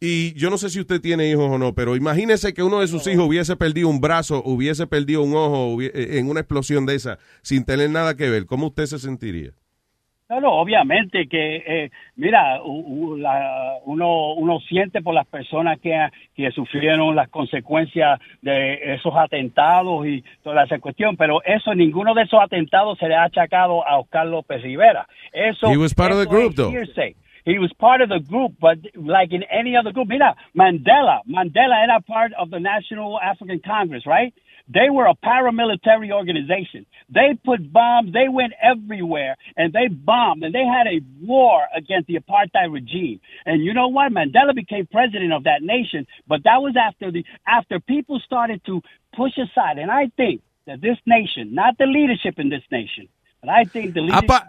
[0.01, 2.87] y yo no sé si usted tiene hijos o no, pero imagínese que uno de
[2.89, 6.95] sus hijos hubiese perdido un brazo, hubiese perdido un ojo eh, en una explosión de
[6.97, 8.47] esa, sin tener nada que ver.
[8.47, 9.51] ¿Cómo usted se sentiría?
[10.29, 15.79] No, no, obviamente que, eh, mira, u- u- la- uno, uno siente por las personas
[15.81, 15.95] que,
[16.35, 22.23] que sufrieron las consecuencias de esos atentados y toda esa cuestión, pero eso, ninguno de
[22.23, 25.07] esos atentados se le ha achacado a Oscar López Rivera.
[25.33, 27.15] Eso, He was part of the group, es.
[27.47, 31.79] He was part of the group, but like in any other group, mira, Mandela, Mandela
[31.81, 34.35] era part of the National African Congress, right?
[34.69, 36.87] They were a paramilitary organization.
[37.09, 42.09] They put bombs, they went everywhere, and they bombed, and they had a war against
[42.09, 43.21] the apartheid regime.
[43.47, 44.13] And you know what?
[44.13, 48.83] Mandela became president of that nation, but that was after the after people started to
[49.17, 49.79] push aside.
[49.79, 53.09] And I think that this nation, not the leadership in this nation,
[54.15, 54.49] Apa-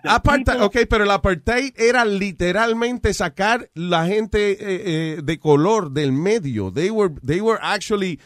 [0.56, 6.12] people- ok, pero el apartheid era literalmente sacar la gente eh, eh, de color del
[6.12, 6.72] medio.
[6.72, 8.20] They were, they were actually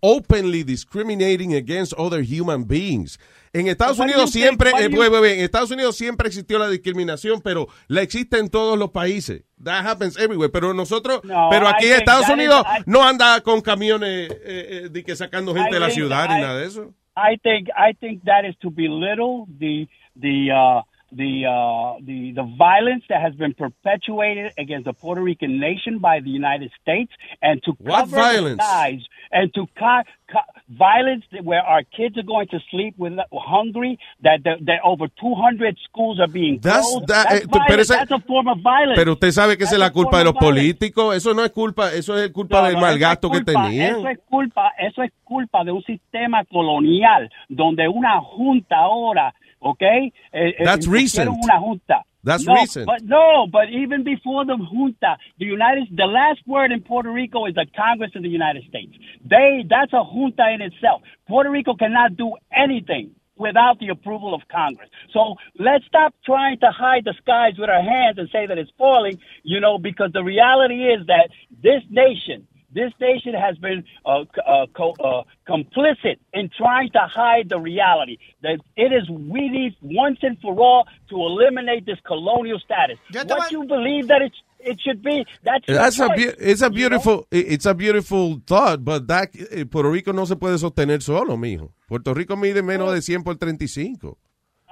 [0.00, 3.18] openly discriminating against other human beings.
[3.54, 8.38] En Estados Unidos siempre, eh, en Estados Unidos siempre existió la discriminación, pero la existe
[8.38, 9.42] en todos los países.
[9.62, 10.48] That happens everywhere.
[10.50, 14.30] Pero nosotros, No, pero aquí en Estados that is- Unidos I- no anda con camiones
[14.30, 16.94] eh, eh, de que sacando gente I de la ciudad ni nada de eso.
[17.14, 19.86] I think I think that is to belittle the
[20.16, 20.82] the uh,
[21.14, 26.20] the uh, the the violence that has been perpetuated against the Puerto Rican nation by
[26.20, 27.12] the United States,
[27.42, 28.56] and to What cover violence?
[28.58, 30.02] the skies and to co-
[30.32, 33.98] co- violence where our kids are going to sleep with hungry.
[34.22, 37.08] That that, that over 200 schools are being That's- closed.
[37.08, 37.90] that- that's, eh, pero violence.
[37.92, 38.96] ese- that's a form of violence.
[38.96, 40.60] Pero usted sabe que esa es la culpa de los violence.
[40.62, 41.14] políticos.
[41.16, 43.42] Eso no es culpa, eso es culpa No, del no, mal eso es gasto que
[43.44, 43.96] culpa- tenían.
[43.96, 49.82] Eso es culpa, eso es culpa de un sistema colonial donde una junta ahora, ¿ok?
[49.82, 51.30] Eh, eh, That's recent.
[51.30, 52.04] Una junta.
[52.24, 52.86] That's no, recent.
[52.86, 57.46] But no, but even before the junta, the United, the last word in Puerto Rico
[57.46, 58.94] is the Congress of the United States.
[59.24, 61.02] They, that's a junta in itself.
[61.26, 64.88] Puerto Rico cannot do anything without the approval of Congress.
[65.12, 68.70] So let's stop trying to hide the skies with our hands and say that it's
[68.78, 71.30] falling, you know, because the reality is that
[71.62, 77.48] this nation, this nation has been uh, uh, co- uh, complicit in trying to hide
[77.48, 78.18] the reality.
[78.42, 82.98] That it is we need once and for all to eliminate this colonial status.
[83.12, 85.26] Yo te What voy- you believe that it's it should be.
[85.42, 86.74] That's, That's a choice, beau- it's a you know?
[86.76, 91.36] beautiful it's a beautiful thought, but that, eh, Puerto Rico no se puede sostener solo,
[91.36, 91.72] mijo.
[91.88, 94.18] Puerto Rico mide menos de 100 por 35.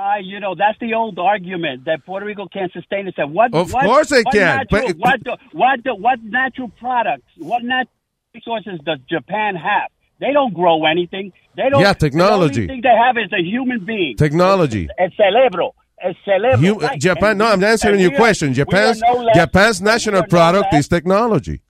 [0.00, 3.30] Uh, you know, that's the old argument that Puerto Rico can't sustain itself.
[3.30, 6.68] What, Of what, course it what can, Natural, but- what, do- what, do- what natural
[6.84, 7.92] products, what natural
[8.34, 9.90] resources does Japan have?
[10.18, 11.32] They don't grow anything.
[11.56, 11.80] They don't.
[11.82, 12.66] Yeah, technology.
[12.66, 14.16] The only thing they have is a human being.
[14.16, 14.88] Technology.
[14.98, 15.74] El cerebro.
[16.02, 16.60] El cerebro.
[16.60, 16.98] You- right.
[17.00, 18.54] Japan, And no, I'm answering your question.
[18.54, 21.60] Japan's no less- Japan's national product less- is technology.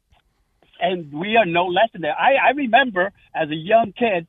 [0.80, 2.16] and we are no less than that.
[2.18, 4.26] I, I remember as a young kid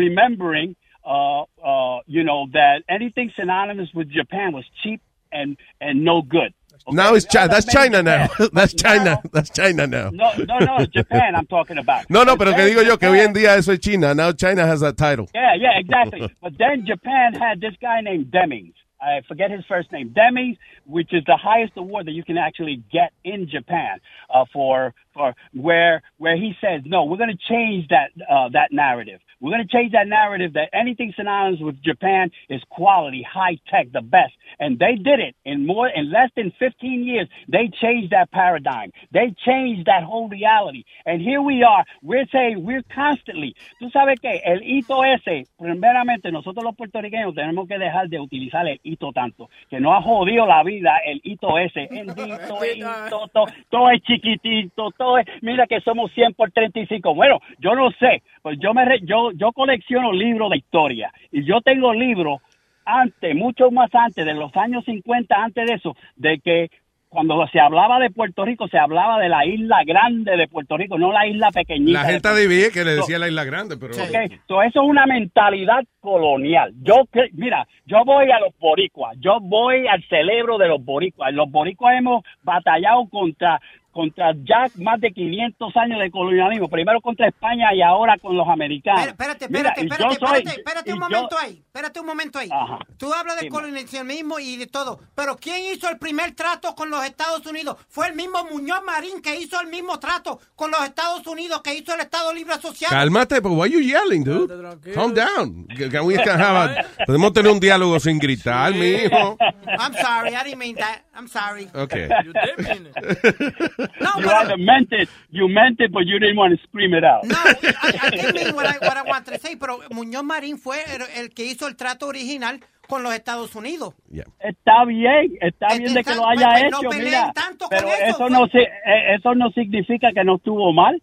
[0.00, 5.00] remembering, uh, uh, you know, that anything synonymous with Japan was cheap
[5.32, 6.54] and and no good.
[6.88, 7.48] Now it's China.
[7.52, 8.28] That's China now.
[8.52, 9.20] That's China.
[9.32, 10.10] That's China now.
[10.10, 12.06] No, no, no, Japan I'm talking about.
[12.10, 14.14] No, no, But pero que digo yo que hoy en día eso es China.
[14.14, 15.28] Now China has that title.
[15.34, 16.34] Yeah, yeah, exactly.
[16.42, 18.74] but then Japan had this guy named Demings.
[19.00, 20.10] I forget his first name.
[20.10, 20.58] Demings,
[20.90, 24.00] which is the highest award that you can actually get in Japan
[24.32, 28.72] uh, for for where where he says no, we're going to change that uh, that
[28.72, 29.20] narrative.
[29.40, 33.90] We're going to change that narrative that anything synonymous with Japan is quality, high tech,
[33.90, 34.34] the best.
[34.58, 37.26] And they did it in more in less than 15 years.
[37.48, 38.90] They changed that paradigm.
[39.12, 40.84] They changed that whole reality.
[41.06, 41.84] And here we are.
[42.02, 43.56] We're saying we're constantly.
[43.80, 48.66] Tú sabes que el hito ese, primeramente nosotros los puertorriqueños tenemos que dejar de utilizar
[48.68, 51.88] el hito tanto, que nos ha jodido la vida el hito ese.
[51.90, 56.50] El hito, el hito, todo, todo es chiquitito, todo es, mira que somos 100 por
[56.50, 57.14] 35.
[57.14, 61.44] Bueno, yo no sé, pues yo me re- yo yo colecciono libros de historia y
[61.44, 62.40] yo tengo libros
[62.84, 66.70] antes, mucho más antes de los años 50, antes de eso, de que
[67.10, 70.96] cuando se hablaba de Puerto Rico, se hablaba de la isla grande de Puerto Rico,
[70.96, 72.02] no la isla pequeñita.
[72.04, 75.06] La gente adivina que le decía la isla grande, pero Ok, so eso es una
[75.06, 76.72] mentalidad colonial.
[76.82, 81.32] Yo, cre- mira, yo voy a los boricuas, yo voy al cerebro de los boricuas.
[81.34, 83.60] Los boricuas hemos batallado contra
[83.92, 88.46] contra ya más de 500 años de colonialismo, primero contra España y ahora con los
[88.48, 89.06] americanos.
[89.08, 92.38] Espérate, Mira, espérate, yo espérate, soy- espérate, espérate un yo- momento ahí, espérate un momento
[92.38, 92.48] ahí.
[92.52, 92.78] Ajá.
[92.96, 93.54] Tú hablas de Dime.
[93.54, 97.76] colonialismo y de todo, pero ¿quién hizo el primer trato con los Estados Unidos?
[97.88, 101.74] Fue el mismo Muñoz Marín que hizo el mismo trato con los Estados Unidos que
[101.74, 102.94] hizo el Estado Libre Asociado.
[102.94, 104.48] Cálmate, but why you yelling, dude?
[104.94, 105.66] Calm down.
[105.90, 109.36] Can we can have a- podemos tener un diálogo sin gritar, mijo.
[109.66, 111.02] I'm sorry, I didn't mean that.
[111.14, 111.68] I'm sorry.
[111.74, 112.08] Okay.
[114.00, 116.94] No, you but either meant it, you meant it, but you didn't want to scream
[116.94, 117.24] it out.
[117.24, 120.58] No, I, I didn't mean what I, what I wanted to say, pero Muñoz Marín
[120.58, 123.94] fue el, el que hizo el trato original con los Estados Unidos.
[124.40, 128.04] Está bien, está bien de que lo haya pues, hecho, mira, tanto con pero eso,
[128.04, 128.32] eso pues.
[128.32, 131.00] no eh, eso no significa que no estuvo mal.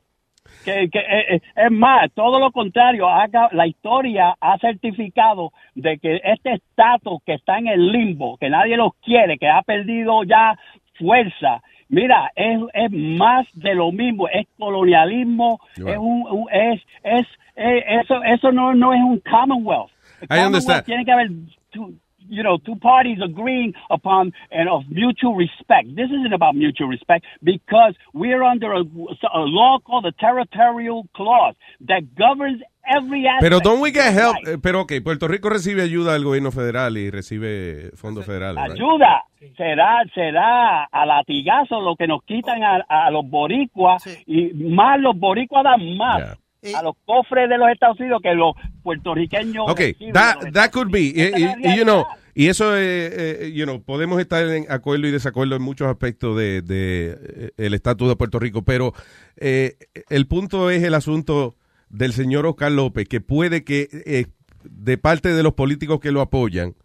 [0.64, 5.98] Que, que eh, eh, es más, todo lo contrario, haga- la historia ha certificado de
[5.98, 10.24] que este estatus que está en el limbo, que nadie los quiere, que ha perdido
[10.24, 10.58] ya
[10.98, 17.84] fuerza, mira, es, es más de lo mismo, es colonialismo, es un, es, es, eh,
[18.02, 19.92] eso, eso no, no es un Commonwealth.
[20.30, 20.86] I understand.
[20.86, 21.30] Tiene que haber
[21.72, 21.94] two,
[22.30, 25.96] you know, two parties agreeing upon and of mutual respect.
[25.96, 31.56] This isn't about mutual respect because we're under a, a law called the Territorial Clause
[31.88, 33.42] that governs every aspect.
[33.42, 34.36] Pero don't we get help?
[34.62, 38.64] Pero ok, Puerto Rico recibe ayuda del gobierno federal y recibe fondos federales.
[38.64, 38.74] right?
[38.74, 39.24] Ayuda
[39.56, 45.18] será será a latigazo lo que nos quitan a, a los boricuas y más los
[45.18, 46.38] boricuas dan más
[46.76, 48.54] a los cofres de los Estados Unidos que los
[48.84, 49.70] puertorriqueños.
[49.70, 51.14] Ok, reciben that, that could be.
[51.16, 55.56] Y, you know, y eso, eh, eh, you know, podemos estar en acuerdo y desacuerdo
[55.56, 58.94] en muchos aspectos de, de, eh, el estatus de Puerto Rico, pero
[59.38, 59.78] eh,
[60.10, 61.56] el punto es el asunto
[61.90, 64.28] del señor Oscar López, que puede que eh,
[64.64, 66.76] de parte de los políticos que lo apoyan,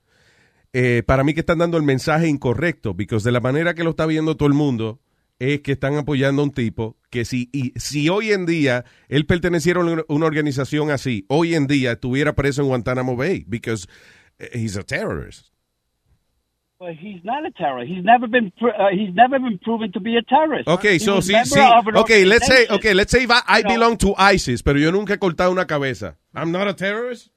[0.73, 3.91] eh, para mí que están dando el mensaje incorrecto, porque de la manera que lo
[3.91, 5.01] está viendo todo el mundo,
[5.39, 9.27] es que están apoyando a un tipo que si, y, si hoy en día él
[9.27, 13.89] perteneciera a una, organización así, hoy en día estuviera preso en Guantánamo Bay, because
[14.39, 15.52] eh, he's a terrorist.
[16.83, 17.93] But he's not a terrorist.
[17.93, 20.67] He's never been uh, he's never been proven to be a terrorist.
[20.67, 23.23] Okay, He so was si, member si, of an okay, let's say, okay, let's say
[23.23, 26.17] if I, I You know- belong to ISIS, pero yo nunca he cortado una cabeza.
[26.35, 27.31] I'm not a terrorist.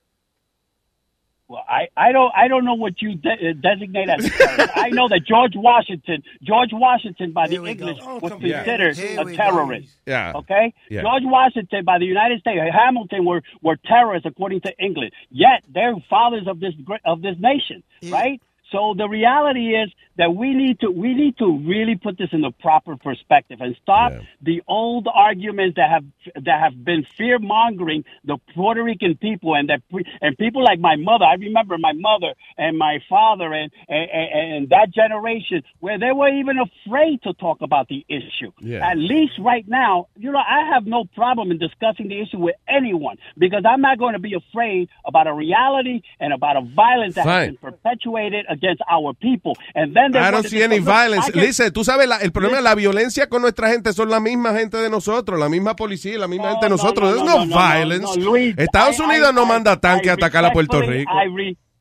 [1.47, 4.72] Well, I, I don't I don't know what you de- uh, designate as terrorist.
[4.76, 9.95] I know that George Washington George Washington by the English was considered Here a terrorist.
[10.07, 10.11] go.
[10.11, 10.34] Yeah.
[10.38, 10.73] Okay.
[10.89, 11.03] Yeah.
[11.03, 15.11] George Washington by the United States Hamilton were were terrorists according to England.
[15.30, 16.73] Yet they're fathers of this
[17.05, 18.41] of this nation, right?
[18.72, 22.42] So the reality is that we need to we need to really put this in
[22.42, 26.06] the proper perspective and stop the old arguments that have
[26.44, 29.82] that have been fear mongering the Puerto Rican people and that
[30.22, 31.26] and people like my mother.
[31.26, 36.30] I remember my mother and my father and and, and, that generation where they were
[36.30, 38.52] even afraid to talk about the issue.
[38.60, 38.90] Yeah.
[38.90, 42.56] At least right now, you know, I have no problem in discussing the issue with
[42.68, 47.16] anyone because I'm not going to be afraid about a reality and about a violence
[47.16, 49.58] that has been perpetuated against our people.
[49.76, 51.32] And then they I don't see any violence.
[51.34, 54.77] Listen, tú sabes, la- el problema, la violencia con nuestra gente son la misma gente
[54.77, 57.15] de nosotros, la misma policía, la misma gente de nosotros.
[57.18, 58.19] no, no, no, no, no, violence.
[58.19, 61.11] no, Luis, Estados I- Unidos I- no I- manda tanque a atacar a Puerto Rico.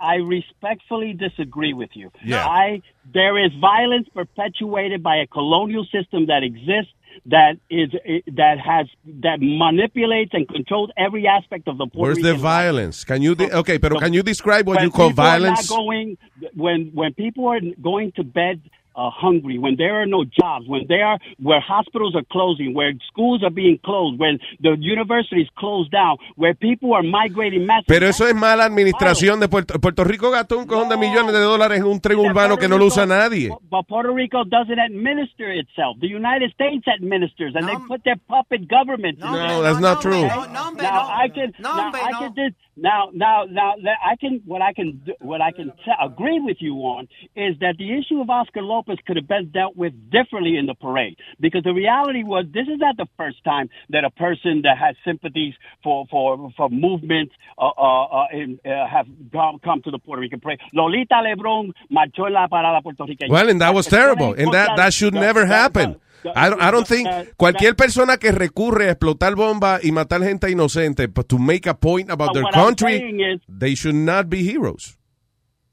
[0.01, 2.10] I respectfully disagree with you.
[2.24, 2.44] Yeah.
[2.46, 2.82] I
[3.12, 6.92] there is violence perpetuated by a colonial system that exists
[7.26, 7.90] that is
[8.26, 8.86] that has
[9.22, 12.42] that manipulates and controls every aspect of the Puerto Where's the Rican life.
[12.42, 13.04] violence?
[13.04, 15.70] Can you, okay, pero can you describe what you call are violence?
[15.70, 16.18] Not going,
[16.54, 18.60] when when people are going to bed
[18.96, 22.92] uh, hungry, when there are no jobs, when there are where hospitals are closing, where
[23.08, 27.94] schools are being closed, when the universities closed down, where people are migrating massively.
[27.94, 31.40] Pero eso es mala administración de Puerto, Puerto Rico gastó un cojón de millones de
[31.40, 33.50] dólares en un tren urbano que no lo usa nadie.
[33.70, 35.98] But Puerto Rico doesn't administer itself.
[36.00, 39.18] The United States administers, and they put their puppet government.
[39.18, 40.22] No, that's not true.
[40.22, 43.74] now I can now I can dis- now now now
[44.05, 47.74] I can what I can what I can t- agree with you on is that
[47.78, 51.62] the issue of Oscar Lopez could have been dealt with differently in the parade because
[51.62, 55.55] the reality was this is not the first time that a person that has sympathies
[55.82, 60.20] for for for movements uh, uh, uh, in, uh, have come, come to the Puerto
[60.20, 60.59] Rican parade.
[60.72, 63.30] Lolita Lebron marchó en la parada puertorriqueña.
[63.30, 64.34] Well, and that was terrible.
[64.34, 65.96] And that, that should never happen.
[66.34, 70.51] I don't, I don't think cualquier persona que recurre a explotar bombas y matar gente
[70.51, 74.42] inocente but to make a point about But their country, is- they should not be
[74.42, 74.96] heroes.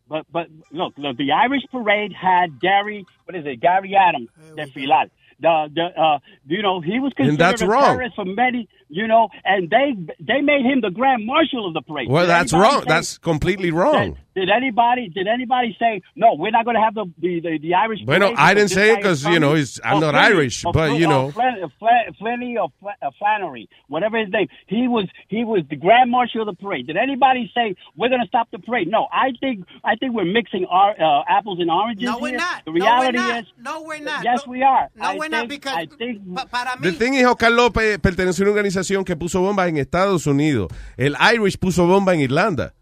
[0.08, 5.10] But but look, look, the Irish parade had Gary, what is it, Gary Adams, desfilar.
[5.40, 7.96] The the uh, you know he was considered a wrong.
[7.96, 11.82] terrorist for many, you know, and they they made him the grand marshal of the
[11.82, 12.10] parade.
[12.10, 12.82] Well, Did that's wrong.
[12.82, 14.18] say- That's completely wrong.
[14.34, 16.36] Did anybody did anybody say no?
[16.36, 18.00] We're not going to have the the, the, the Irish.
[18.06, 20.66] Bueno, parade I didn't say it because you know, it's- I'm Or not Flannery, Irish,
[20.66, 21.32] or but, Fl- you or know.
[21.32, 22.70] Flan- Flan- Flannery or
[23.02, 24.48] uh, Flannery, whatever his name.
[24.68, 26.88] He was he was the grand marshal of the parade.
[26.88, 28.88] Did anybody say we're going to stop the parade?
[28.90, 32.06] No, I think I think we're mixing our uh, apples and oranges.
[32.06, 32.38] No, we're here.
[32.38, 32.64] not.
[32.66, 33.44] The No, we're reality not.
[33.44, 34.24] is No, we're not.
[34.24, 34.90] Yes, No- we are.
[34.96, 38.44] no, I we're not, because I think para The thing is, Oscar López pertenece a
[38.44, 40.68] una organización que puso bombas en Estados Unidos.
[40.98, 42.74] El Irish puso bomba en Irlanda.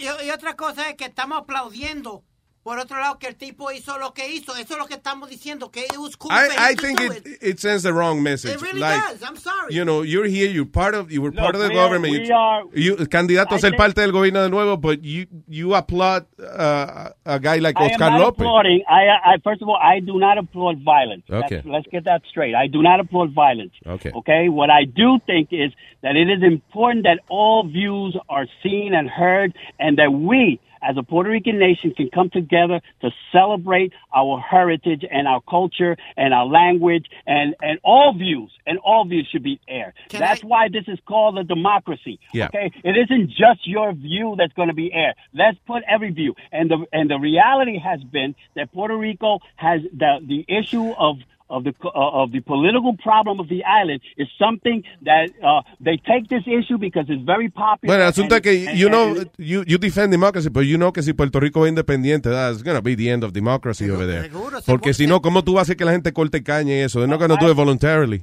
[0.00, 2.24] Y otra cosa es que estamos aplaudiendo.
[2.68, 4.52] Por otro lado, que el tipo hizo lo que hizo.
[4.54, 5.70] Eso es lo que estamos diciendo.
[5.70, 6.30] Que it was cool.
[6.30, 8.52] I, I think do it, it sends the wrong message.
[8.56, 9.22] It really like, does.
[9.22, 9.74] I'm sorry.
[9.74, 12.12] You know, you're here, you're part of, you were part of the we are- government.
[12.12, 15.02] we you, are- you- candidato a I ser think- parte del gobierno de nuevo, but
[15.02, 18.40] you, you applaud uh, a guy like I am Oscar not López.
[18.42, 18.82] applauding.
[18.86, 21.24] I, I first of all, I do not applaud violence.
[21.30, 21.62] Okay.
[21.62, 22.54] That's- let's get that straight.
[22.54, 23.72] I do not applaud violence.
[23.86, 24.10] Okay.
[24.14, 24.50] Okay.
[24.50, 25.72] What I do think is
[26.02, 30.96] that it is important that all views are seen and heard, and that we, as
[30.96, 36.34] a Puerto Rican nation, can come together to celebrate our heritage and our culture and
[36.34, 39.94] our language, and and all views and all views should be aired.
[40.10, 42.20] That's why this is called a democracy.
[42.32, 42.46] Yeah.
[42.46, 42.70] Okay.
[42.84, 45.14] It isn't just your view that's going to be aired.
[45.32, 46.34] Let's put every view.
[46.52, 51.18] And the and the reality has been that Puerto Rico has the the issue of
[51.48, 55.96] of the uh, of the political problem of the island is something that uh, they
[55.98, 57.94] take this issue because it's very popular.
[57.96, 60.64] Bueno, el asunto es and- que, and- you know, and- you, you defend democracy, but
[60.64, 63.90] you know que si Puerto Rico es independiente, that's gonna be the end of democracy
[63.90, 64.30] over there.
[64.66, 66.98] Porque si no, ¿cómo tú vas a hacer que la gente corte caña y eso?
[67.00, 68.22] They're not gonna do it voluntarily.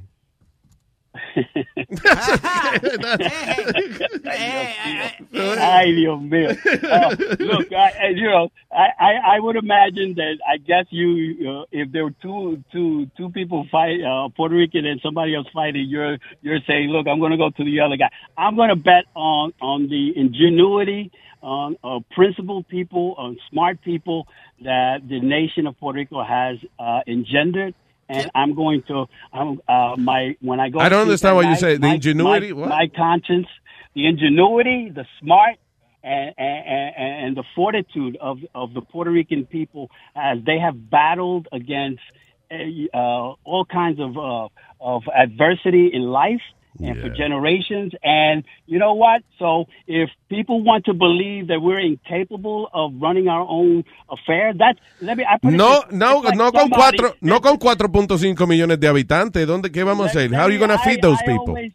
[5.58, 6.50] Ay, Dios mío.
[6.50, 11.64] Uh, look, I, you know, I, I, I would imagine that I guess you, uh,
[11.72, 15.86] if there were two, two, two people fight, uh, Puerto Rican and somebody else fighting,
[15.88, 18.10] you're, you're saying, look, I'm going to go to the other guy.
[18.36, 21.10] I'm going to bet on, on the ingenuity,
[21.42, 24.26] on uh, principled people, on smart people
[24.62, 27.74] that the nation of Puerto Rico has uh, engendered.
[28.08, 30.78] And I'm going to, I'm, uh, my when I go.
[30.78, 31.74] I don't understand at what you night, say.
[31.74, 32.52] The my- ingenuity?
[32.52, 32.68] my- What?
[32.68, 33.48] my conscience,
[33.94, 35.56] the ingenuity, the smart,
[36.04, 40.88] and, and, and, and the fortitude of, of the Puerto Rican people as they have
[40.90, 42.00] battled against
[42.48, 42.54] uh,
[42.96, 44.48] uh, all kinds of, uh,
[44.80, 46.42] of adversity in life
[46.80, 47.92] and for generations.
[48.02, 49.22] And you know what?
[49.38, 54.78] So if people want to believe that we're incapable of running our own affair, that's,
[55.00, 57.56] let me, I put it No, this- no, it's like no con cuatro, no con
[57.58, 59.46] 4.5 millones de habitantes.
[59.46, 60.30] ¿Dónde, qué vamos a hacer?
[60.34, 61.48] How are you gonna I- feed those I people?
[61.48, 61.72] always-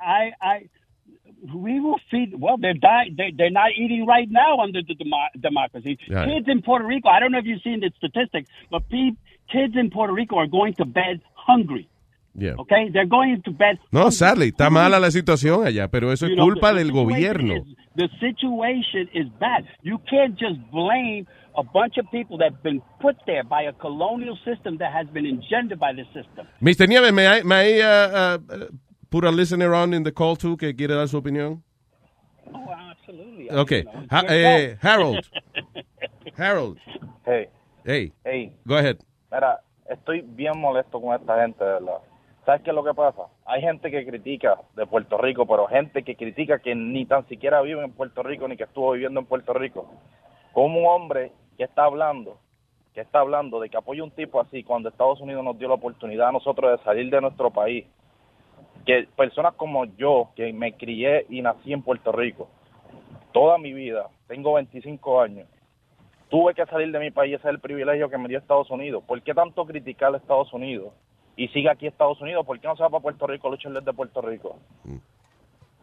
[0.00, 0.68] I, I,
[1.54, 2.34] we will feed.
[2.38, 3.14] Well, they're dying.
[3.16, 5.98] They, they're not eating right now under the demo- democracy.
[6.10, 6.28] Right.
[6.28, 7.08] Kids in Puerto Rico.
[7.08, 9.12] I don't know if you've seen the statistics, but pe-
[9.52, 11.88] kids in Puerto Rico are going to bed hungry.
[12.36, 12.54] Yeah.
[12.58, 13.78] Okay, they're going to bed.
[13.92, 16.84] No, sadly, está mala la situación allá, pero eso es You know, culpa the- the
[16.84, 17.54] del gobierno.
[17.54, 19.64] is- the situation is bad.
[19.82, 23.72] You can't just blame a bunch of people that have been put there by a
[23.72, 26.48] colonial system that has been engendered by the system.
[26.60, 26.88] Mr.
[26.88, 28.66] Nieves, may I, may I uh, uh,
[29.10, 31.62] put a listener on in the call too que quiere dar su opinión?
[32.52, 33.48] Oh, absolutely.
[33.52, 33.84] Okay.
[34.10, 35.24] Ha- eh, Harold.
[36.36, 36.78] Harold.
[37.24, 37.48] Hey,
[37.84, 38.12] Hey.
[38.24, 38.98] hey, Go ahead.
[39.30, 41.98] mira, estoy bien molesto con esta gente, de verdad.
[42.44, 43.22] ¿Sabes qué es lo que pasa?
[43.46, 47.62] Hay gente que critica de Puerto Rico, pero gente que critica que ni tan siquiera
[47.62, 49.86] vive en Puerto Rico ni que estuvo viviendo en Puerto Rico.
[50.52, 52.38] Como un hombre que está hablando,
[52.92, 55.74] que está hablando de que apoya un tipo así cuando Estados Unidos nos dio la
[55.74, 57.86] oportunidad a nosotros de salir de nuestro país.
[58.84, 62.50] Que personas como yo, que me crié y nací en Puerto Rico,
[63.32, 65.48] toda mi vida, tengo 25 años,
[66.28, 69.02] tuve que salir de mi país, ese es el privilegio que me dio Estados Unidos.
[69.06, 70.92] ¿Por qué tanto criticar a Estados Unidos?
[71.36, 73.72] Y sigue aquí Estados Unidos, ¿por qué no se va para Puerto Rico a luchar
[73.72, 74.56] desde Puerto Rico?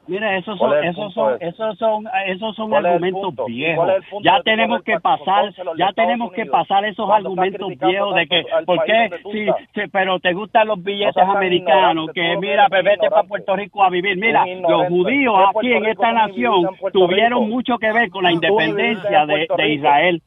[0.08, 3.46] Mira, esos ¿Cuál son, es esos son, esos son, esos son ¿Cuál es el argumentos
[3.46, 3.88] viejos.
[4.24, 9.10] Ya tenemos que pasar, ya tenemos que pasar esos argumentos viejos de que, ¿por qué?
[9.32, 13.22] Sí, pero te gustan los billetes americanos, que mira, vete para.
[13.32, 14.18] Puerto Rico a vivir.
[14.18, 19.28] Mira, los judíos aquí en esta nación tuvieron mucho que ver con la independencia en
[19.28, 19.70] de, de.
[19.70, 20.22] Israel.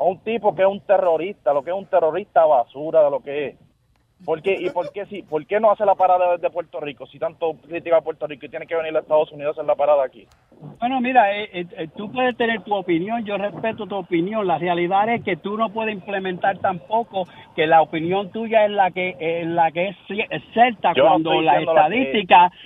[0.00, 3.20] A un tipo que es un terrorista, lo que es un terrorista basura de lo
[3.20, 3.56] que es.
[4.24, 4.56] ¿Por qué?
[4.60, 7.06] ¿Y por qué, si, por qué no hace la parada desde Puerto Rico?
[7.06, 9.66] Si tanto critica a Puerto Rico y tiene que venir a Estados Unidos a hacer
[9.66, 10.26] la parada aquí.
[10.78, 14.46] Bueno, mira, eh, eh, eh, tú puedes tener tu opinión, yo respeto tu opinión.
[14.46, 17.26] La realidad es que tú no puedes implementar tampoco
[17.56, 21.04] que la opinión tuya es la que es la que es ci- es cierta Yo
[21.04, 21.88] cuando estoy la diciendo la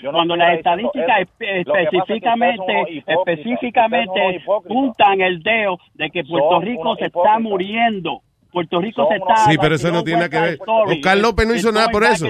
[0.03, 4.21] no cuando las estadísticas espe- es que específicamente específicamente
[4.69, 8.21] puntan el dedo de que Puerto Son Rico se está muriendo.
[8.57, 10.55] Puerto Rico se está Sí, pero eso no tiene nada que ver.
[10.55, 10.93] Story.
[10.97, 12.27] Oscar López no hizo nada por eso.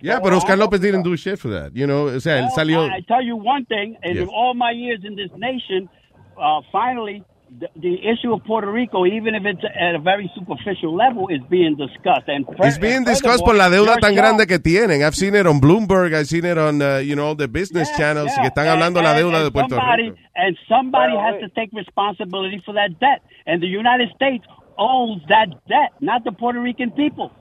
[0.00, 1.72] Yeah, pero Oscar López didn't do shit for that.
[1.74, 2.86] You know, o sea, él salió.
[2.86, 4.28] I, tell you one thing, in Yes.
[4.32, 5.90] all my years in this nation,
[6.38, 7.22] uh, finally,
[7.60, 11.42] the, the issue of Puerto Rico, even if it's at a very superficial level, is
[11.50, 12.26] being discussed.
[12.26, 15.02] And It's being discussed por la deuda tan show- grande que tienen.
[15.04, 18.32] I've seen it on Bloomberg, I've seen it on, uh, you know, the business channels
[18.34, 20.16] Yeah, que están and- hablando la and- deuda and de Puerto somebody, Rico.
[20.36, 21.42] And somebody has wait.
[21.42, 23.20] to take responsibility for that debt.
[23.46, 24.42] And the United States
[24.78, 27.32] owns that debt, not the Puerto Rican people.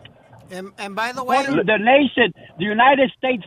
[0.52, 3.44] And, and by the way, Puerto- the nation, the United States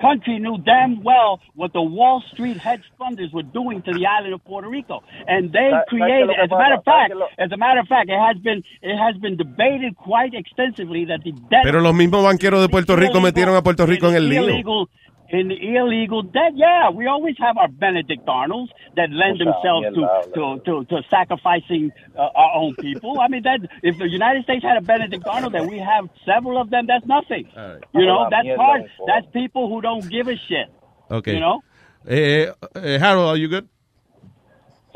[0.00, 4.34] country knew damn well what the Wall Street hedge funders were doing to the island
[4.34, 6.30] of Puerto Rico, and they ¿Sabes created.
[6.30, 9.16] As a matter of fact, as a matter of fact, it has been it has
[9.20, 11.64] been debated quite extensively that the debt.
[11.64, 14.88] Pero los mismos banqueros de Puerto Rico metieron a Puerto Rico en el lío.
[15.30, 16.52] Illegal in the illegal debt.
[16.54, 21.92] Yeah, we always have our Benedict Arnolds that lend themselves to, to, to, to sacrificing
[22.16, 23.20] uh, our own people.
[23.20, 26.60] I mean, that if the United States had a Benedict Arnold, and we have several
[26.60, 27.48] of them, that's nothing.
[27.94, 28.90] You know, that's mierda, hard.
[29.06, 30.68] That's people who don't give a shit.
[31.10, 31.34] Okay.
[31.34, 31.62] You know?
[32.08, 33.68] Eh, eh, Harold, are you good?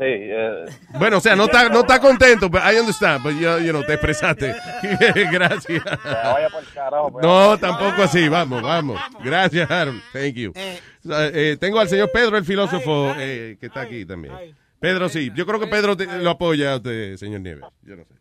[0.01, 0.65] Sí, eh,
[0.97, 3.83] Bueno, o sea, no está, no está contento, pero I understand, but you, you know,
[3.83, 4.55] te expresaste.
[5.31, 5.83] Gracias.
[5.85, 7.11] vaya por el carajo.
[7.11, 7.23] pues.
[7.23, 8.99] No, tampoco así, vamos, vamos.
[9.23, 10.01] Gracias, Harold.
[10.11, 10.53] Thank you.
[10.55, 14.33] Eh, tengo al señor Pedro, el filósofo, eh, que está aquí también.
[14.79, 15.31] Pedro, sí.
[15.35, 17.63] Yo creo que Pedro te- lo apoya a usted, señor Nieves.
[17.83, 18.15] Yo no sé.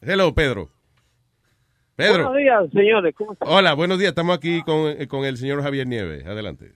[0.00, 0.70] Hello, Pedro.
[1.96, 2.30] Pedro.
[2.30, 3.14] Buenos días, señores.
[3.14, 3.46] ¿Cómo están?
[3.50, 4.08] Hola, buenos días.
[4.08, 6.24] Estamos aquí con, eh, con el señor Javier Nieves.
[6.26, 6.72] Adelante.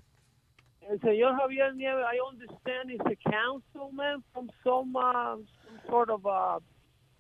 [0.90, 6.24] El señor Javier Nieves, I understand is a councilman from some, uh, some sort of
[6.24, 6.58] uh,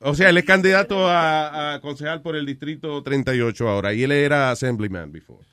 [0.00, 3.92] O sea, él es candidato a, a concejal por el distrito 38 ahora.
[3.92, 5.44] Y él era assemblyman before.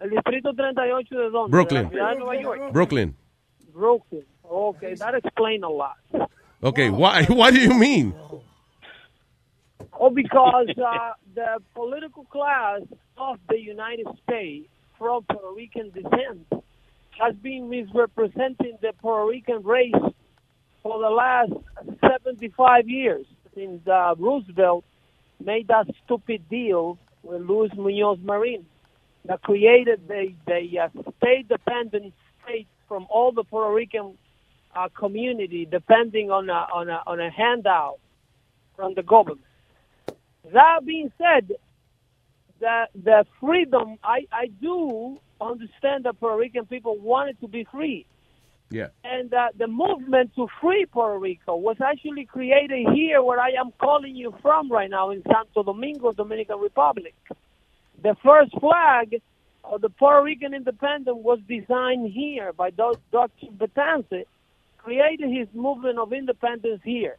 [0.00, 1.50] el distrito 38 de dónde?
[1.50, 1.88] Brooklyn.
[1.90, 2.72] De la de Nueva York.
[2.72, 3.16] Brooklyn.
[3.72, 4.24] Brooklyn.
[4.42, 5.96] Okay, that explains a lot.
[6.62, 8.14] Okay, why, what do you mean?
[9.98, 12.80] Oh, because uh, the political class
[13.16, 14.68] of the United States
[15.00, 16.46] from Puerto Rican descent
[17.18, 19.94] has been misrepresenting the Puerto Rican race
[20.82, 21.52] for the last
[22.06, 23.24] 75 years
[23.54, 24.84] since uh, Roosevelt
[25.42, 28.66] made that stupid deal with Luis Munoz Marin
[29.24, 32.12] that created the, the uh, state-dependent
[32.44, 34.18] state from all the Puerto Rican
[34.76, 37.98] uh, community depending on a, on, a, on a handout
[38.76, 39.46] from the government.
[40.52, 41.52] That being said,
[42.60, 48.06] the the freedom I, I do understand that Puerto Rican people wanted to be free,
[48.70, 48.88] Yeah.
[49.04, 53.72] and uh, the movement to free Puerto Rico was actually created here, where I am
[53.80, 57.14] calling you from right now in Santo Domingo, Dominican Republic.
[58.02, 59.20] The first flag
[59.64, 63.28] of the Puerto Rican independence was designed here by Dr.
[63.56, 64.24] Betance,
[64.78, 67.16] created his movement of independence here.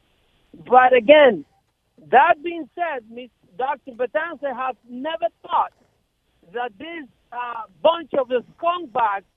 [0.68, 1.45] But again,
[2.09, 3.30] that being said, Miss
[3.61, 3.91] Dr.
[3.91, 5.73] Betance has never thought
[6.51, 9.29] that this uh, bunch of the scumbags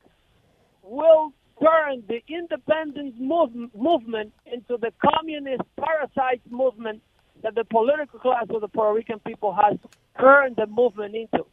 [0.83, 7.03] will turn the independence move- movement into the communist parasite movement
[7.43, 9.77] that the political class of the Puerto Rican people has
[10.19, 11.45] turned the movement into.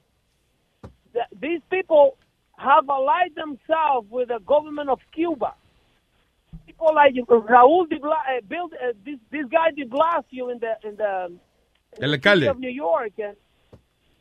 [1.13, 2.17] The- these people
[2.57, 5.55] have allied themselves with the government of Cuba.
[6.65, 10.73] People like Raúl de Bla- uh, Bill, uh, this, this guy de Blasio in the
[10.87, 11.33] in the
[11.97, 12.49] El alcalde.
[12.49, 13.13] of New York.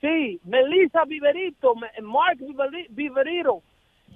[0.01, 3.63] Sí, Melissa Viverito, Mark Viveri- Viverito.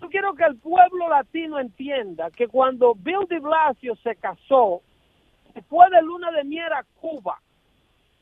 [0.00, 4.80] Yo quiero que el pueblo latino entienda que cuando Bill de Blasio se casó,
[5.68, 7.38] fue de luna de miel a Cuba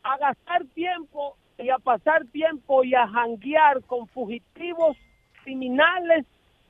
[0.03, 4.97] a gastar tiempo y a pasar tiempo y a janguear con fugitivos
[5.45, 6.27] criminales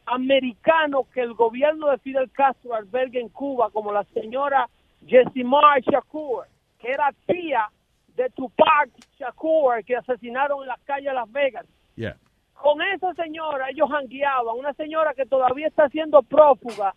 [0.06, 4.68] americanos que el gobierno de Fidel Castro alberga en Cuba, como la señora
[5.06, 6.44] Jessimar Shakur,
[6.78, 7.68] que era tía
[8.16, 11.66] de Tupac Shakur, que asesinaron en la calle de Las Vegas.
[11.96, 12.16] Yeah.
[12.54, 16.94] Con esa señora ellos jangueaban, una señora que todavía está siendo prófuga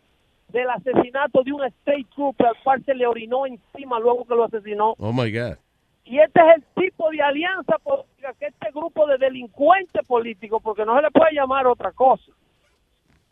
[0.49, 4.45] del asesinato de un state trooper al cual se le orinó encima luego que lo
[4.45, 4.95] asesinó.
[4.99, 5.57] Oh my God.
[6.05, 10.85] Y este es el tipo de alianza política que este grupo de delincuentes políticos, porque
[10.85, 12.31] no se le puede llamar otra cosa,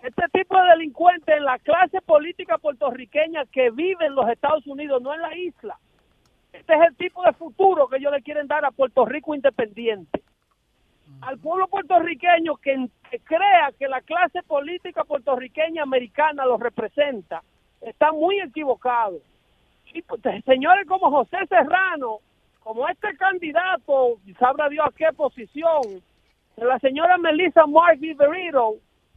[0.02, 5.02] este tipo de delincuentes en la clase política puertorriqueña que vive en los Estados Unidos,
[5.02, 5.78] no en la isla.
[6.54, 10.22] Este es el tipo de futuro que ellos le quieren dar a Puerto Rico independiente.
[11.22, 12.90] Al pueblo puertorriqueño que,
[13.24, 17.44] crea que la clase política puertorriqueña americana lo representa,
[17.82, 19.18] está muy equivocado.
[19.94, 22.20] Y, pues, señores como José Serrano,
[22.62, 25.82] como este candidato, sabrá Dios a qué posición,
[26.58, 28.76] la señora Melissa Mark Viverito,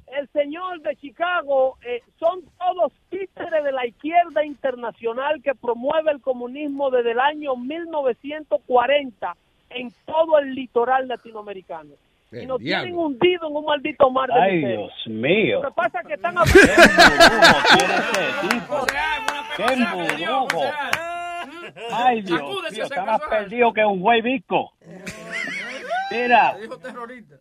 [0.09, 6.21] el señor de Chicago, eh, son todos títeres de la izquierda internacional que promueve el
[6.21, 9.37] comunismo desde el año 1940
[9.71, 11.91] en todo el litoral latinoamericano.
[12.33, 12.85] Eh, Y nos diablo.
[12.85, 14.77] tienen hundido en un maldito mar de Ay, miseria.
[14.79, 15.63] Dios mío.
[15.63, 16.35] Lo que pasa es que están
[19.57, 20.63] ¡Qué emburujo!
[21.93, 24.73] Ay, Dios mío, está más perdido que un güey visco.
[26.11, 27.37] Mira, Dijo terrorista.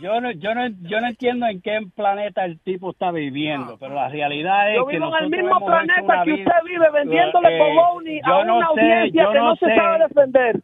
[0.00, 3.94] Yo no, yo, no, yo no entiendo en qué planeta el tipo está viviendo, pero
[3.94, 7.58] la realidad es Yo que vivo en el mismo planeta que usted vive vendiéndole Eh,
[7.58, 10.60] bologna yo a una audiencia yo que no se sabe defender.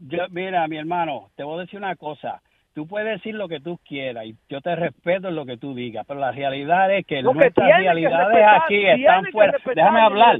[0.00, 2.40] Yo, mira, mi hermano, te voy a decir una cosa.
[2.74, 5.74] Tú puedes decir lo que tú quieras y yo te respeto en lo que tú
[5.74, 9.52] digas, pero la realidad es que nuestras que realidades respetar- aquí están fuera.
[9.74, 10.36] Déjame la hablar,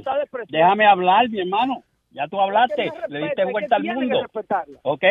[0.47, 1.83] déjame hablar, mi hermano.
[2.11, 4.25] Ya tú hablaste, le diste vuelta al mundo.
[4.81, 5.03] Ok,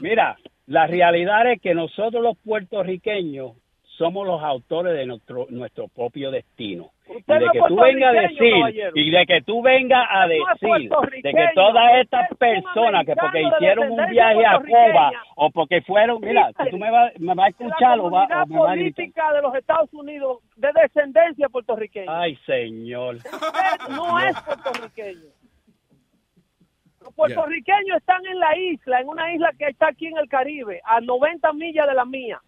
[0.00, 0.36] mira,
[0.66, 3.52] la realidad es que nosotros los puertorriqueños
[4.00, 6.90] somos los autores de nuestro nuestro propio destino.
[7.06, 8.92] Y de que tú vengas a decir, caballero.
[8.94, 10.90] y de que tú vengas a decir,
[11.22, 14.58] de que todas estas personas que porque hicieron un viaje a.
[14.58, 18.46] Cuba o porque fueron, mira, tú me vas me va a escuchar o, va, o
[18.46, 22.20] me va a política de los Estados Unidos de descendencia puertorriqueña.
[22.20, 23.16] Ay, señor.
[23.16, 23.30] Usted
[23.90, 25.39] no es puertorriqueño.
[27.10, 30.80] Los puertorriqueños están en la isla, en una isla que está aquí en el Caribe,
[30.84, 32.40] a 90 millas de la mía.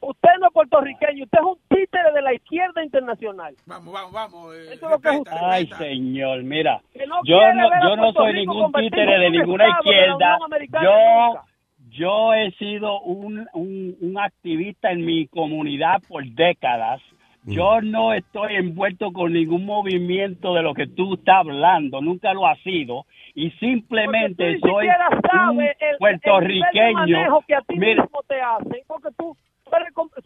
[0.00, 3.54] Usted no es puertorriqueño, usted es un títere de la izquierda internacional.
[3.66, 4.54] Vamos, vamos, vamos.
[4.54, 5.32] eh, Eso es lo que es usted.
[5.40, 9.70] Ay, señor, mira, no yo no, yo no soy Rico ningún títere de ninguna de
[9.70, 10.38] izquierda.
[10.84, 11.40] Yo,
[11.90, 17.00] yo he sido un, un, un activista en mi comunidad por décadas.
[17.44, 22.46] Yo no estoy envuelto con ningún movimiento de lo que tú estás hablando, nunca lo
[22.46, 24.86] ha sido, y simplemente soy
[25.50, 26.94] un el- puertorriqueño.
[26.98, 29.36] manejo que a ti Mira, mismo te hacen, porque tú,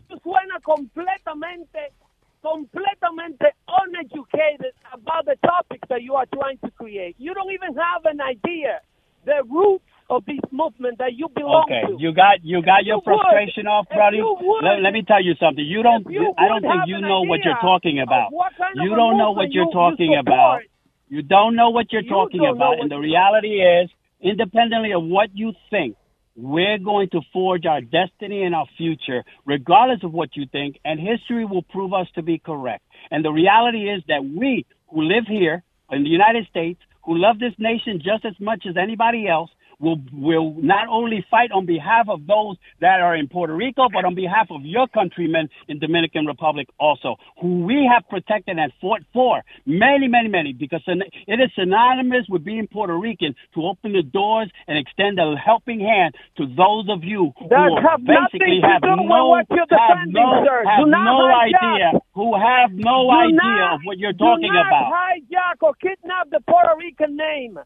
[0.08, 1.92] tú suenas completamente,
[2.40, 3.52] completamente
[3.86, 7.14] uneducated about the topics that you are trying to create.
[7.18, 8.80] You don't even have an idea
[9.24, 9.84] the roots
[10.16, 11.96] of this movement that you belong Okay, to.
[11.98, 14.20] you got you got If your you would- frustration off, if buddy.
[14.62, 15.64] Let, let me tell you something.
[15.64, 16.04] You don't.
[16.10, 18.30] you I don't think you know what you're talking about.
[18.58, 20.60] kind of You don't know what you're you- talking you about.
[21.08, 22.80] You don't know what you're You talking about.
[22.80, 23.90] And the reality is,
[24.20, 25.96] independently of what you think,
[26.36, 30.78] we're going to forge our destiny and our future, regardless of what you think.
[30.84, 32.82] And history will prove us to be correct.
[33.10, 37.38] And the reality is that we who live here in the United States, who love
[37.38, 39.50] this nation just as much as anybody else,
[39.82, 44.04] will will not only fight on behalf of those that are in Puerto Rico, but
[44.04, 49.02] on behalf of your countrymen in Dominican Republic also, who we have protected and fought
[49.12, 54.02] for many, many, many, because it is synonymous with being Puerto Rican to open the
[54.02, 59.34] doors and extend a helping hand to those of you who have basically have no
[59.36, 60.62] have no sir.
[60.64, 64.52] have Do no idea who have no Do idea not- of what you're talking do
[64.54, 64.92] not about.
[64.92, 67.58] hijack or kidnap the Puerto Rican name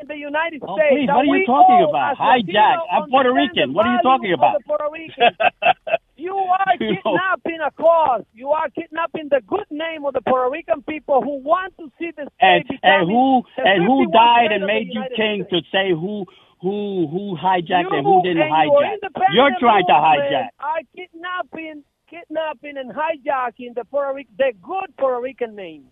[0.00, 0.92] in the United Oh, States.
[0.94, 2.16] please, what are you talking about?
[2.16, 2.78] Hijack.
[2.92, 3.74] I'm Puerto Rican.
[3.74, 4.58] What are you talking about?
[4.58, 5.30] the Puerto Rican.
[6.16, 8.24] you are kidnapping a cause.
[8.34, 12.10] You are kidnapping the good name of the Puerto Rican people who want to see
[12.16, 15.64] the and and who and who died and made you king States.
[15.64, 16.24] to say who
[16.60, 18.94] who who hijacked You and who didn't and hijack?
[18.94, 20.48] independent You're trying to hijack.
[20.60, 25.84] Are kidnapping, kidnapping and hijacking the Puerto Rican, the good Puerto Rican name.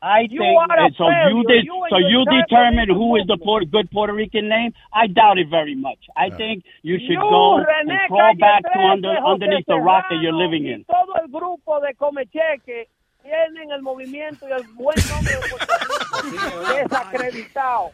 [0.00, 3.26] I You think are a and so you did You so you determine who is
[3.26, 3.36] the.
[3.38, 4.72] Puerto, good Puerto Rican name.
[4.92, 5.98] I doubt it very much.
[6.16, 9.78] I think you should You, go and crawl Calle back to under José underneath the
[9.78, 10.84] rock that you're living in.
[10.84, 12.88] todo el grupo de Comecheque
[13.22, 15.74] tienen el movimiento y el buen nombre de Puerto
[16.30, 17.90] Rico desacreditado.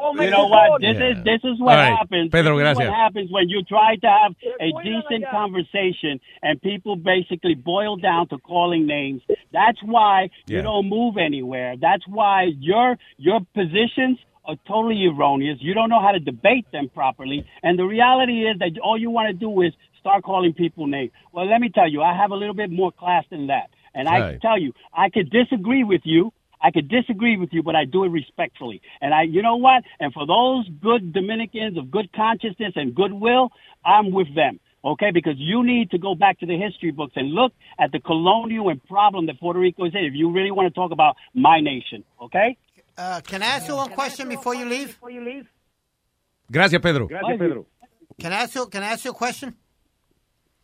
[0.00, 0.80] You know what?
[0.80, 1.96] This is this is what All right.
[1.98, 2.30] happens.
[2.30, 2.90] Pedro, this is gracias.
[2.90, 8.28] what happens when you try to have a decent conversation and people basically boil down
[8.28, 9.22] to calling names.
[9.52, 11.76] That's why you don't move anywhere.
[11.80, 15.58] That's why your your positions are totally erroneous.
[15.60, 17.44] You don't know how to debate them properly.
[17.62, 21.12] And the reality is that all you want to do is start calling people names.
[21.32, 23.70] Well, let me tell you, I have a little bit more class than that.
[23.94, 24.30] And I Right.
[24.32, 26.32] can tell you, I could disagree with you.
[26.62, 28.80] I could disagree with you, but I do it respectfully.
[29.00, 29.82] And I, you know what?
[30.00, 33.50] And for those good Dominicans of good consciousness and goodwill,
[33.84, 34.60] I'm with them.
[34.84, 38.00] Okay, because you need to go back to the history books and look at the
[38.00, 40.04] colonial and problem that Puerto Rico is in.
[40.04, 42.56] If you really want to talk about my nation, okay?
[42.98, 44.88] Uh, can I ask you one question before you leave?
[44.88, 45.46] Before you leave?
[46.50, 47.06] Gracias, Pedro.
[47.06, 47.66] Gracias, Pedro.
[48.20, 49.54] Can I ask you, can I ask you a question?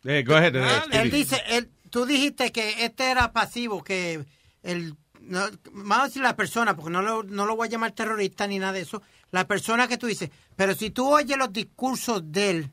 [0.05, 0.55] Eh, go ahead.
[0.55, 4.23] eh, Él dice, él, tú dijiste que este era pasivo, que
[4.63, 4.95] el,
[5.29, 5.41] no,
[5.71, 8.59] vamos a decir la persona, porque no lo, no lo voy a llamar terrorista ni
[8.59, 9.01] nada de eso,
[9.31, 12.71] la persona que tú dices, pero si tú oyes los discursos de él,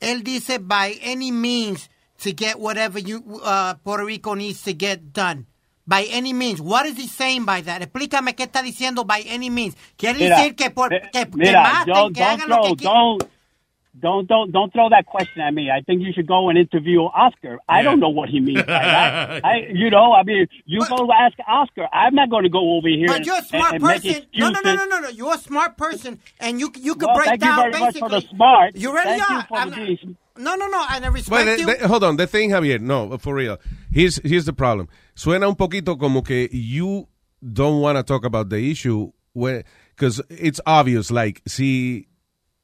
[0.00, 1.90] él dice, by any means
[2.22, 5.46] to get whatever you, uh, Puerto Rico needs to get done.
[5.86, 6.60] By any means.
[6.60, 7.82] What is he saying by that?
[7.82, 9.74] Explícame qué está diciendo by any means.
[9.96, 12.76] Quiere Mira, decir que, por, mi- que, que mira, maten, don't, que hagan lo que
[12.76, 13.18] quieran.
[13.98, 15.70] Don't, don't, don't, don't throw that question at me.
[15.70, 17.58] I think you should go and interview Oscar.
[17.68, 19.44] I don't know what he means by that.
[19.44, 21.86] I, you know, I mean, you go ask Oscar.
[21.92, 24.26] I'm not going to go over here But and, you're a smart and make person.
[24.34, 25.08] No, no, no, no, no, no.
[25.08, 27.98] You're a smart person, and you you could Well, break thank you down very much
[27.98, 28.76] for the smart.
[28.76, 30.84] You really Thank you for I'm the not- no, no, no.
[30.90, 31.66] And I respect Well, the- you.
[31.78, 33.58] the- hold on, the thing, Javier, no, for real.
[33.92, 34.88] Here's, here's the problem.
[35.16, 37.08] Suena un poquito como que you
[37.52, 42.06] don't want to talk about the issue because it's obvious, like, si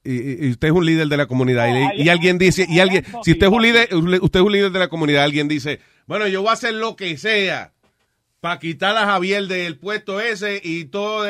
[0.06, 3.04] y- y usted es un líder de la comunidad y, y alguien dice, y alguien,
[3.24, 6.26] si usted es un líder, usted es un líder de la comunidad, alguien dice, bueno,
[6.28, 7.72] yo voy a hacer lo que sea
[8.40, 11.26] para quitar a Javier del puesto ese y todos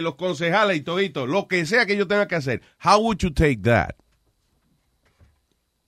[0.00, 2.62] los concejales y todito, lo que sea que yo tenga que hacer.
[2.84, 3.90] How would you take that?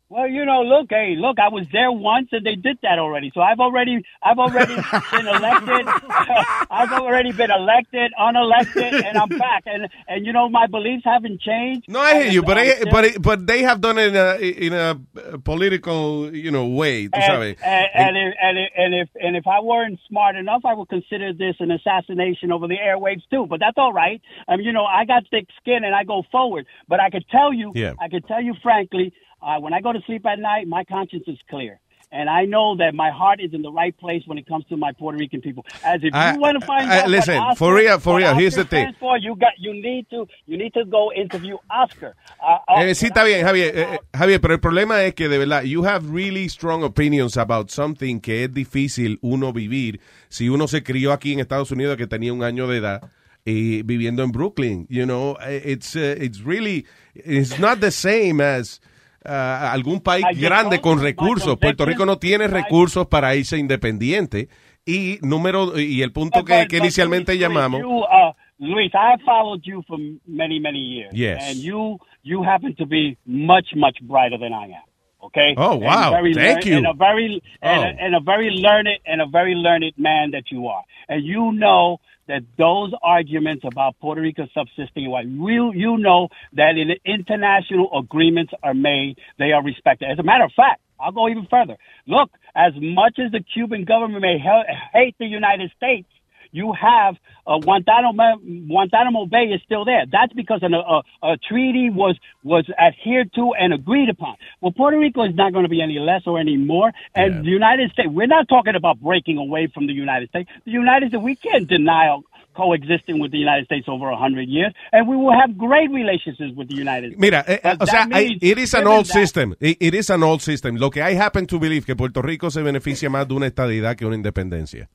[0.09, 3.33] Well, you know, look, hey, look, I was there once and they did that already.
[3.35, 4.77] So I've already, I've already
[5.11, 5.87] been elected.
[6.71, 9.65] I've already been elected, unelected, and I'm back.
[9.67, 11.89] And and you know, my beliefs haven't changed.
[11.89, 14.15] No, I hear you, but I'm I, still- but it- but they have done it
[14.15, 17.09] in a in a political, you know, way.
[17.09, 20.63] Tú and, and, and, if, and, if, and if and if I weren't smart enough,
[20.65, 23.47] I would consider this an assassination over the airwaves too.
[23.49, 24.21] But that's all right.
[24.49, 26.67] I mean, you know, I got thick skin and I go forward.
[26.87, 27.95] But I could tell you, Yeah.
[28.01, 29.13] I could tell you frankly,
[29.43, 31.79] uh, when I go to sleep at night, my conscience is clear.
[32.13, 34.77] And I know that my heart is in the right place when it comes to
[34.77, 35.67] my Puerto Rican people.
[35.85, 38.33] As if I- you want to find I- out, listen, Oscar, for real, for real,
[38.37, 38.95] here's the thing.
[39.01, 42.15] For, you got, you need to, you need to go interview Oscar.
[42.41, 43.77] Uh, uh, Eh, sí, está bien, Javier.
[43.77, 47.37] Eh, eh, Javier, pero el problema es que de verdad, you have really strong opinions
[47.37, 49.99] about something que es difícil uno vivir
[50.29, 53.11] si uno se crió aquí en Estados Unidos que tenía un año de edad
[53.45, 54.87] y viviendo en Brooklyn.
[54.89, 56.87] You know, eh, it's uh, it's really
[57.17, 58.81] it's not the same as
[59.27, 61.57] uh, algún país just grande con recursos.
[61.59, 64.49] Puerto Rico no tiene recursos para irse independiente.
[64.85, 67.81] Y número y el punto But- que, but- que but inicialmente Luis, llamamos.
[67.81, 71.13] You, uh, Luis, I have followed you for many, many years.
[71.13, 71.43] Yes.
[71.51, 74.83] And you, you happen to be much, much brighter than I am.
[75.21, 75.55] Okay.
[75.57, 76.11] Oh, And wow.
[76.13, 76.77] very Thank you.
[76.77, 77.83] And a very, and, Oh.
[77.83, 80.85] a, and a very learned, and a very learned man that you are.
[81.09, 81.99] And you know
[82.29, 88.53] that those arguments about Puerto Rico subsisting, why you you know that in international agreements
[88.63, 90.11] are made, they are respected.
[90.11, 91.77] As a matter of fact, I'll go even further.
[92.07, 96.09] Look, as much as the Cuban government may hate the United States,
[96.53, 97.17] you have
[97.47, 98.37] uh, Guantanamo,
[98.67, 100.05] Guantanamo Bay is still there.
[100.11, 104.37] That's because an, a, a treaty was was adhered to and agreed upon.
[104.61, 106.93] Well, Puerto Rico is not going to be any less or any more.
[107.15, 110.51] And the United States, we're not talking about breaking away from the United States.
[110.65, 112.17] The United States, we can't deny
[112.57, 116.53] coexisting with the United States over a hundred years, and we will have great relationships
[116.57, 117.21] with the United States.
[117.21, 119.55] Mira, eh, o sea, hay- it is an old that- system.
[119.61, 120.77] It, it is an old system.
[120.77, 123.95] Lo que I happen to believe que Puerto Rico se beneficia más de una estadidad
[123.97, 124.89] que una independencia.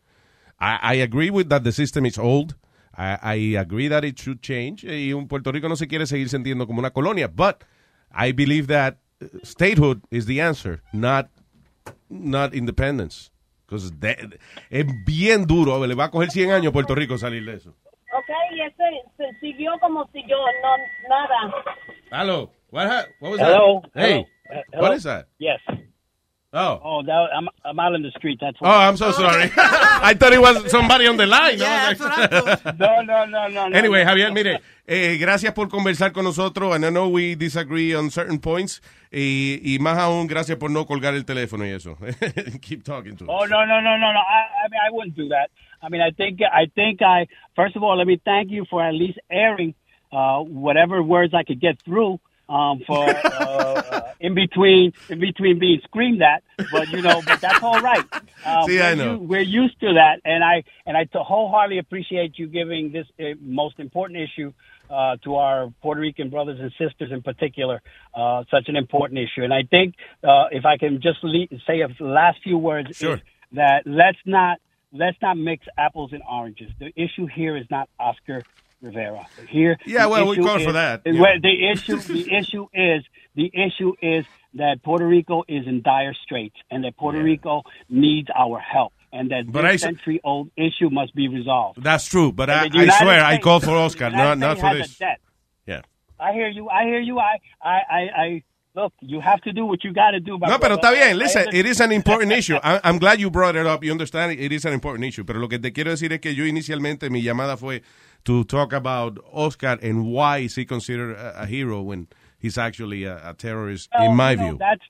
[0.61, 2.55] I, I agree with that the system is old.
[2.95, 4.83] I, I agree that it should change.
[4.83, 7.27] Y un Puerto Rico no se quiere seguir sintiendo como una colonia.
[7.27, 7.63] But
[8.13, 11.29] I believe that uh, statehood is the answer, not,
[12.09, 13.31] not independence.
[13.65, 13.91] Because
[14.69, 15.79] es bien duro.
[15.85, 17.69] Le va a coger 100 años a Puerto Rico salir de eso.
[18.13, 18.83] Ok, y ese
[19.17, 20.75] se siguió como si yo no,
[21.09, 21.53] nada.
[22.11, 22.51] Hello.
[22.69, 23.81] What, ha- what was Hello.
[23.93, 24.03] that?
[24.03, 24.27] Hey.
[24.73, 24.81] Hello.
[24.81, 25.27] What is that?
[25.39, 25.59] Yes.
[26.53, 26.81] Oh.
[26.83, 28.37] Oh, that, I'm I'm out in the street.
[28.41, 29.49] That's Oh, I'm so sorry.
[29.57, 31.57] I thought it was somebody on the line.
[31.57, 31.93] Yeah,
[32.77, 33.69] No, no, no, no.
[33.69, 34.11] no Anyway, no.
[34.11, 36.75] Javier, mire, eh, gracias por conversar con nosotros.
[36.75, 38.81] And I know we disagree on certain points.
[39.13, 41.97] Y, y más aún, gracias por no colgar el teléfono y eso.
[42.61, 43.29] Keep talking to us.
[43.29, 44.19] Oh no no no no no!
[44.19, 45.51] I, I mean I wouldn't do that.
[45.81, 48.83] I mean I think I think I first of all let me thank you for
[48.83, 49.73] at least airing
[50.11, 52.19] uh, whatever words I could get through
[52.51, 53.13] um, for uh,
[53.95, 56.43] uh, in between in between being screamed at.
[56.71, 58.05] But you know, but that's all right.
[58.45, 59.13] Uh, See, we're I know.
[59.13, 63.35] u- we're used to that, and I and I wholeheartedly appreciate you giving this uh,
[63.41, 64.53] most important issue.
[64.89, 67.81] Uh, to our Puerto Rican brothers and sisters in particular,
[68.13, 69.41] uh, such an important issue.
[69.41, 73.13] And I think uh, if I can just le- say a last few words, Sure.
[73.15, 73.21] is
[73.53, 74.57] that let's not
[74.91, 76.71] let's not mix apples and oranges.
[76.77, 78.41] The issue here is not Oscar
[78.81, 79.25] Rivera.
[79.49, 83.03] Here, Yeah, well, we issue call for is- that, well, the issue, the issue is
[83.35, 84.25] the issue is
[84.55, 89.31] that Puerto Rico is in dire straits, and that Puerto Rico needs our help, and
[89.31, 91.81] that But this century-old issue must be resolved.
[91.81, 92.69] That's true, but I, I
[93.01, 94.99] swear I States- call for Oscar, not, not for this.
[95.65, 95.81] Yeah.
[96.19, 96.69] I hear you.
[96.69, 97.17] I hear you.
[97.19, 98.43] I, I, I, I
[98.75, 98.93] look.
[99.01, 100.37] You have to do what you got to do.
[100.37, 101.17] No, pero está bien.
[101.17, 102.57] Listen, it is an important issue.
[102.61, 103.83] I- I'm glad you brought it up.
[103.83, 104.33] You understand?
[104.33, 105.23] It is an important issue.
[105.23, 107.81] Pero lo que te quiero decir es que yo inicialmente mi llamada fue
[108.25, 112.07] to talk about Oscar and why is he considered a, a hero when
[112.39, 114.57] he's actually a, a terrorist, Well, in my you know, view.
[114.59, 114.81] that's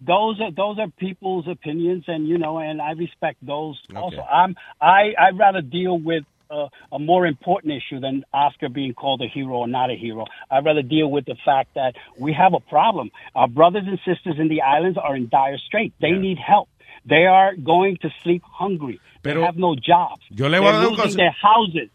[0.00, 3.80] those are those are people's opinions, and you know, and I respect those.
[3.96, 6.24] Also, I'm I I'd rather deal with.
[6.50, 10.26] Uh, a more important issue than Oscar being called a hero or not a hero.
[10.50, 13.10] I'd rather deal with the fact that we have a problem.
[13.34, 15.94] Our brothers and sisters in the islands are in dire straits.
[16.02, 16.68] They need help.
[17.06, 19.00] They are going to sleep hungry.
[19.22, 20.20] Pero- they have no jobs.
[20.30, 21.88] Yo le voy They're losing their houses.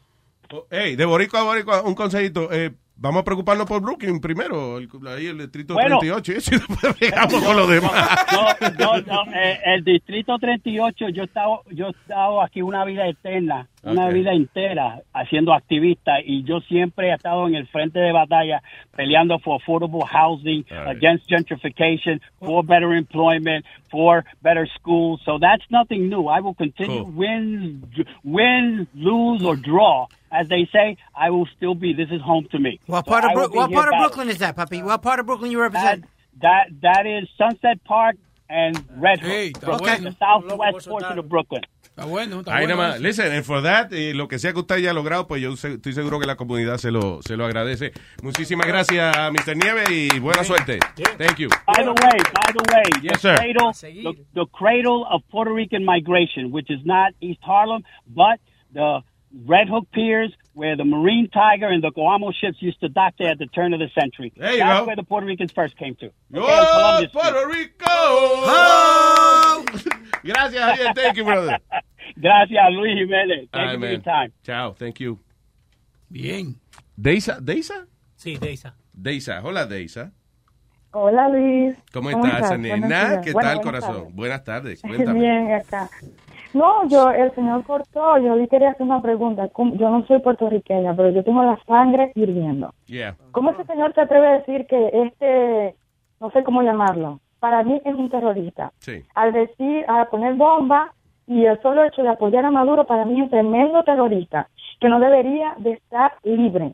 [0.71, 2.51] Hey, de boricua a boricua, un consejito.
[2.51, 5.99] Eh, vamos a preocuparnos por Brooklyn primero, el, ahí el distrito Bueno.
[5.99, 8.25] 38, y después llegamos con lo demás.
[8.31, 12.83] No, no, no, eh, el distrito 38, yo he estado, yo he estado aquí una
[12.83, 17.99] vida eterna, una vida entera haciendo activista y yo siempre he estado en el frente
[17.99, 18.61] de batalla
[18.95, 20.87] peleando for affordable housing, right.
[20.97, 25.21] against gentrification, for better employment, for better schools.
[25.25, 26.27] So that's nothing new.
[26.27, 27.13] I will continue Cool.
[27.13, 27.83] win,
[28.23, 30.07] win, lose or draw.
[30.31, 31.93] As they say, I will still be.
[31.93, 32.79] This is home to me.
[32.85, 33.99] What So part of will Brook- be what part of.
[33.99, 34.81] Brooklyn is that, puppy?
[34.83, 36.05] What part of Brooklyn you represent?
[36.41, 38.15] that that is Sunset Park
[38.49, 40.09] and Red Hook, Hey, Brooklyn, bueno.
[40.11, 41.61] the southwest portion of Brooklyn.
[41.83, 42.77] Está bueno, está Ahí bueno.
[42.77, 43.01] nada más.
[43.01, 45.73] Listen, and for that, eh, lo que sea que usted haya logrado, pues yo se-
[45.73, 47.91] estoy seguro que la comunidad se lo, se lo agradece.
[48.23, 49.57] Muchísimas gracias, Mr.
[49.57, 50.79] Nieve, y buena suerte.
[51.17, 51.49] Thank you.
[51.67, 53.35] By the way, by the way, Yes, the sir.
[53.35, 58.39] cradle, the, the cradle of Puerto Rican migration, which is not East Harlem, but
[58.73, 59.01] the
[59.45, 63.29] Red Hook Piers, where the Marine Tiger and the Guamo ships used to dock there
[63.29, 64.33] at the turn of the century.
[64.35, 64.85] There you That's go.
[64.87, 66.11] where the Puerto Ricans first came to.
[66.33, 67.11] ¡Oh, Okay, on Street.
[67.13, 67.95] Puerto Rico!
[70.23, 70.95] Gracias, Javier.
[70.95, 71.57] Thank you, brother.
[72.19, 73.49] Gracias, Luis Jiménez.
[73.51, 73.91] Thank All you right, for man.
[73.91, 74.31] your time.
[74.43, 75.19] Chao, thank you.
[76.11, 76.59] Bien.
[76.99, 77.85] Deisa, Deisa?
[78.17, 78.73] Sí, Deisa.
[78.93, 80.11] Deisa, hola Deisa.
[80.91, 81.75] Hola Luis.
[81.93, 82.59] ¿Cómo, ¿Cómo estás, estás?
[82.59, 83.21] nena?
[83.21, 83.95] ¿Qué Bueno, tal, buenas corazón?
[84.01, 84.15] tardes.
[84.15, 85.19] Buenas tardes, cuéntame.
[85.19, 85.89] Bien, acá.
[86.53, 89.47] No, yo, el señor cortó, yo le quería hacer una pregunta.
[89.49, 92.73] ¿Cómo- Yo no soy puertorriqueña, pero yo tengo la sangre hirviendo.
[92.87, 93.15] Yeah.
[93.31, 95.75] ¿Cómo ese señor se atreve a decir que este,
[96.19, 98.71] no sé cómo llamarlo, para mí es un terrorista?
[98.79, 99.03] Sí.
[99.15, 100.93] Al decir, al poner bomba
[101.27, 104.49] y el solo hecho de apoyar a Maduro para mí es un tremendo terrorista
[104.79, 106.73] que no debería de estar libre.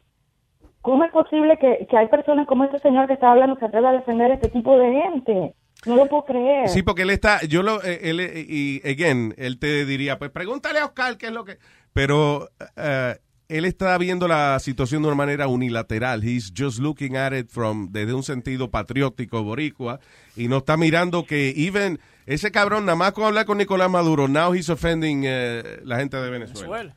[0.82, 3.90] ¿Cómo es posible que, que hay personas como este señor que está hablando se atreva
[3.90, 5.54] a defender a este tipo de gente?
[5.86, 6.70] No lo puedo creer.
[6.70, 10.32] Sí, porque él está, yo lo, eh, él, eh, y again, él te diría, pues
[10.32, 11.58] pregúntale a Oscar qué es lo que,
[11.94, 13.16] pero eh,
[13.48, 16.24] él está viendo la situación de una manera unilateral.
[16.24, 20.00] He's just looking at it from, desde un sentido patriótico boricua,
[20.36, 24.28] y no está mirando que even, ese cabrón, nada más con hablar con Nicolás Maduro,
[24.28, 26.96] now he's offending eh, la gente de Venezuela.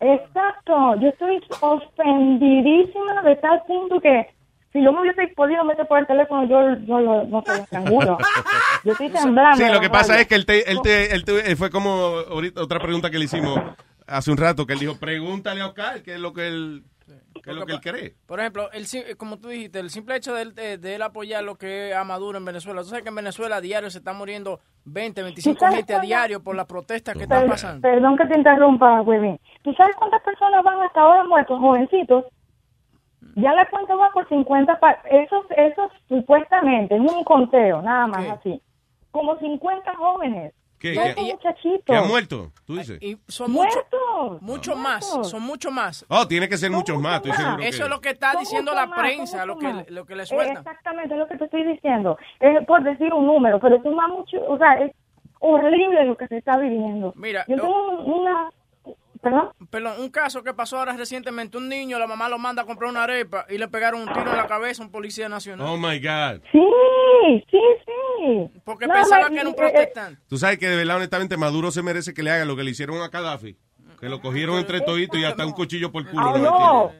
[0.00, 4.26] Exacto, yo estoy ofendidísima de tal punto que
[4.72, 7.62] si yo me hubiese podido meter por el teléfono, yo, yo lo, no sé, lo
[7.62, 8.18] estranguro.
[8.84, 9.56] Yo estoy temblando.
[9.64, 11.90] Sí, lo que pasa es que él, te, él, te, él te- eh, fue como
[11.90, 13.58] ahorita otra pregunta que le hicimos
[14.06, 16.82] hace un rato, que él dijo, pregúntale a Oscar qué es lo que él,
[17.42, 18.14] qué es lo que él cree.
[18.26, 21.02] Por ejemplo, el, sim- como tú dijiste, el simple hecho de él, de, de él
[21.02, 22.82] apoyar lo que es a Maduro en Venezuela.
[22.82, 26.00] Tú sabes que en Venezuela a diario se están muriendo 20, 25 sabes gente a
[26.00, 27.82] diario por las protestas que están pasando.
[27.88, 29.38] Perdón que te interrumpa, Webin.
[29.62, 32.24] ¿Tú sabes cuántas personas van hasta ahora muertos, jovencitos?
[33.40, 38.28] Ya la cuenta va por 50, pa- esos, esos supuestamente, es un conteo, nada más
[38.30, 38.60] así.
[39.10, 40.52] Como 50 jóvenes.
[40.78, 40.94] ¿Qué?
[40.94, 41.20] No ¿Qué?
[41.34, 41.84] muchachitos.
[41.84, 42.52] ¿Que han muerto?
[42.66, 42.98] Tú dices.
[43.02, 44.40] Y son muchos Muertos.
[44.42, 46.06] mucho más, son mucho más.
[46.08, 47.16] Oh, tiene que ser muchos más.
[47.16, 49.68] estoy seguro Eso que- es lo que está Son mucho la más, prensa, lo que,
[49.68, 49.90] más.
[49.90, 50.56] lo que le Eh, sueltan.
[50.56, 52.16] Exactamente, es lo que te estoy diciendo.
[52.40, 54.92] Es por decir un número, pero es más mucho, o sea, es
[55.40, 57.12] horrible lo que se está viviendo.
[57.16, 58.50] Mira, yo tengo una,
[59.20, 62.64] perdón, Perdón, un caso que pasó ahora recientemente, un niño, la mamá lo manda a
[62.66, 65.66] comprar una arepa y le pegaron un tiro en la cabeza a un policía nacional.
[65.68, 66.40] Oh my God.
[66.50, 68.60] sí, sí, sí.
[68.64, 70.20] Porque No, pensaba no, que era un eh, protestante.
[70.28, 72.70] Tú sabes que de verdad, honestamente, Maduro se merece que le haga lo que le
[72.70, 73.56] hicieron a Gaddafi.
[73.98, 76.22] Que lo cogieron entre toditos y hasta un cuchillo por culo.
[76.26, 76.92] Ah, le no,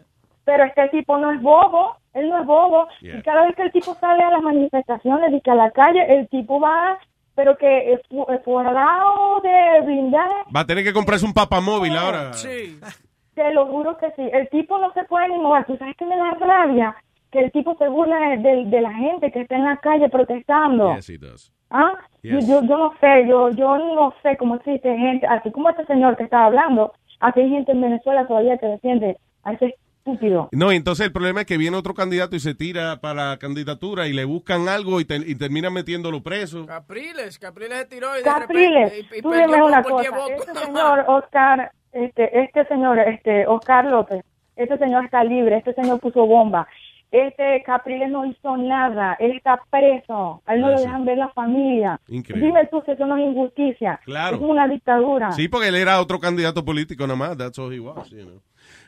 [0.44, 2.88] pero este tipo no es bobo, él no es bobo.
[3.00, 3.18] Yeah.
[3.18, 6.04] Y cada vez que el tipo sale a las manifestaciones y que a la calle,
[6.18, 6.98] el tipo va,
[7.40, 12.34] pero que es fu- esforrado de brindar, Va a tener que comprarse un papamóvil ahora.
[12.34, 12.78] Sí.
[13.34, 14.28] te lo juro que sí.
[14.32, 15.64] El tipo no se puede ni mover.
[15.64, 16.94] ¿Tú sabes que me da rabia?
[17.32, 20.08] Que el tipo se burla de, de- de la gente que está en la calle
[20.10, 20.94] protestando.
[20.96, 21.52] Yes, he does.
[21.70, 21.92] ¿Ah?
[22.22, 22.46] Yes.
[22.46, 25.86] Yo, yo, yo no sé, yo, yo no sé cómo existe gente, así como este
[25.86, 30.48] señor que estaba hablando, aquí hay gente en Venezuela todavía que defiende a ese estúpido.
[30.52, 33.36] No, y entonces el problema es que viene otro candidato y se tira para la
[33.38, 36.66] candidatura y le buscan algo y, te- y terminan metiéndolo preso.
[36.66, 39.16] Capriles, Capriles se tiró y de Capriles, repente...
[39.16, 43.46] y- y tú dime una por 10 cosa, este señor Oscar, este, este señor, este
[43.46, 44.24] Oscar López,
[44.56, 46.66] este señor está libre, este señor puso bomba,
[47.10, 50.84] este Capriles no hizo nada, él está preso, a él no le sí.
[50.84, 52.00] dejan ver la familia.
[52.08, 52.46] Increíble.
[52.46, 54.36] Dime tú si eso no es injusticia, Claro.
[54.36, 55.32] es una dictadura.
[55.32, 57.36] Sí, porque él era otro candidato político nada más.
[57.36, 58.40] That's all he was, you know.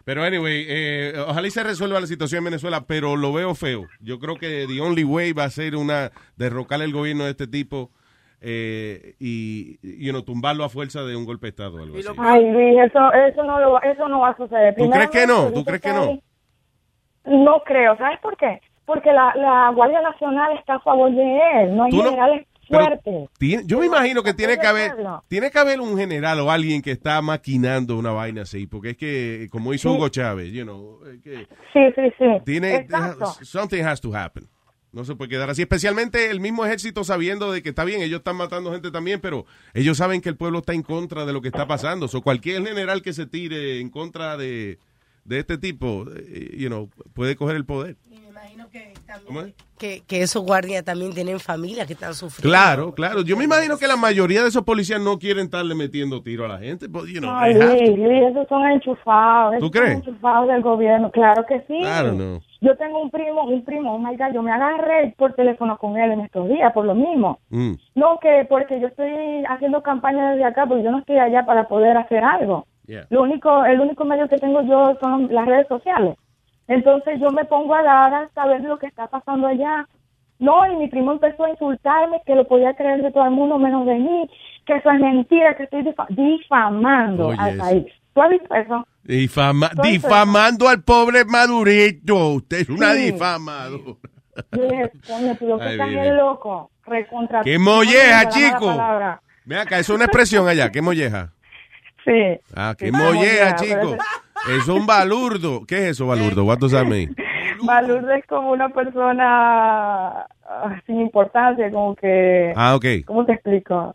[0.05, 3.87] Pero anyway, eh, ojalá y se resuelva la situación en Venezuela, pero lo veo feo.
[4.01, 7.47] Yo creo que the only way va a ser una derrocar el gobierno de este
[7.47, 7.91] tipo
[8.41, 12.09] eh, y you know, tumbarlo a fuerza de un golpe de estado o algo así.
[12.19, 14.74] Ay, Luis, eso, eso, no lo, va- eso no va a suceder.
[14.77, 15.53] ¿Tú crees que no?
[15.53, 16.19] ¿Tú crees que no?
[17.24, 18.61] No creo, ¿sabes por qué?
[18.85, 21.23] Porque la, la Guardia Nacional está a favor de
[21.62, 22.47] él, no hay generales
[23.39, 24.93] Tiene- yo me imagino que tiene que haber
[25.28, 28.97] tiene que haber un general o alguien que está maquinando una vaina así, porque es
[28.97, 29.94] que como hizo Sí.
[29.97, 32.24] Hugo Chávez, you know, que Sí, sí, sí.
[32.44, 33.26] tiene Exacto.
[33.43, 34.47] something has to happen.
[34.93, 38.18] No se puede quedar así, especialmente el mismo ejército sabiendo de que está bien, ellos
[38.18, 41.40] están matando gente también, pero ellos saben que el pueblo está en contra de lo
[41.40, 42.09] que está pasando.
[42.09, 44.78] So, cualquier general que se tire en contra de,
[45.24, 47.97] de este tipo, eh, you know, puede coger el poder.
[48.06, 48.31] ¿Cómo
[49.78, 52.56] Que, que esos guardias también tienen familias que están sufriendo.
[52.56, 53.23] Claro, claro.
[53.23, 56.48] Yo me imagino que la mayoría de esos policías no quieren estarle metiendo tiro a
[56.48, 56.86] la gente.
[56.86, 59.59] But, you know, Ay, Luis, esos son enchufados.
[59.59, 59.98] ¿Tú crees?
[59.98, 61.81] Son enchufados del gobierno, claro que sí.
[61.82, 62.40] Don't know.
[62.60, 65.97] Yo tengo un primo, un primo, oh my God, yo me agarré por teléfono con
[65.97, 67.40] él en estos días por lo mismo.
[67.51, 67.73] Mm.
[67.97, 71.66] No, que porque yo estoy haciendo campaña desde acá, porque yo no estoy allá para
[71.66, 72.66] poder hacer algo.
[72.86, 73.06] Yeah.
[73.10, 76.16] Lo único, el único medio que tengo yo son las redes sociales.
[76.73, 79.86] Entonces yo me pongo a dar a saber lo que está pasando allá.
[80.39, 83.59] No, y mi primo empezó a insultarme, que lo podía creer de todo el mundo
[83.59, 84.28] menos de mí,
[84.66, 87.85] que eso es mentira, que estoy difa- difamando Oye, al país.
[88.15, 88.86] ¿Tú has visto eso?
[89.05, 92.28] Difama- difamando al pobre Madurito.
[92.35, 93.12] Usted es una Sí.
[93.12, 93.85] difamadora.
[94.53, 96.01] Yo dije, coño, tú lo que Ay, estás Vivi.
[96.01, 96.70] es loco.
[96.86, 97.43] Recontra.
[97.43, 98.74] ¡Qué molleja, chico!
[99.44, 100.70] Ven acá, es una expresión allá.
[100.70, 101.32] ¿Qué molleja?
[102.05, 102.40] Sí.
[102.57, 103.77] Ah, qué Sí, molleja, molleja, chico.
[103.81, 103.97] pero
[104.51, 105.64] Es un balurdo.
[105.66, 106.44] ¿Qué es eso, balurdo?
[106.44, 107.14] What does that mean?
[107.64, 112.52] Balurdo es como una persona ah, sin importancia, como que...
[112.56, 112.85] Ah, ok.
[113.06, 113.94] ¿Cómo te explico?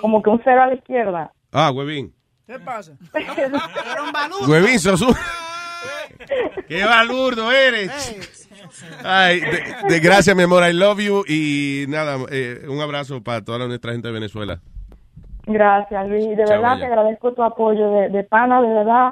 [0.00, 1.32] Como que un cero a la izquierda.
[1.50, 2.12] Ah, huevín.
[2.46, 2.92] ¿Qué pasa?
[4.46, 5.14] Huevín, sos un...
[6.68, 8.16] ¡Qué balurdo eres!
[9.04, 10.62] Ay, de, de- gracias, mi amor.
[10.68, 11.24] I love you.
[11.26, 14.60] Y nada, eh, un abrazo para toda nuestra gente de Venezuela.
[15.46, 16.28] Gracias, Luis.
[16.28, 19.10] De Chao, verdad te agradezco tu apoyo de, de pana, de verdad.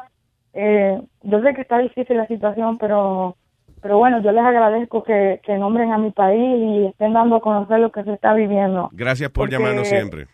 [0.54, 3.36] Eh, yo sé que está difícil la situación, pero
[3.82, 7.40] pero bueno, yo les agradezco que, que nombren a mi país y estén dando a
[7.40, 8.88] conocer lo que se está viviendo.
[8.92, 10.26] Gracias por Porque- llamarnos siempre.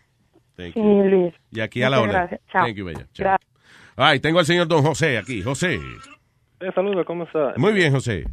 [0.55, 1.03] Thank Sí, you.
[1.03, 1.33] Luis.
[1.51, 2.11] Y aquí a la hora.
[2.13, 2.41] gracias.
[2.51, 2.63] Chao.
[2.65, 3.05] Thank you, bella.
[3.13, 3.37] Chao.
[3.97, 5.41] Ay, tengo al señor don José aquí.
[5.41, 5.79] José.
[6.61, 7.53] Eh, saludos, ¿cómo está?
[7.57, 8.23] Muy bien, José.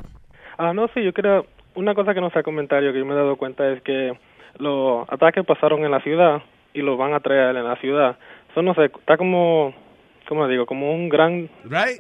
[0.57, 3.17] Ah, no, sí, yo creo, una cosa que no sea comentario que yo me he
[3.17, 4.13] dado cuenta es que
[4.59, 6.43] los ataques pasaron en la ciudad
[6.75, 8.17] y los van a traer en la ciudad.
[8.51, 9.73] Eso no sé, está como,
[10.29, 10.67] ¿cómo digo?
[10.67, 11.49] Como un gran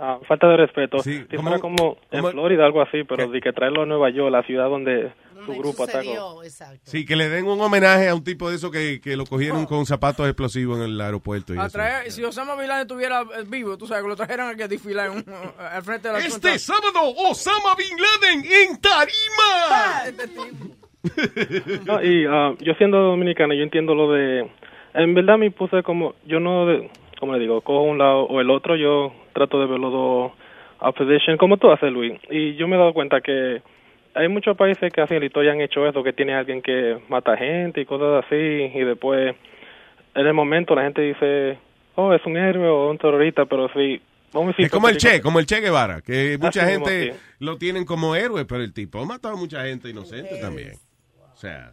[0.01, 0.99] ah, falta de respeto.
[0.99, 3.87] Sí, si como- fuera como en como- Florida, algo así, pero de que traerlo a
[3.87, 5.11] Nueva York, la ciudad donde
[5.47, 6.43] su grupo atacó.
[6.83, 9.65] Sí, que le den un homenaje a un tipo de eso que, que lo cogieron
[9.67, 11.55] con zapatos explosivos en el aeropuerto.
[11.55, 11.79] Y A eso.
[11.79, 15.07] traer- si Osama Bin Laden estuviera vivo, tú sabes, que lo trajeran aquí a desfilar
[15.07, 15.25] en un-
[15.59, 16.59] al frente de la Este cuenta.
[16.59, 17.01] sábado,
[17.31, 20.29] Osama Bin Laden en Tarima.
[21.87, 24.51] No, y ah, yo siendo dominicano, yo entiendo lo de...
[24.95, 26.15] En verdad me puse como...
[26.27, 29.67] Yo no, de- como le digo, cojo un lado o el otro, yo trato de
[29.67, 30.33] ver los dos
[30.81, 32.15] opposition, como tú haces, Luis.
[32.31, 33.63] Y yo me he dado cuenta que
[34.15, 36.99] hay muchos países que así en la historia han hecho eso, que tiene alguien que
[37.09, 39.35] mata gente y cosas así, y después
[40.15, 41.59] en el momento la gente dice,
[41.95, 44.01] oh, es un héroe o un terrorista, pero sí...
[44.31, 47.13] Vamos a Es como el Che, como el Che Guevara, que mucha Así mismo, gente
[47.15, 47.19] sí.
[47.39, 50.73] lo tienen como héroe, pero el tipo ha matado a mucha gente inocente también.
[51.33, 51.73] O sea,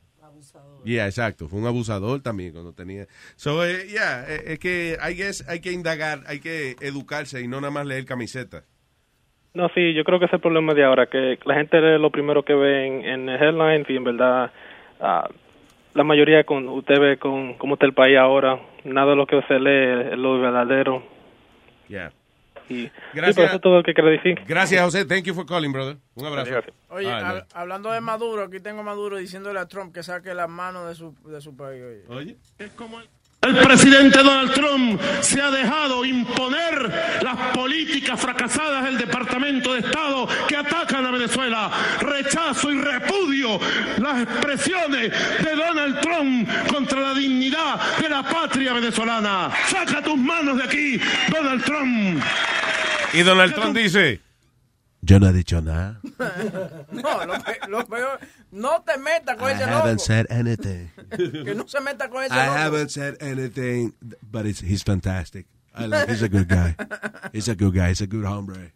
[0.83, 3.05] yeah, exacto, fue un abusador también cuando tenía.
[3.35, 7.47] So, eh, yeah, eh, es que hay que, hay que indagar, hay que educarse y
[7.47, 8.63] no nada más leer camisetas.
[9.53, 12.11] No, sí, yo creo que es el problema de ahora, que la gente lee lo
[12.11, 14.51] primero que ve en, en headlines y en verdad
[14.99, 15.29] ah,
[15.93, 19.41] la mayoría con usted ve con cómo está el país ahora, nada de lo que
[19.47, 21.03] se lee es lo verdadero.
[21.87, 22.11] Yeah.
[22.69, 23.45] Y, Gracias.
[23.47, 24.39] eso es todo lo que quiero decir.
[24.47, 25.05] Gracias, José.
[25.05, 25.97] Thank you for calling, brother.
[26.15, 26.51] Un abrazo.
[26.89, 27.43] Oye, Ay, hab- man.
[27.53, 30.95] hablando de Maduro, aquí tengo a Maduro diciéndole a Trump que saque las manos de
[30.95, 31.83] su, de su país.
[32.09, 32.37] Oye.
[32.57, 32.71] El
[33.53, 40.55] presidente Donald Trump se ha dejado imponer las políticas fracasadas del Departamento de Estado que
[40.55, 41.71] atacan a Venezuela.
[41.99, 43.59] Rechazo y repudio
[43.97, 45.11] las expresiones
[45.43, 49.51] de Donald Trump contra la dignidad de la patria venezolana.
[49.67, 50.99] Saca tus manos de aquí,
[51.29, 52.23] Donald Trump.
[53.13, 54.21] Y Donald Trump dice,
[55.05, 55.99] yo no he dicho nada.
[56.91, 58.19] No, lo, pe- lo peor,
[58.51, 60.05] no te metas con I ese haven't loco.
[60.05, 60.89] said anything.
[61.45, 62.57] Que no se meta con ese I loco.
[62.57, 65.45] haven't said anything, but it's, he's fantastic.
[65.77, 66.75] I like, he's a good guy.
[67.33, 67.89] He's a good guy.
[67.89, 68.71] He's a good hombre.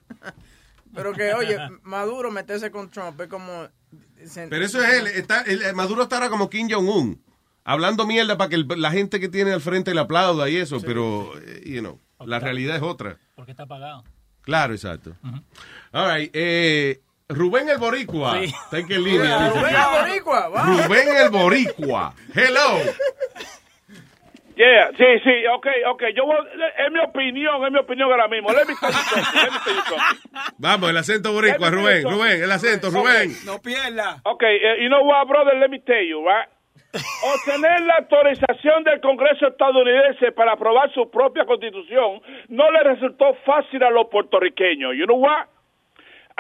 [0.94, 3.68] Pero que, oye, Maduro meterse con Trump es como...
[4.50, 5.08] Pero eso es él.
[5.08, 7.22] Está, el- Maduro estará como Kim Jong-un.
[7.64, 10.82] Hablando mierda para que el- la gente que tiene al frente le aplauda y eso,
[10.82, 13.18] pero, eh, you know, la realidad es otra.
[13.36, 14.04] Porque está pagado.
[14.42, 15.16] Claro, exacto.
[15.92, 17.00] All right, eh,
[17.30, 18.40] Rubén el Boricua.
[18.40, 18.46] Sí.
[18.46, 19.50] Está en qué línea.
[19.50, 19.60] dice.
[19.60, 20.88] Rubén el Boricua, wow.
[20.88, 22.14] Rubén el Boricua.
[22.34, 22.80] Hello.
[24.56, 26.04] Yeah, sí, sí, ok, ok.
[26.14, 28.52] Yo voy, es mi opinión, es mi opinión ahora mismo.
[28.52, 30.52] Let me tell you something, let me tell you something.
[30.58, 32.04] Vamos, el acento boricua, Rubén.
[32.04, 33.32] Rubén, el acento, Rubén.
[33.46, 34.20] No pierda.
[34.26, 36.50] Ok, eh, you know what, brother, let me tell you, right?
[37.24, 43.82] Obtener la autorización del Congreso estadounidense para aprobar su propia constitución no le resultó fácil
[43.84, 44.94] a los puertorriqueños.
[44.98, 45.48] You know what?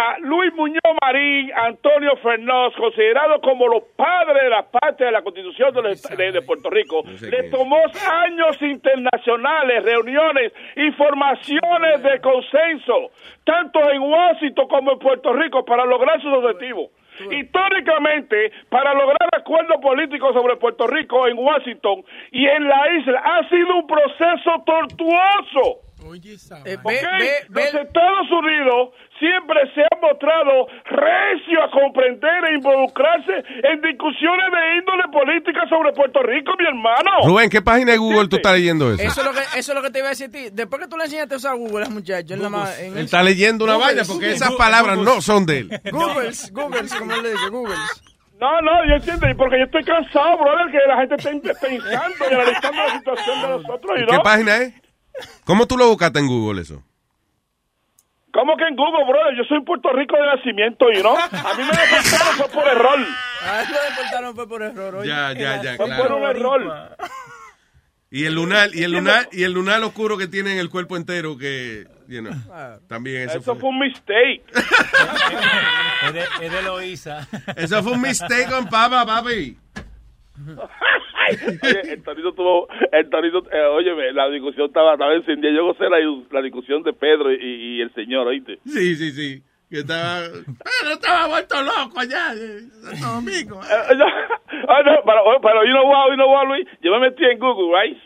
[0.01, 5.21] A Luis Muñoz Marín, Antonio Fernández, considerados como los padres de la parte de la
[5.21, 7.75] constitución de, los- de- de Puerto Rico, le tomó
[8.09, 13.11] años internacionales, reuniones y formaciones de consenso,
[13.43, 16.91] tanto en Washington como en Puerto Rico, para lograr sus objetivos.
[17.29, 23.49] Históricamente, para lograr acuerdos políticos sobre Puerto Rico en Washington y en la isla, ha
[23.49, 25.81] sido un proceso tortuoso.
[26.65, 26.85] Eh, ¿Ok?
[27.19, 28.89] ve- ve- Los Estados Unidos
[29.19, 33.33] siempre se han mostrado recio a comprender e involucrarse
[33.63, 37.11] en discusiones de índole política sobre Puerto Rico, mi hermano.
[37.25, 39.03] Rubén, ¿qué página de Google tú estás leyendo eso?
[39.03, 40.49] Eso es, lo que, eso es lo que te iba a decir a ti.
[40.51, 42.79] Después que tú le enseñaste a usar Google a muchacho, él más...
[42.79, 45.15] Él está leyendo una vaina porque esas palabras Googles.
[45.15, 45.81] no son de él.
[45.91, 48.03] Googles, Googles, como él le dice, Googles.
[48.39, 52.15] No, no, yo entiendo, y porque yo estoy cansado, brother, que la gente esté pensando
[52.31, 54.23] y analizando la situación de nosotros, ¿y ¿Qué no?
[54.23, 54.73] página es?
[55.43, 56.81] ¿Cómo tú lo buscaste en Google eso?
[58.39, 59.35] ¿Cómo que en Google, brother?
[59.37, 61.13] Yo soy en Puerto Rico de nacimiento, ¿y no?
[61.17, 62.99] A mí me deportaron fue por error.
[63.43, 64.95] A él lo deportaron fue por error.
[64.95, 65.09] oye.
[65.09, 66.03] Ya, ya, ya, Fue claro.
[66.07, 66.95] por un error.
[68.09, 70.95] Y el lunar, y el lunar, y el lunar oscuro que tiene en el cuerpo
[70.95, 72.33] entero que, you know,
[72.87, 73.59] también eso, Eso fue.
[73.59, 74.41] fue un mistake.
[76.07, 77.27] Es de, es de Loíza.
[77.57, 79.57] Eso fue un mistake con papa, papi.
[81.63, 85.51] Oye, el Torito tuvo, el Torito, eh, óyeme, la discusión estaba, estaba encendida.
[85.51, 85.97] Yo gocé la,
[86.31, 87.37] la discusión de Pedro y,
[87.77, 88.59] y el señor, ¿oíste?
[88.65, 89.43] Sí, sí, sí.
[89.69, 90.21] Que estaba,
[90.81, 93.61] pero estaba vuelto loco allá, en Santo Domingo.
[93.61, 94.05] Eh, yo-
[94.67, 97.37] ah, no, pero, pero, you know what, you know what, Luis, yo me metí en
[97.37, 97.97] Google, right?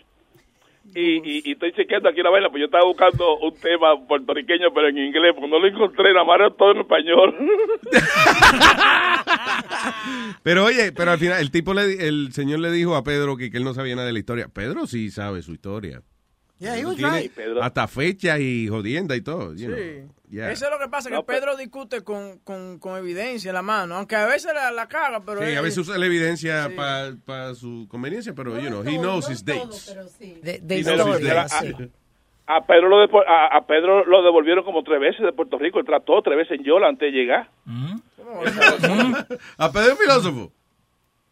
[0.96, 4.72] Y, y, y estoy chequeando aquí la vaina, pues yo estaba buscando un tema puertorriqueño,
[4.74, 7.36] pero en inglés, porque no lo encontré, nada más era todo en español.
[10.44, 13.38] Pero oye, pero al final el tipo le, di- el señor le dijo a Pedro
[13.38, 14.48] que, que él no sabía nada de la historia.
[14.50, 16.02] Pedro sí sabe su historia.
[16.60, 17.32] Yeah, he was right.
[17.62, 19.54] hasta fechas y jodienda y todo.
[19.56, 19.78] you know.
[20.34, 20.52] Yeah.
[20.52, 23.94] Eso es lo que pasa, que Pedro discute con, con, con evidencia en la mano,
[23.96, 25.42] aunque a veces la, la caga, pero...
[25.42, 26.76] Sí, él- a veces usa la evidencia Sí.
[27.24, 29.96] para su conveniencia, pero, you know, he knows his dates.
[30.42, 31.76] De, de He knows his historia, dates.
[31.78, 31.90] sí.
[32.48, 32.98] A Pedro, lo
[33.28, 35.80] a, a Pedro lo devolvieron como tres veces de Puerto Rico.
[35.80, 37.50] Él trató tres veces en Yola antes de llegar.
[39.58, 40.52] ¿A Pedro el filósofo?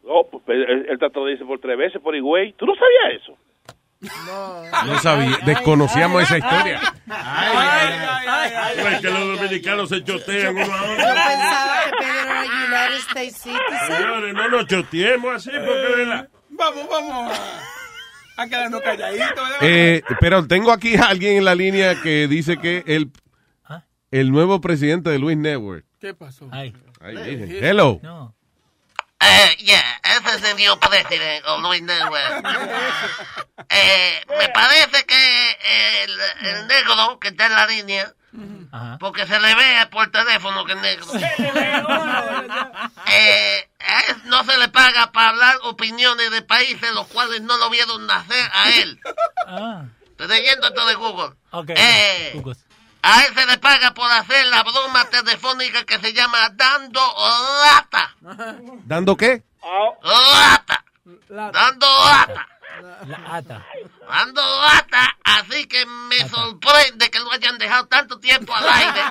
[0.04, 2.54] Oh, pues, él, él trató de irse por tres veces por Higüey.
[2.54, 3.38] ¿Tú no sabías eso?
[4.02, 6.82] No sabía, desconocíamos esa historia.
[8.78, 11.06] Es que los dominicanos se chotean uno a Yo otro.
[11.06, 13.98] pensaba que Pedro era United States Citizen.
[13.98, 16.28] Señores, no nos choteemos así porque de la...
[16.50, 17.40] Vamos, vamos
[18.38, 19.30] a, quedarnos calladitos.
[19.36, 19.58] ¿verdad?
[19.62, 23.12] Eh, pero tengo aquí a alguien en la línea que dice que el,
[24.10, 25.86] el nuevo presidente de Luis Network.
[26.00, 26.48] ¿Qué pasó?
[26.52, 28.02] Ay, dije, Hello.
[29.22, 32.44] Eh, yeah, ese es el new president of Luis Network.
[33.74, 38.14] Eh, me parece que el, el negro que está en la línea,
[39.00, 41.06] porque se le ve por teléfono que es negro,
[43.08, 47.70] eh, él no se le paga para hablar opiniones de países los cuales no lo
[47.70, 49.00] vieron nacer a él.
[50.10, 51.36] Estoy leyendo esto de Google.
[51.78, 52.42] Eh,
[53.04, 57.02] a él se le paga por hacer la broma telefónica que se llama dando
[57.64, 58.16] lata.
[58.86, 59.44] ¿Dando qué?
[60.04, 60.84] Lata.
[61.30, 62.48] Dando lata.
[63.06, 63.66] La ata.
[64.08, 65.18] Dando lata.
[65.24, 69.02] Así que me sorprende que lo hayan dejado tanto tiempo al aire.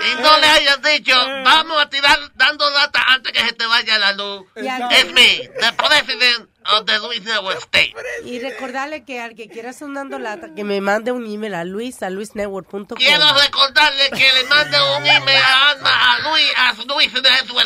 [0.00, 1.14] Y no le hayan dicho,
[1.44, 4.46] vamos a tirar dando lata antes que se te vaya la luz.
[4.54, 7.94] Es me, the president of the Luis Network State.
[8.24, 11.54] Y recordarle que al que quiera hacer un dando lata, que me mande un email
[11.54, 12.96] a luis, a luisnetwork.com.
[12.96, 17.12] Quiero recordarle que le mande un email a Alma, a Luis, a Luis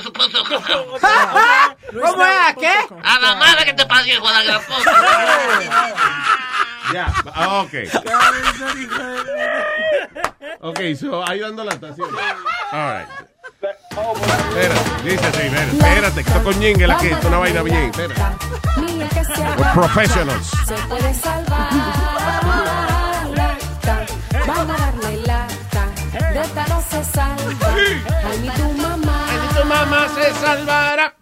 [0.02, 0.26] su ¿Cómo
[2.24, 2.34] es?
[2.34, 2.72] ¿A qué?
[3.02, 4.60] A la madre que te parió, hijo de la.
[6.92, 7.06] Ya,
[7.60, 7.72] ok.
[10.64, 12.08] Ok, so, ahí dando la estación.
[12.70, 13.08] All right.
[13.60, 17.62] Espérate, dice así, espérate, espérate, que esto con Ñengue la que esto es una vaina
[17.62, 18.20] bien, espérate.
[19.58, 20.50] We're professionals.
[20.64, 21.68] Se puede salvar.
[23.34, 24.06] Lata,
[24.46, 26.32] vamos a darle lata.
[26.32, 27.74] De esta no se salva.
[27.74, 29.26] Ay, ni tu mamá.
[29.28, 31.14] Ay, ni tu mamá se salvará.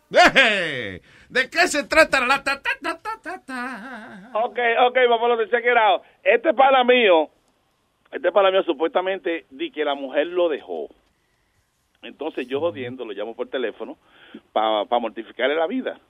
[1.30, 4.30] ¿De qué se trata la ta, ta, ta, ta, ta, ta?
[4.34, 6.02] Ok, ok, vamos a check it out.
[6.24, 7.30] Este para mío,
[8.10, 10.88] este para mío supuestamente di que la mujer lo dejó.
[12.02, 13.98] Entonces yo jodiendo lo llamo por teléfono
[14.52, 16.00] para mortificarle la vida.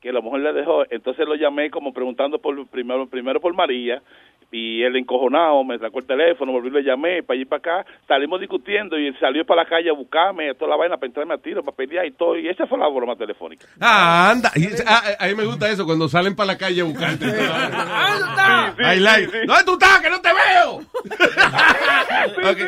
[0.00, 0.84] Que la mujer le dejó.
[0.90, 4.02] Entonces lo llamé como preguntando por primero, primero por María
[4.50, 8.40] y él encojonado me sacó el teléfono, volví le llamé para allí para acá, salimos
[8.40, 11.38] discutiendo y él salió para la calle a buscarme, toda la vaina para entrarme a
[11.38, 13.66] tiro, para pelear y todo, y esa fue la broma telefónica.
[13.80, 14.50] Ah, anda.
[14.56, 17.26] Y- ah, a mí me gusta eso, cuando salen para la calle a buscarte.
[17.26, 19.46] I like.
[19.46, 20.00] ¿Dónde tú estás?
[20.00, 20.80] ¡Que no te veo!
[22.50, 22.58] Ok,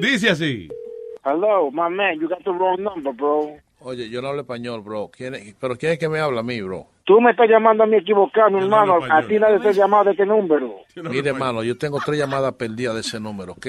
[0.00, 0.68] Dice así.
[1.24, 3.56] Hello, my man, you got the wrong number, bro.
[3.80, 5.10] Oye, yo no hablo español, bro.
[5.16, 6.86] ¿Quién es- ¿Pero quién es que me habla a mí, bro?
[7.04, 8.98] Tú me estás llamando a mí equivocado, mi hermano.
[9.10, 10.74] A ti nadie te ha llamado de este número.
[10.96, 13.66] Mire, hermano, yo tengo tres llamadas perdidas de ese número, ¿ok?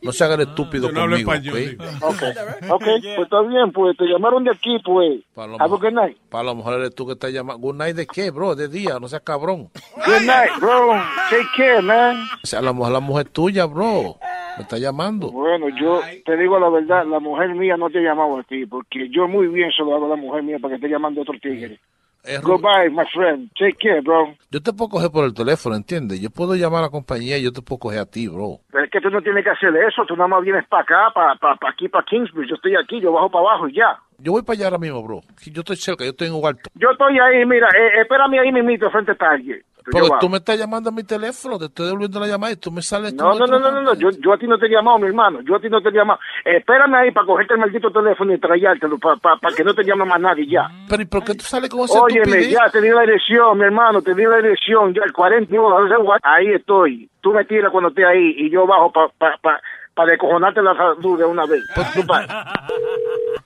[0.00, 2.12] No se haga el estúpido yo no hablo conmigo, español, ¿ok?
[2.12, 2.22] Ok,
[2.70, 5.20] ok, pues está bien, pues te llamaron de aquí, pues.
[5.34, 6.16] Para lo, Have a good night.
[6.30, 7.60] para lo mejor eres tú que estás llamando.
[7.60, 8.54] ¿Good night de qué, bro?
[8.54, 9.68] De día, no seas cabrón.
[10.06, 10.92] Good night, bro.
[11.28, 12.16] Take care, man.
[12.42, 14.16] O sea, a lo mejor la mujer tuya, bro.
[14.58, 15.30] Me está llamando.
[15.30, 18.66] Bueno, yo te digo la verdad, la mujer mía no te ha llamado a ti,
[18.66, 21.20] porque yo muy bien se lo hago a la mujer mía para que esté llamando
[21.20, 21.78] a otro tigre.
[22.24, 23.50] Es Goodbye, my friend.
[23.56, 24.34] Take care, bro.
[24.50, 26.20] Yo te puedo coger por el teléfono, ¿entiendes?
[26.20, 28.58] Yo puedo llamar a la compañía y yo te puedo coger a ti, bro.
[28.70, 31.10] Pero es que tú no tienes que hacer eso, tú nada más vienes para acá,
[31.14, 32.50] para pa, pa aquí, para Kingsbridge.
[32.50, 33.96] Yo estoy aquí, yo bajo para abajo y ya.
[34.18, 35.20] Yo voy para allá ahora mismo, bro.
[35.52, 36.68] Yo estoy cerca, yo estoy en Ubalto.
[36.74, 39.62] Yo estoy ahí, mira, eh, espérame ahí mismito frente a Target.
[39.92, 42.70] Pero tú me estás llamando a mi teléfono, te estoy devolviendo la llamada y tú
[42.70, 44.98] me sales No, no, no, no, no, Yo, yo a ti no te he llamado,
[44.98, 45.40] mi hermano.
[45.42, 46.20] Yo a ti no te he llamado.
[46.44, 50.20] Espérame ahí para cogerte el maldito teléfono y traértelo para que no te llame más
[50.20, 50.68] nadie ya.
[50.88, 53.64] Pero ¿y por qué tú sales con esa Óyeme, ya te di la dirección, mi
[53.64, 56.20] hermano, te di la dirección, ya el 41, no sé cuál.
[56.22, 57.10] ahí estoy.
[57.20, 59.60] Tú me tiras cuando esté ahí y yo bajo para pa, pa,
[59.94, 61.62] pa descojonarte la salud de una vez.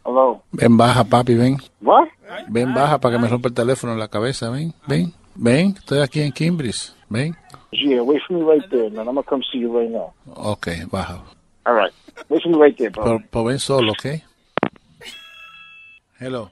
[0.05, 0.43] Hello.
[0.52, 1.56] Ven, baja, papi, ven.
[1.81, 2.09] What?
[2.48, 5.12] Ven, baja para que me rompa el teléfono en la cabeza, ven, ven.
[5.34, 6.94] Ven, estoy aquí en Kimbris.
[7.09, 7.36] Ven.
[7.70, 9.09] Yeah, wait for me right there, man.
[9.09, 10.12] I'm gonna come see you right now.
[10.26, 11.22] Ok, baja.
[11.64, 11.92] All right.
[12.28, 13.04] Wait for me right there, bro.
[13.04, 14.06] Pero, pero ven solo, ¿ok?
[16.18, 16.50] Hello.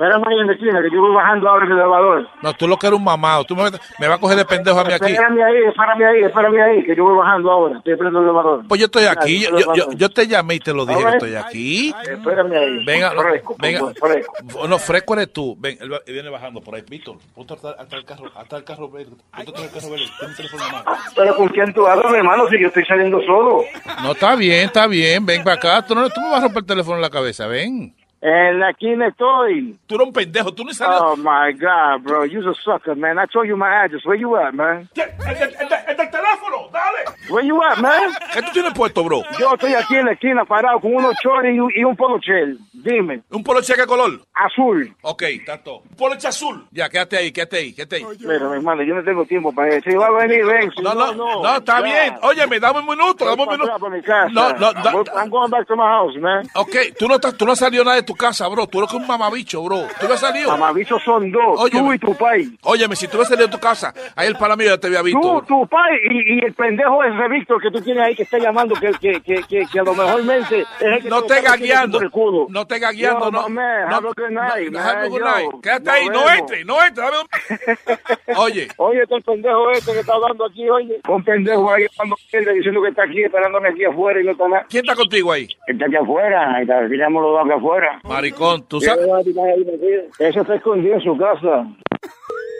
[0.00, 2.26] Espérame ahí en la esquina, que yo voy bajando ahora en el elevador.
[2.40, 3.44] No, tú lo que eres un mamado.
[3.44, 3.64] Tú me,
[3.98, 5.12] me vas a coger de pendejo a mí aquí.
[5.12, 7.76] Espérame ahí, espérame ahí, espérame ahí, que yo voy bajando ahora.
[7.76, 8.62] Estoy prendendo el elevador.
[8.66, 9.40] Pues yo estoy aquí.
[9.40, 11.94] Yo, yo, yo- yo te llamé y te lo dije que estoy aquí.
[12.10, 12.84] Espérame ahí.
[12.86, 13.80] Venga, no, Fresco, venga.
[14.00, 14.66] fresco.
[14.66, 15.54] No, fresco eres tú.
[15.58, 16.82] Ven, viene bajando por ahí.
[16.88, 19.10] Víctor, ponte hasta, el carro, hasta el carro verde.
[19.36, 20.04] Ponte el carro verde.
[20.18, 20.84] Ten un teléfono mano.
[21.14, 23.64] Pero con quién tú hablas, hermano, si yo estoy saliendo solo.
[24.02, 25.26] No, está bien, está bien.
[25.26, 25.82] Ven para acá.
[25.86, 27.46] Tú, no, tú me vas a romper el teléfono en la cabeza.
[27.46, 27.94] Ven.
[28.22, 29.78] En la esquina estoy.
[29.86, 31.00] Tú eres un pendejo, tú no sabes.
[31.00, 33.18] Oh my God, bro, you're a sucker, man.
[33.18, 34.04] I told you my address.
[34.04, 34.88] Where you at, man?
[34.94, 36.68] ¡El, el del- el del teléfono!
[36.70, 36.98] ¡Dale!
[37.30, 38.12] Where you at, man?
[38.34, 39.22] ¿Qué tú tienes puesto, bro?
[39.38, 42.32] Yo estoy aquí en la esquina parado con unos chores y, un- y un poloche.
[42.74, 43.22] Dime.
[43.30, 44.20] ¿Un poloche qué color?
[44.34, 44.94] Azul.
[45.02, 45.78] Ok, tanto.
[45.78, 46.66] Un poloche azul.
[46.72, 48.04] Ya, quédate ahí, quédate ahí, quédate ahí.
[48.20, 49.88] Mira, mi hermano, yo no tengo tiempo para eso.
[49.90, 50.70] Si va a venir, ven.
[50.76, 51.84] Si No, no, no, está ya.
[51.84, 52.14] bien.
[52.22, 53.78] Óyeme, dame un minuto, dame un minuto.
[54.32, 56.46] No, no, Voy- I'm going back to my house, man.
[56.54, 58.66] Ok, tú no, estás, tú no has salido nada de tu casa, bro.
[58.66, 59.86] Tú eres un mamabicho, bro.
[60.00, 60.50] Tú no has salido.
[60.50, 61.80] Mamabichos son dos, Óyeme.
[61.80, 62.50] tú y tu país.
[62.62, 65.02] Óyeme, si tú hubieras salido de tu casa, ahí el pana mío ya te había
[65.02, 65.20] visto.
[65.20, 65.42] Tú, bro.
[65.46, 68.74] tu pai y, y el pendejo ese Víctor que tú tienes ahí que está llamando
[68.74, 72.00] que, que, que, que, que a lo mejor mente es el que No te gagueando.
[72.48, 73.48] No te gagueando, no.
[73.48, 75.24] man, no, good night, no, man, good yo.
[75.24, 75.50] night.
[75.62, 77.04] Quédate ahí, no entre, no entre.
[77.04, 77.16] Dame
[78.36, 78.68] Oye.
[78.76, 81.00] Oye, este pendejo este que está hablando aquí, oye.
[81.08, 82.16] Un pendejo ahí hablando
[82.54, 84.66] diciendo que está aquí esperándome aquí afuera y no está nada.
[84.68, 85.46] ¿Quién está contigo ahí?
[85.66, 87.99] Está aquí afuera, ahí está, los dos aquí afuera.
[88.04, 89.06] Maricón, tú sabes.
[90.18, 91.66] Eso está escondido en su casa.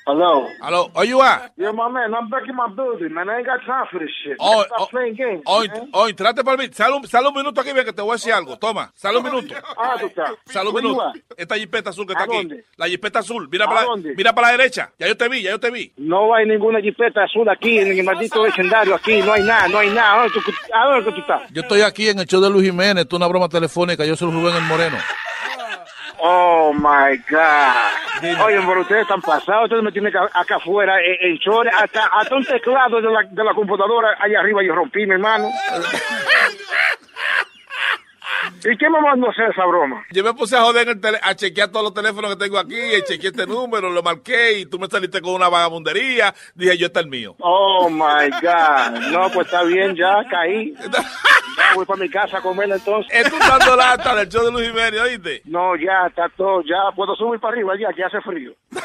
[0.06, 0.44] Hello.
[0.62, 1.52] Aló, oye, va.
[1.56, 3.28] Yeah, my man, I'm back in my building, man.
[3.28, 4.34] I ain't got time for this shit.
[4.40, 5.88] Oh, Stop oh, playing games, Hoy, man.
[5.92, 6.68] hoy, trate para mí.
[6.72, 8.56] Sale un, sale un minuto aquí, ve que te voy a decir algo.
[8.58, 9.54] Toma, sale un minuto.
[9.76, 10.30] Ah, tú estás.
[10.46, 11.02] Sale un you minuto.
[11.02, 11.14] at?
[11.36, 12.36] Esta jipeta azul que ¿A está aquí.
[12.38, 12.64] dónde?
[12.76, 13.46] La jipeta azul.
[13.52, 14.14] Mira ¿A para, la, dónde?
[14.16, 14.90] mira para la derecha.
[14.98, 15.92] Ya yo te vi, ya yo te vi.
[15.98, 19.20] No hay ninguna jipeta azul aquí en el maldito vecindario aquí.
[19.20, 20.14] No hay nada, no hay nada.
[20.14, 21.42] ¿A dónde tú, a dónde tú estás?
[21.52, 23.02] Yo estoy aquí en el show de Luis Jiménez.
[23.04, 24.04] Esto es una broma telefónica.
[24.04, 24.96] Yo soy Rubén el Moreno.
[26.22, 28.40] Oh my God.
[28.44, 29.64] Oye, pero ustedes están pasados.
[29.64, 31.72] Ustedes me tienen acá afuera en, en chores.
[31.74, 35.50] Hasta, hasta un teclado de la, de la computadora allá arriba yo rompí, mi hermano.
[38.64, 40.04] ¿Y qué me mandó a hacer esa broma?
[40.10, 42.58] Yo me puse a joder en el tele- a chequear todos los teléfonos que tengo
[42.58, 46.34] aquí, y chequeé este número, lo marqué y tú me saliste con una vagabundería.
[46.54, 47.36] Dije, yo está el mío.
[47.40, 49.00] Oh my God.
[49.12, 50.74] No, pues está bien, ya caí.
[51.56, 53.10] Ya voy para mi casa a comer entonces.
[53.12, 55.42] Esto dando lata del show de Luis Jiménez, ¿oíste?
[55.46, 58.52] No, ya está todo, ya puedo subir para arriba ya que hace frío.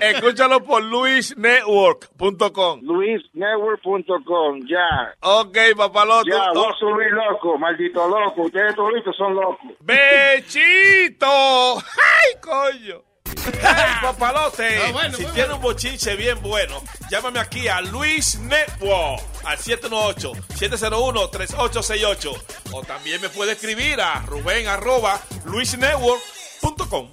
[0.00, 2.80] Escúchalo por luisnetwork.com.
[2.82, 4.85] luisnetwork.com, ya.
[5.20, 6.30] Ok, papalote.
[6.30, 8.42] Ya, vos subís loco, maldito loco.
[8.42, 9.58] Ustedes toditos son locos.
[9.80, 11.26] ¡Bechito!
[11.78, 13.02] ¡Ay, coño!
[13.44, 14.78] ¡Hey, papalote!
[14.82, 16.80] Ah, bueno, si tiene un bochinche bien bueno,
[17.10, 22.42] llámame aquí a Luis Network al 718-701-3868.
[22.72, 27.08] O también me puede escribir a Rubén arroba luisnetwork.com.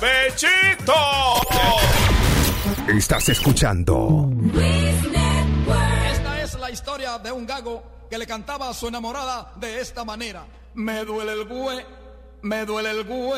[0.00, 0.94] ¡Bechito!
[2.88, 4.97] Estás escuchando es
[6.68, 10.44] la historia de un gago que le cantaba a su enamorada de esta manera.
[10.74, 11.86] Me duele el bue,
[12.42, 13.32] me duele el hueso.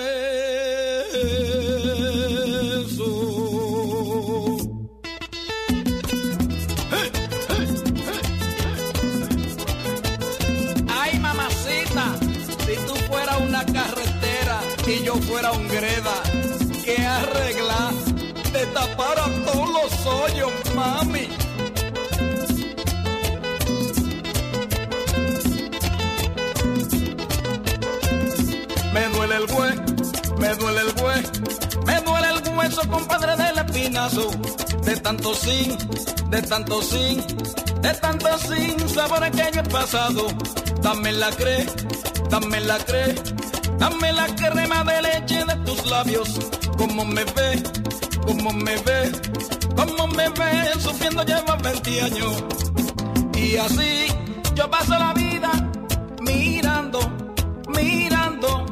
[10.89, 12.17] Ay, mamacita,
[12.67, 16.21] si tú fueras una carretera y yo fuera un greda,
[16.85, 17.95] ¿qué arreglas?
[18.53, 21.29] Te tapara todos los hoyos, mami.
[29.31, 34.31] Duele el hue, me duele el hue, me duele el hueso, compadre del espinazo.
[34.85, 35.77] De tanto sin,
[36.31, 37.25] de tanto sin,
[37.81, 40.27] de tanto sin sabores que yo he pasado.
[40.83, 41.67] Dame la cre,
[42.29, 43.15] dame la cre,
[43.79, 46.29] dame la crema de leche de tus labios.
[46.77, 47.63] Como me ve,
[48.27, 49.13] como me ve,
[49.77, 52.45] como me ve, sufriendo lleva 20 años.
[53.35, 54.07] Y así
[54.55, 55.51] yo paso la vida
[56.21, 57.01] mirando,
[57.69, 58.70] mirando,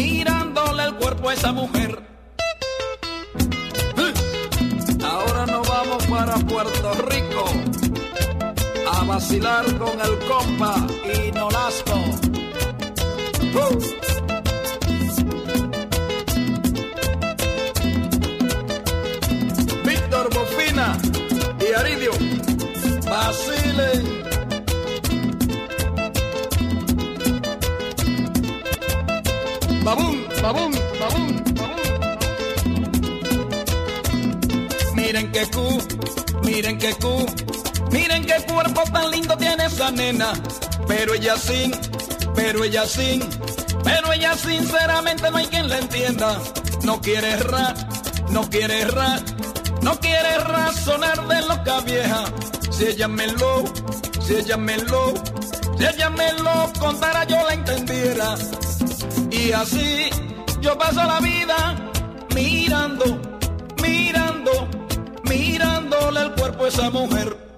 [0.00, 2.02] mirándole el cuerpo a esa mujer.
[5.02, 7.44] Ahora nos vamos para Puerto Rico
[8.92, 11.96] a vacilar con el compa y Nolasco.
[13.54, 13.78] ¡Uh!
[19.84, 20.98] Víctor Bofina
[21.60, 22.12] y Aridio,
[23.08, 24.19] vacilen.
[29.90, 31.26] Babum, babum, babum,
[31.58, 31.80] babum.
[34.94, 35.66] Miren que cu,
[36.44, 37.26] miren que cu,
[37.90, 40.32] miren qué cuerpo tan lindo tiene esa nena.
[40.86, 41.72] Pero ella sin,
[42.36, 43.18] pero ella sin,
[43.82, 46.38] pero ella sinceramente no hay quien la entienda.
[46.84, 47.74] No quiere ra,
[48.30, 49.18] no quiere ra,
[49.82, 52.26] no quiere razonar de loca vieja.
[52.70, 53.64] Si ella me lo,
[54.24, 55.14] si ella me lo,
[55.76, 58.36] si ella me lo contara yo la entendiera.
[59.30, 60.10] Y así
[60.60, 61.76] yo paso la vida
[62.34, 63.20] mirando,
[63.82, 64.68] mirando,
[65.28, 67.49] mirándole el cuerpo a esa mujer.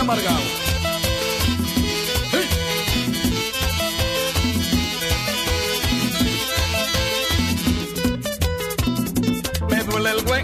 [0.00, 0.40] Amargado.
[9.68, 10.42] Me duele el güey,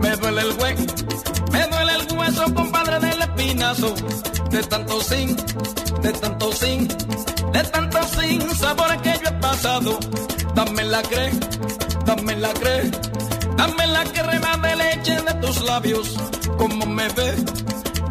[0.00, 0.74] me duele el güey,
[1.52, 3.94] me duele el hueso, compadre del espinazo.
[4.50, 5.36] De tanto sin,
[6.02, 9.98] de tanto sin, de tanto sin sabores que yo he pasado.
[10.54, 11.30] Dame la cre,
[12.04, 12.90] dame la cre,
[13.56, 16.14] dame la crema de leche de tus labios.
[16.56, 17.34] Como me ve,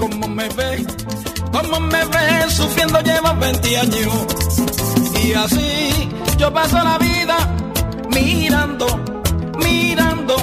[0.03, 0.85] como me ve,
[1.53, 4.13] como me ve, sufriendo llevo 20 años.
[5.23, 7.38] Y así yo paso la vida
[8.13, 8.85] mirando,
[9.63, 10.35] mirando,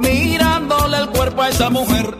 [0.00, 2.16] mirándole el cuerpo a esa mujer.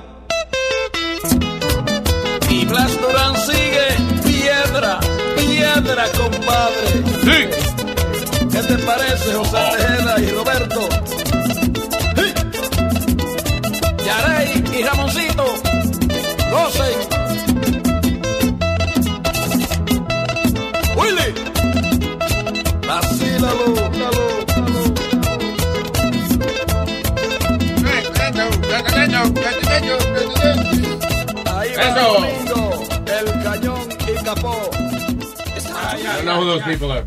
[2.51, 3.89] Y Blas Durán sigue
[4.23, 5.01] piedra,
[5.37, 6.89] piedra, compadre.
[7.25, 7.39] Sí.
[8.53, 10.81] ¿Qué te parece, José Tejeda y Roberto?
[12.17, 12.35] Sí.
[14.05, 15.36] Yarey y Ramoncito,
[16.57, 16.99] gocen.
[20.97, 21.31] Willy,
[22.89, 23.67] vacílalo,
[24.01, 24.25] dalo,
[31.55, 32.09] Ahí va Eso.
[33.07, 34.55] El cañón y capó.
[35.79, 37.07] I don't know who those people are.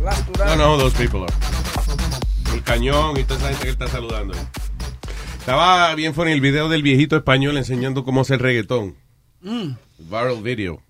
[0.00, 1.34] I don't know who those people are.
[2.52, 4.34] El cañón y toda esa gente que está saludando.
[4.34, 4.59] ahí.
[5.50, 8.94] Estaba bien funny el video del viejito español enseñando cómo hacer reggaetón.
[9.40, 9.72] Mm.
[9.98, 10.80] Viral video.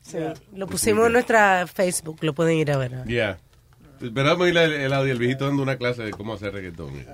[0.00, 0.16] Sí,
[0.54, 3.04] lo pusimos en nuestra Facebook, lo pueden ir a ver.
[3.04, 3.36] Yeah.
[4.00, 7.04] Esperamos el, el audio del viejito dando una clase de cómo hacer reggaetón.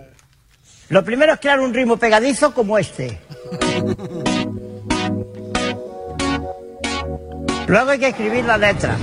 [0.88, 3.18] Lo primero es crear un ritmo pegadizo como este.
[7.66, 8.96] Luego hay que escribir la letra.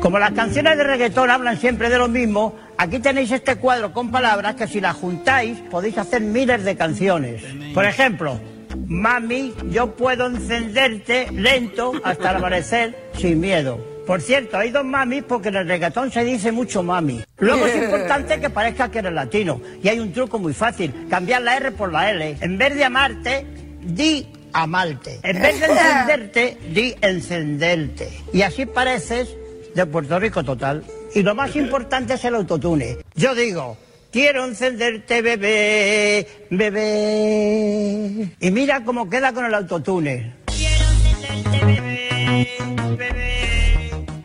[0.00, 4.10] Como las canciones de reggaetón hablan siempre de lo mismo, aquí tenéis este cuadro con
[4.10, 7.42] palabras que si las juntáis podéis hacer miles de canciones.
[7.74, 8.40] Por ejemplo,
[8.86, 13.78] Mami, yo puedo encenderte lento hasta el amanecer sin miedo.
[14.06, 17.22] Por cierto, hay dos mamis porque en el reggaetón se dice mucho mami.
[17.36, 19.60] Luego es importante que parezca que eres latino.
[19.82, 22.38] Y hay un truco muy fácil, cambiar la R por la L.
[22.40, 23.44] En vez de amarte,
[23.82, 25.20] di amarte.
[25.22, 28.08] En vez de encenderte, di encenderte.
[28.32, 29.28] Y así pareces
[29.74, 30.82] de Puerto Rico total.
[31.14, 32.98] Y lo más importante es el autotune.
[33.14, 33.76] Yo digo,
[34.12, 38.36] quiero encenderte, bebé, bebé.
[38.40, 40.34] Y mira cómo queda con el autotune.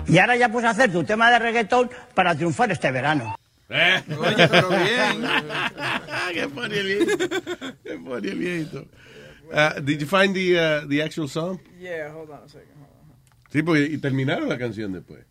[0.08, 3.36] Y ahora ya puedes hacer tu tema de reggaetón para triunfar este verano.
[3.70, 5.26] Oye, pero bien.
[6.34, 7.28] Qué funny el viejito.
[7.84, 8.86] Qué funny el viejito.
[9.52, 11.60] Uh, did you find the, uh, the actual song?
[11.80, 12.70] Yeah, hold on a second.
[13.52, 15.26] Sí, porque y terminaron la canción después.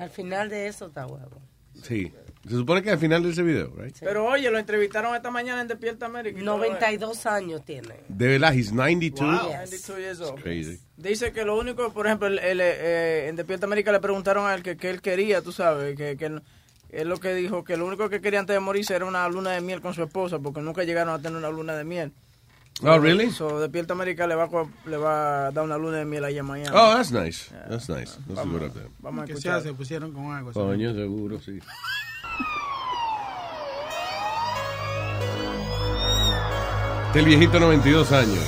[0.00, 1.40] Al final de eso está huevo.
[1.82, 2.12] Sí.
[2.48, 3.94] Se supone que al final de ese video, right?
[4.00, 6.40] Pero oye, lo entrevistaron esta mañana en Despierta América.
[6.40, 6.72] y todo eso.
[6.72, 7.94] 92 años tiene.
[8.08, 9.20] De verdad, he's 92.
[9.20, 9.50] Wow.
[9.52, 10.42] 92 years old.
[10.42, 10.80] Crazy.
[10.96, 14.54] Dice que lo único, por ejemplo, el- el, eh, en Despierta América le preguntaron a
[14.54, 16.42] él que, que él quería, tú sabes, que, que él,
[16.88, 19.52] él lo que dijo, que lo único que quería antes de morirse era una luna
[19.52, 22.12] de miel con su esposa, porque nunca llegaron a tener una luna de miel.
[22.82, 23.30] Oh, really?
[23.30, 24.48] So, Despierta América le va,
[24.86, 26.70] le va a dar una luna de miel ahí en Miami.
[26.74, 27.50] Oh, that's nice.
[27.68, 28.12] That's nice.
[28.26, 28.88] That's Vamos, good of them.
[29.00, 29.62] vamos a Que escuchar.
[29.62, 30.52] se pusieron con algo.
[30.52, 31.58] Coño, seguro, sí.
[37.14, 38.38] Del viejito 92 años.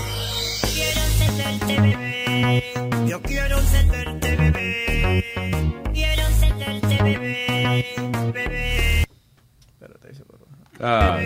[3.08, 5.24] Yo quiero encenderte, bebé.
[5.92, 7.84] Quiero encenderte, bebé.
[8.32, 9.04] Bebé.
[10.80, 11.20] Ah, A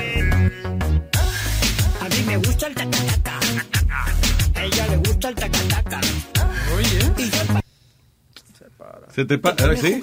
[2.39, 3.41] me gusta el tacataca.
[4.63, 6.01] Ella le gusta el tacataca.
[6.77, 7.13] Oye.
[7.19, 7.61] Y yo
[9.15, 10.01] ¿Se te pa- eh, ¿Sí?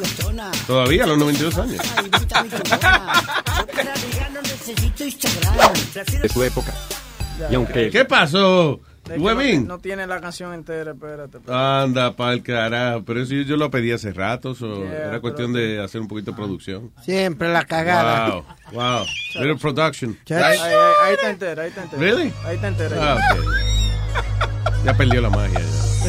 [0.65, 1.81] Todavía a los 92 años.
[2.27, 2.53] para
[6.21, 6.73] de su época.
[7.51, 8.79] Y aunque ¿Qué pasó?
[9.67, 11.39] No, tiene la canción entera, espérate.
[11.47, 13.03] Anda, pa'l carajo.
[13.03, 14.55] Pero eso yo, yo lo pedí hace rato.
[14.55, 16.91] so Yeah, era cuestión de hacer un poquito de producción.
[17.03, 18.29] Siempre la cagada.
[18.29, 19.05] Wow, wow.
[19.39, 20.17] Little production.
[20.29, 20.73] Ahí, ahí-
[21.03, 22.01] ahí está entera, ahí está entera.
[22.01, 22.33] Really?
[22.45, 22.95] Ahí está entera.
[22.99, 23.39] Ah, ok.
[24.85, 25.59] Ya perdió la magia.
[25.59, 26.03] ya.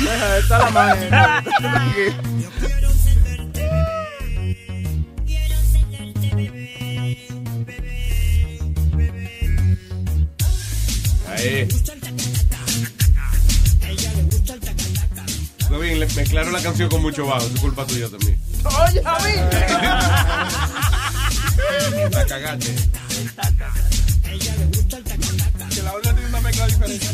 [0.00, 1.44] Deja, está la magia.
[11.28, 11.68] Ahí.
[15.70, 17.46] Huevín, le mezclaron la canción con mucho bajo.
[17.46, 18.38] Es culpa tuya también.
[18.64, 19.30] Oye, a mí.
[22.10, 22.74] La cagaste.
[25.70, 27.06] Que la otra tiene una mezcla diferente.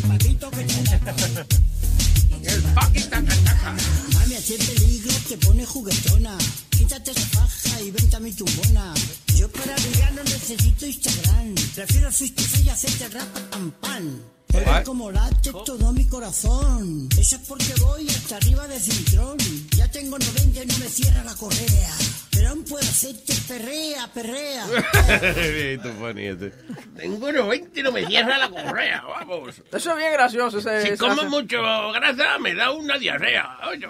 [2.42, 3.74] El fucking tacataca.
[4.14, 6.38] Mami, así el peligro te pone juguetona.
[6.70, 8.94] Quítate esa faja y vente a mi tumbona.
[9.34, 11.54] Yo para ligar no necesito Instagram.
[11.74, 14.35] Prefiero face y hacerte rapa pam pam.
[14.54, 17.08] Oye, como late todo mi corazón.
[17.18, 19.36] Eso es porque voy hasta arriba de cintrón.
[19.76, 21.92] Ya tengo 90 y no me cierra la correa.
[22.32, 24.66] Pero aún puedo hacerte perrea, perrea.
[26.16, 26.52] Este.
[26.96, 29.62] Tengo 90 y no me cierra la correa, vamos.
[29.72, 30.58] Eso es bien gracioso.
[30.58, 31.58] Ese, Si ese- como ese- mucho
[31.92, 33.58] grasa, me da una diarrea.
[33.70, 33.86] Oye,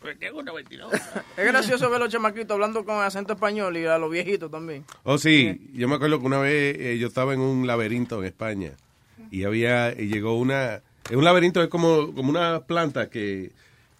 [0.00, 0.92] pues tengo 92.
[1.36, 4.84] Es gracioso ver los chamaquitos hablando con acento español y a los viejitos también.
[5.04, 5.70] Oh, sí.
[5.74, 8.72] Yo me acuerdo que una vez eh, yo estaba en un laberinto en España
[9.30, 13.52] y había, y llegó una, es un laberinto es como, como una planta que,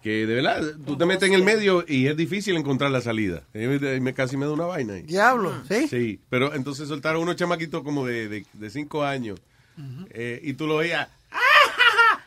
[0.03, 3.43] que de verdad, tú te metes en el medio y es difícil encontrar la salida.
[3.53, 5.01] Y me, me- casi me da una vaina ahí.
[5.03, 5.87] Diablo, ¿sí?
[5.87, 9.39] Sí, pero entonces soltaron unos chamaquitos como de, de, de cinco años
[10.11, 11.07] eh, y tú lo veías.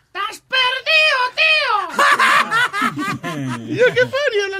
[0.06, 1.18] ¡Estás perdido,
[3.68, 4.00] Y yo, qué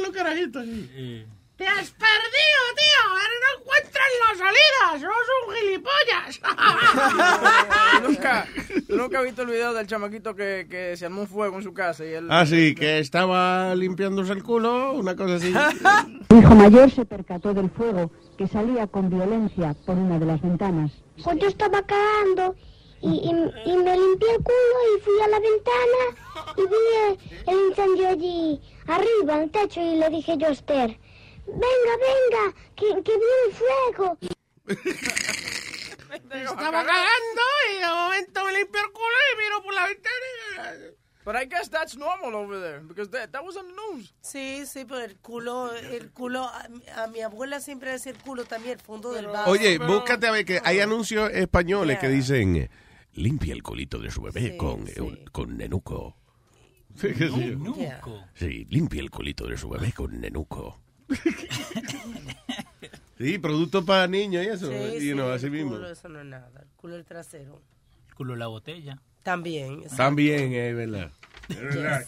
[0.01, 1.27] los carajitos así.
[1.63, 3.01] ¡Te has perdido, tío!
[3.09, 4.83] Ahora no encuentras la salida.
[5.01, 6.41] ¡Sos un gilipollas!
[8.03, 8.47] Nunca,
[8.89, 11.73] nunca has visto el video del chamaquito que, que se armó un fuego en su
[11.73, 12.27] casa y él...
[12.31, 15.53] Ah, sí, que estaba limpiándose el culo, una cosa así.
[16.29, 20.43] Su hijo mayor se percató del fuego que salía con violencia por una de las
[20.43, 20.91] ventanas.
[21.23, 22.57] Pues yo estaba cagando
[23.03, 26.03] y, y- y me limpié el culo y fui a la ventana
[26.57, 26.75] y vi
[27.07, 30.99] el, el incendio allí arriba en el techo y le dije yo a Esther,
[31.47, 34.19] venga, venga, que, que viene el fuego.
[36.13, 37.43] Estaba cagando
[37.75, 40.93] y de momento me limpio el culo y miro por la ventana.
[41.25, 44.13] But I guess that's normal over there because that, that was on the news.
[44.23, 48.19] Sí, sí, pero el culo, el culo, a, mi- a mi abuela siempre decía el
[48.19, 49.51] culo también, el fondo del vaso.
[49.51, 52.71] Oye, búscate a ver que hay anuncios españoles que dicen eh,
[53.13, 56.17] limpia el culito de su bebé con, eh, un- con nenuco.
[57.01, 57.15] Sí.
[58.35, 60.79] Sí, limpia el culito de su bebé con nenuco.
[63.19, 64.69] sí, producto para niños y eso.
[64.69, 65.73] Sí, y sí, no, el así mismo.
[65.73, 67.61] culo, eso no es nada, el culo del trasero.
[68.09, 69.01] El culo de la botella.
[69.23, 69.83] También.
[69.97, 71.13] También, es verdad.
[71.49, 72.05] Es verdad.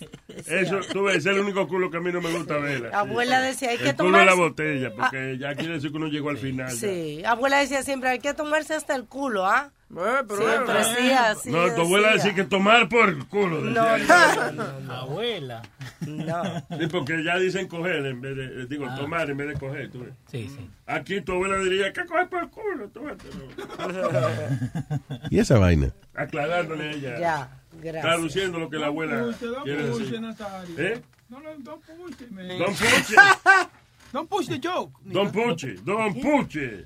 [0.46, 2.90] Eso, tú ves, es el único culo que a mí no me gusta ver.
[2.94, 6.08] Abuela decía, hay que El culo de la botella, porque ya quiere decir que uno
[6.08, 6.68] llegó al final.
[6.70, 6.74] ya.
[6.76, 9.70] Sí, abuela decía siempre, hay que tomarse hasta el culo, ¿ah?
[9.92, 12.30] pero siempre eh, sí, así No, tu abuela decía.
[12.30, 13.60] decía que tomar por el culo.
[13.60, 14.52] No, decía.
[14.54, 15.62] no, no, Abuela.
[16.00, 16.42] No.
[16.80, 18.96] Sí, porque ya dicen coger en vez de, eh, digo, Ah.
[18.96, 19.90] tomar en vez de coger.
[19.92, 20.14] tú ves.
[20.30, 20.68] Sí, sí.
[20.86, 22.88] Aquí tu abuela diría que coger por el culo.
[22.88, 23.16] tú ves,
[25.30, 25.90] ¿Y esa vaina?
[26.14, 27.18] Aclarándole a ella.
[27.18, 27.48] Ya,
[27.92, 28.02] gracias.
[28.14, 30.20] Traduciendo lo que la abuela Don't push it, don't quiere push decir.
[30.20, 30.78] Nazario.
[30.78, 31.02] ¿Eh?
[31.28, 32.58] No, no, don't push it, man.
[32.58, 33.18] Don't push it.
[34.12, 34.92] Don't push the joke.
[35.04, 36.84] Don Puche, Don Puche.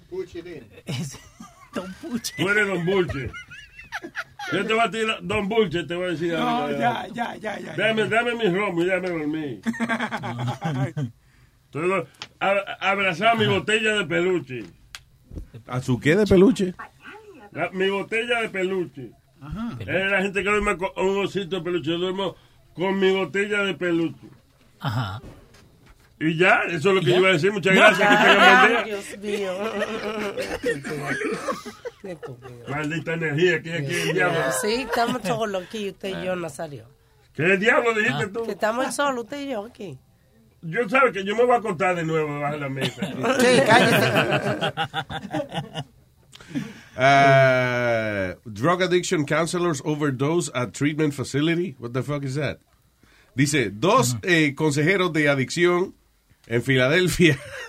[1.74, 2.32] Don Puche.
[2.38, 3.30] Tú eres Don Bulche.
[4.52, 6.32] Yo te voy a tirar, Don Bulche, te voy a decir.
[6.32, 7.74] No, ya, ya, ya, ya.
[7.76, 9.60] Dame, dame mi romo y dame dormir.
[11.70, 12.06] Todo,
[12.40, 14.64] a- abrazar mi botella de peluche.
[15.66, 16.74] ¿A su qué de peluche?
[17.52, 19.10] La- mi botella de peluche.
[19.81, 21.90] Es la gente que duerme con un osito de peluche.
[21.90, 22.36] Yo duermo
[22.74, 24.27] con mi botella de peluche.
[24.81, 25.20] Ajá.
[26.20, 27.52] Y ya, eso es lo que yo iba a decir.
[27.52, 28.09] Muchas gracias.
[28.74, 28.85] Que.
[28.85, 29.52] Dios mío.
[32.69, 34.40] Maldita energía que hay aquí el diablo.
[34.60, 36.86] Sí, estamos todos aquí, usted y yo, Nazario.
[37.35, 38.44] ¿Qué diablo dijiste tú?
[38.44, 39.98] Que estamos solos, usted y yo aquí.
[40.60, 43.06] Yo sabes que yo me voy a contar de nuevo debajo de la mesa.
[43.39, 44.12] Sí, cállese.
[46.98, 51.76] Uh, drug addiction counselors overdose at treatment facility.
[51.78, 52.58] What the fuck is that?
[53.36, 55.94] Dice, dos eh, consejeros de adicción
[56.48, 57.38] en Filadelfia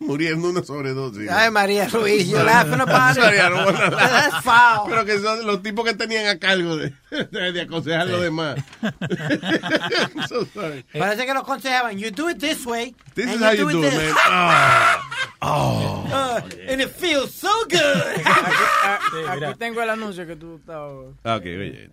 [0.00, 1.30] muriendo una sobredosis.
[1.30, 3.22] Ay, María Ruiz, you're laughing about it.
[3.22, 4.10] Sorry, I don't wanna laugh.
[4.10, 4.88] That's foul.
[4.88, 8.20] Pero que son los tipos que tenían a cargo de, de, de aconsejar a los
[8.22, 8.58] demás.
[10.28, 10.84] so sorry.
[10.92, 11.98] Parece que lo aconsejaban.
[11.98, 12.94] You do it this way.
[13.14, 14.14] This and is how you do it, man.
[14.30, 15.26] Ah.
[15.40, 16.04] Oh.
[16.10, 17.80] Uh, and it feels so good.
[18.24, 21.14] Aquí, aquí tengo el anuncio que tú estabas...
[21.24, 21.90] Ok, oye.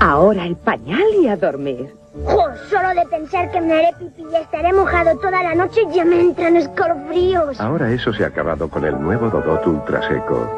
[0.00, 1.94] Ahora el pañal y a dormir.
[2.24, 6.04] Jo, solo de pensar que me haré pipí y estaré mojado toda la noche ya
[6.04, 7.60] me entran escalofríos.
[7.60, 10.48] Ahora eso se ha acabado con el nuevo Dodot Ultra Seco.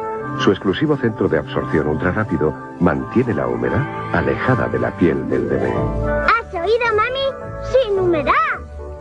[0.40, 3.82] Su exclusivo centro de absorción ultra rápido mantiene la humedad
[4.12, 5.72] alejada de la piel del bebé.
[5.72, 7.26] ¿Has oído, mami?
[7.72, 8.32] Sin humedad.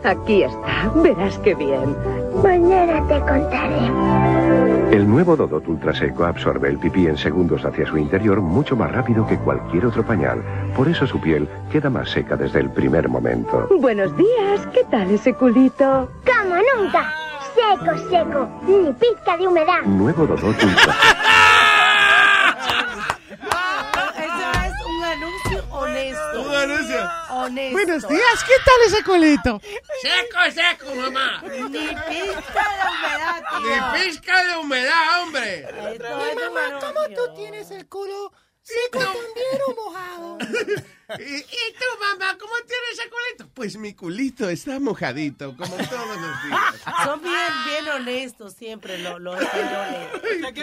[0.02, 1.94] Aquí está, verás qué bien.
[2.42, 4.75] Mañana te contaré.
[4.90, 8.90] El nuevo Dodot Ultra Seco absorbe el pipí en segundos hacia su interior mucho más
[8.92, 10.42] rápido que cualquier otro pañal.
[10.76, 13.68] Por eso su piel queda más seca desde el primer momento.
[13.80, 16.08] Buenos días, ¿qué tal ese culito?
[16.24, 17.12] Como nunca.
[17.54, 18.48] Seco, seco.
[18.66, 19.82] Ni pizca de humedad.
[19.84, 20.94] Nuevo Dodot Ultra
[27.30, 27.72] Honesto.
[27.72, 29.60] Buenos días, ¿qué tal ese culito?
[30.02, 31.42] Seco, seco, mamá.
[31.42, 33.60] Ni pizca de humedad, tío.
[33.60, 35.68] Ni pizca de humedad, hombre.
[35.72, 36.78] Un anuncio.
[36.80, 38.32] ¿Cómo tú tienes el culo
[38.66, 40.38] Sí, también mojado.
[41.20, 43.48] ¿Y, y tú, mamá, cómo tienes ese culito?
[43.54, 46.82] Pues mi culito está mojadito, como todos los días.
[47.04, 47.34] Son bien,
[47.64, 49.38] bien honestos siempre los,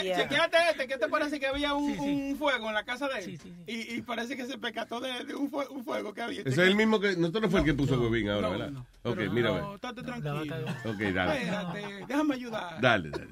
[0.03, 0.17] Yeah.
[0.17, 3.39] Chequéate este, ¿qué te parece que había un, un fuego en la casa de él?
[3.67, 6.41] Y, y parece que se percató de, de un, fue- un fuego que había.
[6.41, 7.15] Ese es el mismo que.
[7.15, 8.71] No, no fue el que puso Huevín ahora, ¿verdad?
[9.03, 9.51] Ok, mira.
[9.51, 10.41] No, estate tranquilo.
[10.85, 11.41] Ok, dale.
[11.43, 12.81] Espérate, déjame ayudar.
[12.81, 13.27] Dale, dale.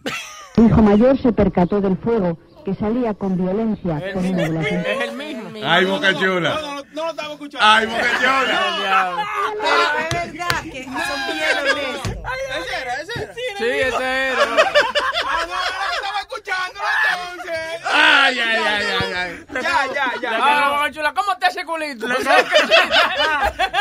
[0.56, 4.65] Su hijo mayor se percató del fuego que salía con violencia con una de las
[4.65, 5.49] Es el mismo.
[5.65, 6.49] Ay, Boca Chula.
[6.49, 7.65] No, no, no lo estaba escuchando.
[7.67, 9.15] Ay, Boca Chula.
[9.61, 12.11] Pero es verdad que son bien honestos.
[12.59, 13.33] Ese era, ese era.
[13.33, 14.43] Sí, ese era.
[14.43, 16.79] Ah, no, era que estaba escuchando
[17.13, 17.81] entonces.
[17.93, 19.45] Ay, ay, ay, ay, ay.
[19.61, 20.29] Ya, ya, ya.
[20.41, 22.07] Ah, Boca Chula, ¿cómo te hace culito?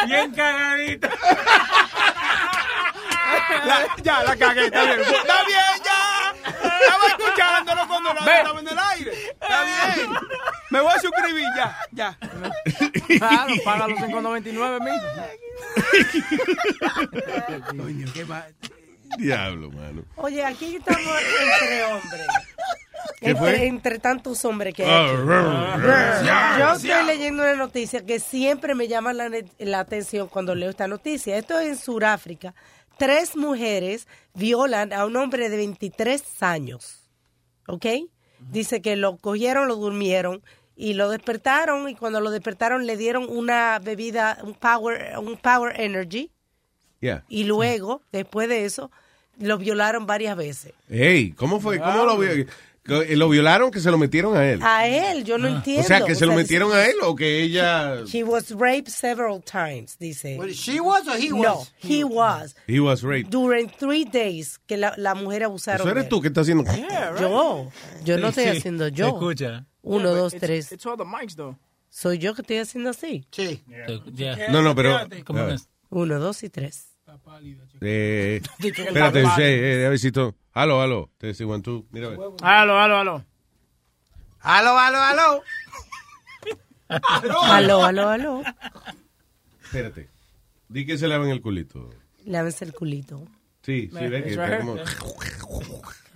[0.06, 1.08] Bien cagadita.
[3.64, 5.00] La- ya, la cagué, está bien.
[5.00, 6.32] Está bien, ya.
[6.50, 8.36] Estaba escuchándolo cuando no Ve.
[8.38, 9.12] estaba en el aire.
[9.30, 10.10] Está bien.
[10.70, 12.18] Me voy a suscribir, ya, ya.
[13.18, 15.08] Claro, paga los 5.99 mismo.
[17.82, 18.46] Coño, qué va.
[19.18, 20.04] Diablo, mano.
[20.16, 22.26] Oye, aquí estamos entre hombres.
[23.20, 23.30] ¿Qué
[23.66, 24.90] entre, tantos hombres que hay.
[24.90, 25.82] Ah, aquí.
[25.82, 26.58] rrr.
[26.58, 30.86] Yo estoy leyendo una noticia que siempre me llama la, la atención cuando leo esta
[30.86, 31.36] noticia.
[31.36, 32.54] Esto es en Sudáfrica.
[32.96, 36.99] Tres mujeres violan a un hombre de 23 años.
[37.70, 37.86] ¿Ok?
[38.50, 40.42] Dice que lo cogieron, lo durmieron
[40.76, 45.78] y lo despertaron y cuando lo despertaron le dieron una bebida, un power, un power
[45.80, 46.30] energy
[47.02, 47.24] Yeah.
[47.30, 48.90] y luego, después de eso,
[49.38, 50.74] lo violaron varias veces.
[50.90, 51.78] Hey, ¿cómo fue?
[51.78, 52.44] ¿Cómo lo vio?
[53.00, 54.60] Que ¿Lo violaron que se lo metieron a él?
[54.62, 55.82] A él, yo no entiendo.
[55.82, 58.02] O sea, que se lo dice- metieron a él o que ella...
[58.12, 60.38] He was raped several times, dice.
[60.54, 61.72] she was or he No, was?
[61.82, 62.54] he was.
[62.66, 63.30] He was raped.
[63.30, 66.64] During three days que la, la mujer abusaron Eso eres tú que estás haciendo...
[67.20, 67.70] Yo,
[68.04, 68.50] yo no estoy sí.
[68.50, 69.06] haciendo yo.
[69.08, 69.66] Escucha.
[69.82, 70.72] Uno, Yeah, dos, it's- tres.
[70.72, 71.56] It's all the mics, though.
[71.88, 73.24] Soy yo que estoy haciendo así.
[73.30, 73.62] Sí.
[74.12, 74.48] Ya.
[74.50, 74.98] No, no, pero...
[75.90, 76.89] Uno, dos y tres.
[77.82, 80.34] Eh, espérate, sí, eh, a ver si tú...
[80.52, 81.10] Aló, aló.
[81.16, 81.86] Te digo, one, two.
[81.90, 82.18] Mira, a ver.
[82.42, 83.24] Aló, aló, aló.
[84.40, 85.42] Aló, aló, aló.
[86.88, 88.42] Aló, aló, aló.
[89.62, 90.08] Espérate.
[90.68, 91.88] Di que se lavan el culito.
[92.26, 93.26] Lávense el culito.
[93.62, 94.76] Sí, sí, ve que está como...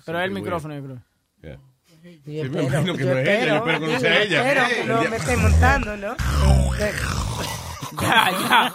[0.05, 1.03] Pero es el micrófono, yo creo.
[1.43, 1.55] Yeah.
[1.57, 4.23] Yo Sí, espero, imagino que yo no es ella, yo espero, que no yo sea
[4.23, 4.51] ella.
[4.51, 5.09] espero que no Ya.
[5.11, 6.17] me esté montando, ¿no?
[8.03, 8.73] Ya, ya.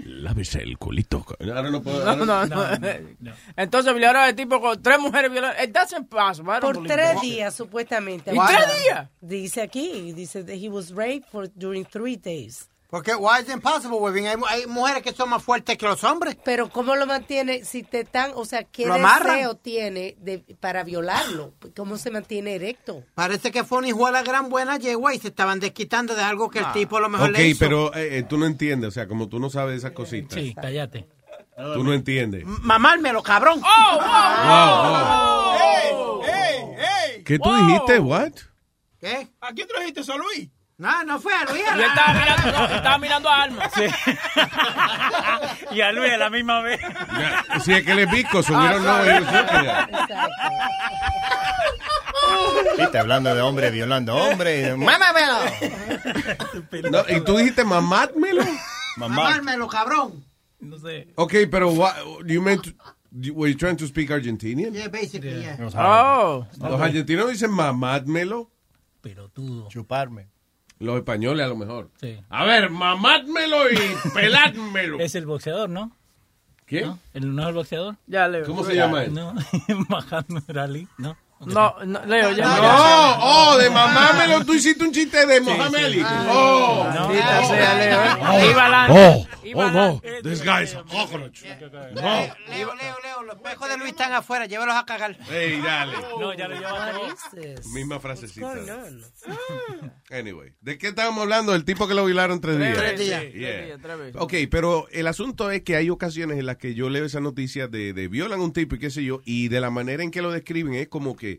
[0.04, 1.24] Lávese el culito.
[1.40, 2.04] Ahora no puedo...
[2.04, 3.32] No, no, no.
[3.56, 5.62] Entonces violaron al tipo con tres mujeres violadas.
[5.64, 6.40] It doesn't pass.
[6.40, 8.32] I don't Por tres días, supuestamente.
[8.34, 9.08] ¿Y tres días?
[9.20, 12.68] Dice aquí, dice that he was raped for during three days.
[12.90, 14.26] Porque why is it impossible, Webin?
[14.26, 16.36] Hay, hay mujeres que son más fuertes que los hombres.
[16.44, 17.64] Pero ¿cómo lo mantiene?
[17.64, 19.36] Si te están, o sea, ¿qué Lo amarran.
[19.36, 21.54] deseo tiene de, para violarlo?
[21.76, 23.04] ¿Cómo se mantiene erecto?
[23.14, 26.58] Parece que fue una hijuela gran buena yegua y se estaban desquitando de algo que
[26.58, 27.58] el tipo a lo mejor Ok, le hizo.
[27.60, 30.34] pero eh, eh, tú no entiendes, o sea, como tú no sabes esas cositas.
[30.40, 31.06] Sí, cállate.
[31.74, 32.42] Tú no entiendes.
[32.44, 33.60] Mamármelo, cabrón.
[33.62, 34.00] ¡Ey!
[36.26, 36.64] ¡Ey!
[37.16, 37.24] ¡Ey!
[37.24, 37.98] ¿Qué tú dijiste?
[37.98, 38.32] What?
[38.98, 39.28] ¿Qué?
[39.40, 40.48] ¿A quién trajiste eso, Luis?
[40.80, 41.62] No, no fue a Luis.
[41.62, 43.70] Y él estaba mirando, no, estaba mirando a Alma.
[45.72, 46.80] Y a Luis a la misma vez.
[46.80, 49.04] Ya, Si es que le pico, subieron no.
[49.04, 49.88] ellos siempre ya.
[52.78, 54.74] Viste, hablando de hombre violando hombre.
[54.76, 55.36] ¡Mámamelo!
[56.90, 58.42] No, y tú dijiste mamátmelo.
[58.96, 60.24] Mamármelo, cabrón.
[60.60, 61.08] No sé.
[61.16, 61.94] Ok, pero what,
[62.26, 62.72] you meant to-
[63.34, 64.72] were you trying to speak Argentinian?
[64.72, 65.56] Yeah, basically, yeah.
[65.76, 66.46] Oh.
[66.58, 68.50] Los argentinos dicen mamátmelo.
[69.02, 69.68] Pelotudo.
[69.68, 70.29] Chuparme.
[70.80, 71.90] Los españoles a lo mejor.
[72.00, 72.18] Sí.
[72.30, 73.76] A ver, mamátmelo y
[74.14, 74.98] peládmelo.
[74.98, 75.92] Es el boxeador, ¿no?
[76.66, 76.82] ¿Qué?
[76.82, 76.98] ¿No?
[77.12, 77.96] ¿El no es el boxeador?
[78.06, 78.46] Ya, Leo.
[78.46, 79.12] ¿Cómo se llama él?
[79.14, 79.34] No,
[79.88, 81.16] Muhammad Ali, ¿no?
[81.46, 82.44] No, no, Leo, ya.
[82.44, 83.18] No,
[83.52, 84.44] oh, de mamámelo.
[84.44, 86.04] Tú hiciste un chiste de Mohamed Ali.
[86.28, 88.04] Oh, Maldita sea, Leo.
[88.04, 88.50] ¿eh?
[88.50, 88.86] Iba.
[88.90, 89.80] Oh, Iba oh no.
[89.80, 90.22] adelante.
[90.22, 91.42] This guy's a cockroach.
[91.94, 92.02] No.
[92.02, 95.16] Leo, Leo, Leo, los espejos de Luis están afuera, llévalos a cagar.
[95.30, 95.94] Hey, dale.
[96.18, 97.72] No, ya lo lleva todo.
[97.72, 98.54] Misma frasecita.
[100.10, 101.54] Anyway, ¿de qué estábamos hablando?
[101.54, 102.76] El tipo que lo violaron tres días.
[102.76, 103.78] Tres días.
[104.16, 107.66] Ok, pero el asunto es que hay ocasiones en las que yo leo esa noticia
[107.68, 110.10] de, de violan a un tipo y qué sé yo, y de la manera en
[110.10, 111.29] que lo describen es como que,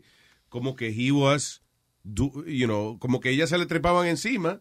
[0.52, 1.62] como que he was,
[2.04, 4.60] do- you know, como que ellas se le trepaban encima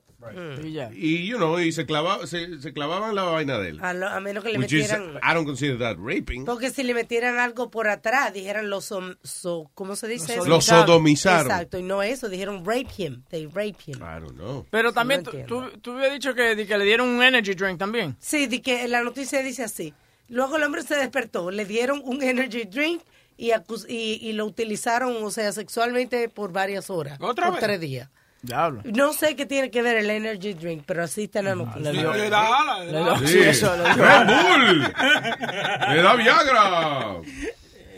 [0.64, 0.90] Y ya.
[0.94, 3.80] y, you know, y se, clava, se, se clavaban la vaina de él.
[3.84, 5.18] A, lo- a menos que le Which is, metieran...
[5.24, 6.46] I don't consider that raping.
[6.46, 8.90] Porque si le metieran algo por atrás, dijeran los...
[8.90, 10.36] som- so- ¿Cómo se dice?
[10.36, 10.46] eso?
[10.46, 11.48] Lo sodomizaron.
[11.52, 13.98] Exacto, y no eso, dijeron rape him, they rape him.
[13.98, 14.66] I don't know.
[14.70, 18.16] Pero también, No tú, tú, habías dicho que, que le dieron un energy drink también.
[18.20, 19.94] Sí, di que la noticia dice así.
[20.30, 23.02] Luego el hombre se despertó, le dieron un energy drink
[23.38, 23.52] y,
[23.88, 27.18] y, y lo utilizaron, o sea, sexualmente por varias horas.
[27.22, 27.64] ¿Otra por vez?
[27.64, 28.10] tres días.
[28.44, 28.82] Diablo.
[28.86, 31.92] No sé qué tiene que ver el energy drink, pero así está en la noticia.
[31.92, 33.20] le da ala, le da.
[33.20, 33.28] Sí.
[33.28, 34.94] Sí, eso, le dio- Red Bull.
[35.96, 37.22] Le da Viagra.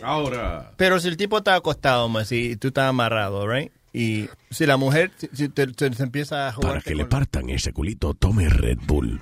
[0.02, 0.72] Ahora.
[0.76, 3.72] Pero si el tipo está acostado, más y tú estás amarrado, right?
[3.96, 6.72] Y si la mujer si, te, te- se empieza a jugar.
[6.72, 9.22] Para que le partan ese culito, tome Red Bull.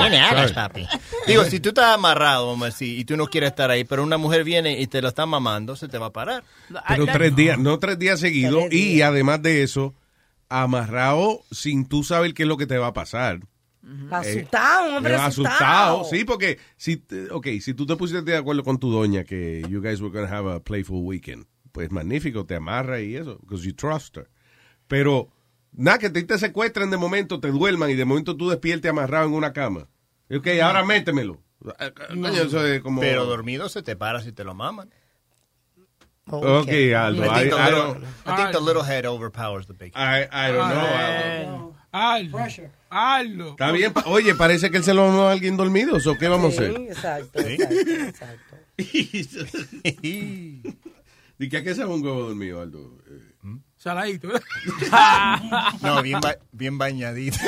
[0.00, 0.54] Tiene alas, sorry.
[0.54, 0.86] papi.
[1.26, 4.16] Digo, si tú estás amarrado, más y, y tú no quieres estar ahí, pero una
[4.16, 6.44] mujer viene y te lo está mamando, se te va a parar.
[6.88, 8.72] Pero tres días, no tres días seguidos.
[8.72, 9.92] Y además de eso,
[10.48, 13.40] amarrado sin tú saber qué es lo que te va a pasar.
[14.10, 16.04] Asustado, un hombre Eh, asustado.
[16.04, 17.02] Sí, porque si,
[17.32, 20.28] okay, si tú te pusiste de acuerdo con tu doña que you guys were going
[20.28, 24.28] to have a playful weekend, pues magnífico, te amarra y eso, because you trust her.
[24.86, 25.30] Pero,
[25.72, 29.26] nada, que te, te secuestren de momento, te duerman y de momento tú despiertes amarrado
[29.26, 29.88] en una cama.
[30.30, 31.42] Ok, ahora métemelo.
[31.78, 33.00] Es como...
[33.00, 34.90] Pero dormido se te para si te lo maman.
[36.26, 37.24] Ok, Aldo.
[37.24, 40.28] I I, think, the I little, I think the little head overpowers the big head.
[40.32, 41.92] I, I don't know, Aldo.
[41.92, 42.38] Aldo.
[42.90, 43.50] Aldo.
[43.50, 43.92] Está bien.
[44.06, 45.96] Oye, parece que él se lo mamó a alguien dormido.
[45.96, 46.76] ¿O qué vamos a hacer?
[46.88, 48.78] exacto, exacto, exacto.
[51.42, 52.98] ¿Y qué qué sabe un huevo dormido, Aldo?
[53.10, 54.28] Eh, Saladito.
[55.82, 57.36] No, bien, ba- bien bañadito.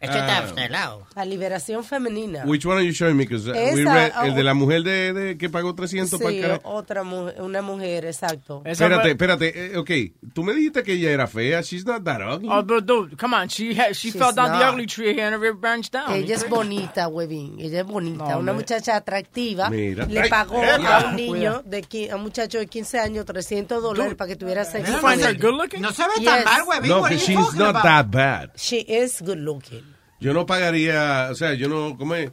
[0.00, 1.06] Este está helado.
[1.14, 2.44] La liberación femenina.
[2.46, 3.26] Which one are you showing me?
[3.26, 6.18] 'Cause, uh, we Esa, read- el oh, de la mujer de, de que pagó 300
[6.18, 6.62] para el Sí, carajo.
[6.70, 8.62] otra mujer, una mujer, exacto.
[8.64, 9.52] Espérate, espérate.
[9.74, 9.90] eh, ok,
[10.32, 11.60] tú me dijiste que ella era fea.
[11.60, 12.48] She's not that ugly.
[12.50, 13.48] Oh, but dude, come on.
[13.50, 14.72] She had, she She's fell down the not.
[14.72, 16.12] ugly tree and it branched down.
[16.14, 17.60] Ella es bonita, huevín.
[17.60, 18.16] Ella es bonita.
[18.24, 18.54] No, una hombre.
[18.54, 19.68] muchacha atractiva.
[19.68, 20.06] Mira.
[20.06, 20.96] Le Ay, pagó epa.
[20.98, 24.64] a un niño, de, a un muchacho de 15 años, 300 dólares para que tuviera
[24.64, 24.92] sexo.
[24.92, 25.00] No
[25.92, 26.24] se ve Yes.
[26.24, 26.88] tan mal, huevín.
[26.90, 27.82] No, she's not about?
[27.82, 28.50] that bad.
[28.56, 29.89] She is good looking.
[30.20, 32.30] Yo no pagaría, o sea, yo no, ¿cómo es?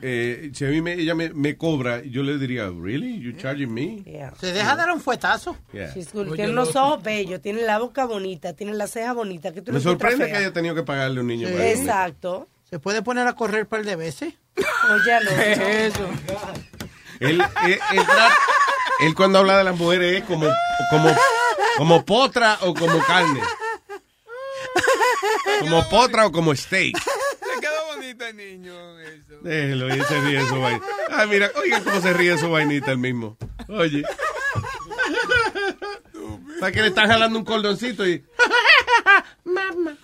[0.00, 3.20] Eh, si a mí me, ella me, me cobra, yo le diría, ¿really?
[3.20, 4.02] You charging me?
[4.40, 5.54] Se deja dar un fuetazo.
[5.74, 5.92] Yeah.
[5.92, 6.28] She's good.
[6.28, 6.70] Oye, Tiene loco.
[6.80, 9.52] ojos bellos, tiene la boca bonita, tiene la ceja bonita.
[9.52, 11.48] Que tú Me no sorprende que haya tenido que pagarle a un niño.
[11.50, 11.68] para.
[11.68, 12.48] Exacto.
[12.70, 14.32] Se puede poner a correr un par de veces.
[14.56, 16.08] Oye, lo eso?
[17.20, 18.32] Él, él, él tra-
[19.00, 20.46] él cuando habla de las mujeres es como,
[20.90, 21.10] como,
[21.76, 23.40] como potra o como carne.
[25.60, 26.96] Como potra o como steak.
[26.96, 28.98] Le quedó bonito el niño.
[29.00, 29.40] Eso.
[29.42, 30.82] Déjelo, y se ríe su vaina.
[31.10, 33.36] Ah, mira, oiga cómo se ríe su vainita el mismo.
[33.68, 34.04] Oye.
[36.54, 38.24] Está que le están jalando un cordoncito y...
[39.44, 39.96] Mamá.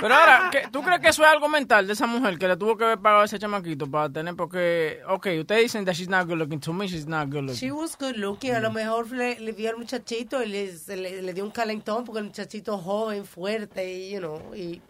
[0.00, 2.56] Pero ahora, ¿qué- ¿tú crees que eso es algo mental de esa mujer que le
[2.56, 4.34] tuvo que haber pagado a ese chamaquito para tener?
[4.36, 6.60] Porque, ok, ustedes dicen that she's not good looking.
[6.60, 7.56] To me, she's not good looking.
[7.56, 8.52] She was good looking.
[8.54, 12.04] A lo mejor le, le vio al muchachito y le, le, le dio un calentón
[12.04, 14.80] porque el muchachito joven, fuerte y, you know, y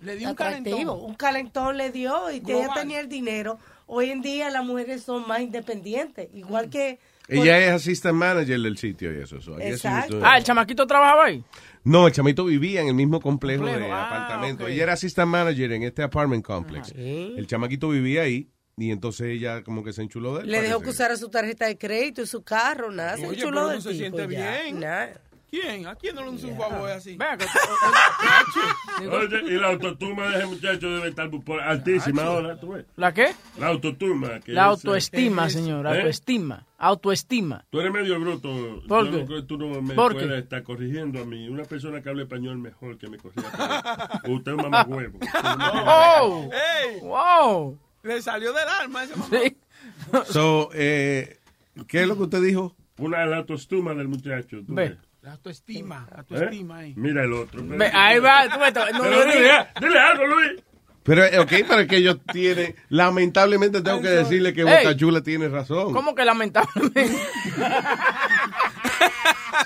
[0.00, 0.76] Le dio un atractivo.
[0.76, 1.00] calentón.
[1.10, 3.58] Un calentón le dio y ella tenía el dinero.
[3.86, 6.28] Hoy en día las mujeres son más independientes.
[6.34, 6.98] Igual que...
[7.26, 9.36] Ella es assistant manager del sitio y eso.
[9.58, 10.20] Exacto.
[10.22, 11.42] Ah, el chamaquito trabajaba ahí.
[11.84, 14.66] No, el chamito vivía en el mismo complejo de ah, apartamento.
[14.66, 16.92] Ella era assistant manager en este apartment complex.
[16.96, 20.50] El chamaquito vivía ahí y entonces ella como que se enchuló de él.
[20.50, 23.16] Le dejó que usara su tarjeta de crédito y su carro, nada.
[23.16, 24.62] Se Oye, enchuló pero del no se tipo siente ya.
[24.62, 24.80] bien.
[24.80, 25.20] Nada.
[25.54, 25.86] ¿Quién?
[25.86, 27.16] ¿A quién no le hizo un favor así?
[29.10, 32.86] Oye, y la autoestima de ese muchacho debe estar por- altísima ahora, ¿tú ves?
[32.96, 33.28] ¿La qué?
[33.58, 34.40] La autoestima.
[34.40, 35.86] que La es, autoestima, eh, señor.
[35.86, 35.90] ¿eh?
[35.90, 36.66] Autoestima.
[36.78, 37.64] Autoestima.
[37.70, 38.82] Tú eres medio bruto.
[38.88, 39.18] ¿Por Yo qué?
[39.18, 40.38] no creo que tú no me ¿Por puedes qué?
[40.38, 41.48] estar corrigiendo a mí.
[41.48, 44.20] Una persona que hable español mejor que me corrija.
[44.28, 45.18] Usted es un mamagüevo.
[45.86, 46.50] ¡Oh!
[46.52, 47.00] ¡Ey!
[47.00, 47.78] ¡Wow!
[48.02, 50.24] Le salió del alma ese mamá.
[50.26, 51.38] So, eh,
[51.86, 52.74] ¿qué es lo que usted dijo?
[52.98, 54.58] Una la autoestima del muchacho.
[54.66, 54.96] tú Ve.
[55.24, 56.20] La autoestima, la ¿Eh?
[56.20, 56.92] autoestima ahí.
[56.96, 57.60] Mira el otro.
[57.64, 58.42] Ve, ahí va.
[58.48, 60.62] Tú, ves, no, Pero no, dile, dile algo, Luis.
[61.02, 62.74] Pero, eh, ok, pero que ellos tienen...
[62.88, 64.66] Lamentablemente tengo que decirle que Ey.
[64.84, 65.92] Boca Chula tiene razón.
[65.92, 67.06] ¿Cómo que lamentablemente?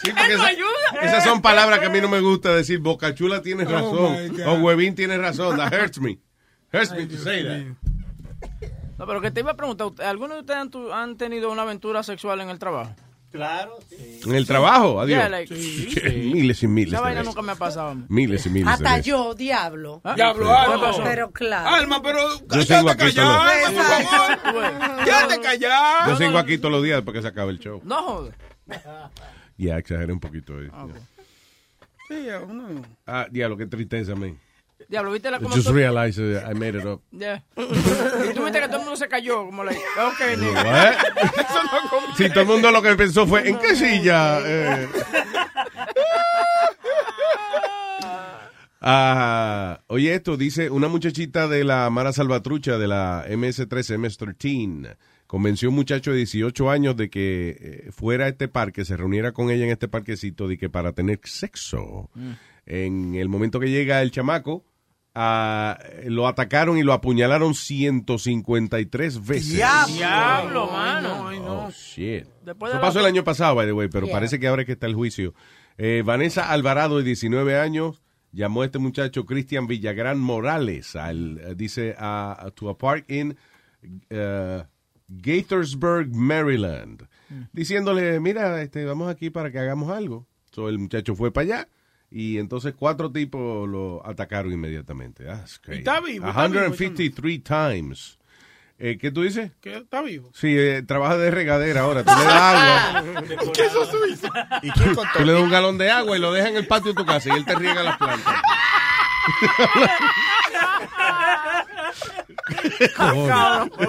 [0.02, 1.02] Sí, porque Él no esa- ayuda.
[1.02, 2.78] esas son palabras que a mí no me gusta decir.
[2.78, 4.28] Boca Chula tiene Oh, razón.
[4.36, 4.46] God.
[4.46, 5.56] o Huevín tiene razón.
[5.56, 6.18] That hurts me.
[6.72, 8.60] Hurts me to say that.
[8.98, 11.50] No, pero que te iba a preguntar, ¿usted- ¿alguno de ustedes han, tu- han tenido
[11.50, 12.94] una aventura sexual en el trabajo?
[13.30, 14.20] Claro, sí.
[14.24, 15.18] En el trabajo, adiós.
[15.18, 16.00] Yeah, like- Sí, sí.
[16.32, 17.26] Miles y miles Esa de vaina veces.
[17.34, 17.94] nunca me ha pasado.
[18.08, 20.00] Miles y miles Hasta yo, diablo.
[20.16, 20.50] Diablo, Sí.
[20.50, 20.74] Alma.
[20.74, 21.02] ¿Qué pasó?
[21.04, 21.68] Pero claro.
[21.76, 23.18] Alma, pero Yo sigo aquí.
[23.18, 25.04] Alma, por favor.
[25.04, 26.10] Quédate callado.
[26.10, 27.82] Yo sigo aquí todos los días porque se acaba el show.
[27.84, 28.34] No joder.
[29.58, 30.54] Ya, exageré un poquito.
[30.56, 30.68] ahí.
[32.08, 32.82] Sí, uno.
[33.06, 34.38] Ah, diablo, qué tristeza, man.
[34.88, 37.02] Diablo, ¿viste la como just realized I made it up.
[37.10, 37.42] Yeah.
[37.56, 39.72] y tú viste que todo el mundo se cayó, como la...
[39.72, 40.92] Ok, nigga.
[40.92, 42.16] Eso no.
[42.16, 44.38] Si todo el mundo lo que pensó fue, ¿en qué silla?
[44.44, 44.88] Eh,
[48.80, 55.68] Ah, oye, esto dice una muchachita de la Mara Salvatrucha de la MS-13, MS-13, convenció
[55.68, 59.32] a un muchacho de 18 años de que eh, fuera a este parque, se reuniera
[59.32, 62.08] con ella en este parquecito, de que para tener sexo.
[62.14, 62.30] Mm.
[62.70, 64.62] En el momento que llega el chamaco,
[65.14, 69.52] ah, lo atacaron y lo apuñalaron 153 veces.
[69.54, 71.28] Diablo, mano.
[71.66, 72.26] Oh, shit.
[72.44, 74.14] Después Eso de la- pasó el año pasado, by the way, pero Yeah.
[74.16, 75.34] parece que ahora es que está el juicio.
[75.78, 81.54] Eh, Vanessa Alvarado, de 19 años, llamó a este muchacho Cristian Villagrán Morales, al, eh,
[81.56, 83.36] dice, a, a- to a park in
[84.10, 84.62] eh,
[85.08, 87.06] Gaithersburg, Maryland,
[87.52, 90.26] diciéndole, mira, este, vamos aquí para que hagamos algo.
[90.50, 91.68] So, el muchacho fue para allá
[92.10, 95.24] y entonces cuatro tipos lo atacaron inmediatamente.
[95.24, 95.80] That's crazy.
[95.80, 98.18] está vivo, está vivo, 153 times.
[98.80, 99.50] Eh, ¿Qué tú dices?
[99.60, 99.78] ¿Qué?
[99.78, 100.30] ¿Está vivo?
[100.34, 102.04] Sí, eh, trabaja de regadera ahora.
[102.04, 103.22] Tú le das agua.
[103.52, 104.28] ¿Qué es eso hizo?
[104.62, 106.92] ¿Y quién Tú le das un galón de agua y lo dejas en el patio
[106.92, 108.34] de tu casa y él te riega las plantas.
[112.96, 113.72] Cabrón.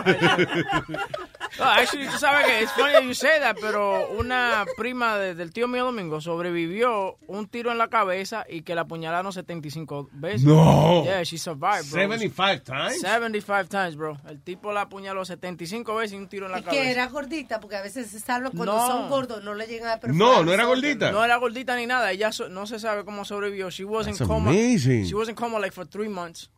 [1.57, 5.51] No, actually, tú sabes que es funny you say that, pero una prima de- del
[5.51, 10.43] tío mío Domingo sobrevivió un tiro en la cabeza y que la apuñalaron 75 veces.
[10.43, 11.03] No.
[11.03, 12.01] Yeah, she survived, bro.
[12.01, 13.01] 75 times?
[13.01, 14.17] 75 times, bro.
[14.29, 16.83] El tipo la apuñaló 75 veces y un tiro en la Es cabeza.
[16.83, 18.87] que era gordita, porque a veces se sabe cuando No.
[18.87, 21.11] son gordos no le llegan a perforar No, no era gordita.
[21.11, 22.11] No era gordita ni nada.
[22.11, 23.69] Ella so- no se sabe cómo sobrevivió.
[23.71, 24.51] She was in That's coma.
[24.51, 25.05] amazing.
[25.07, 26.49] She was in coma like for three months.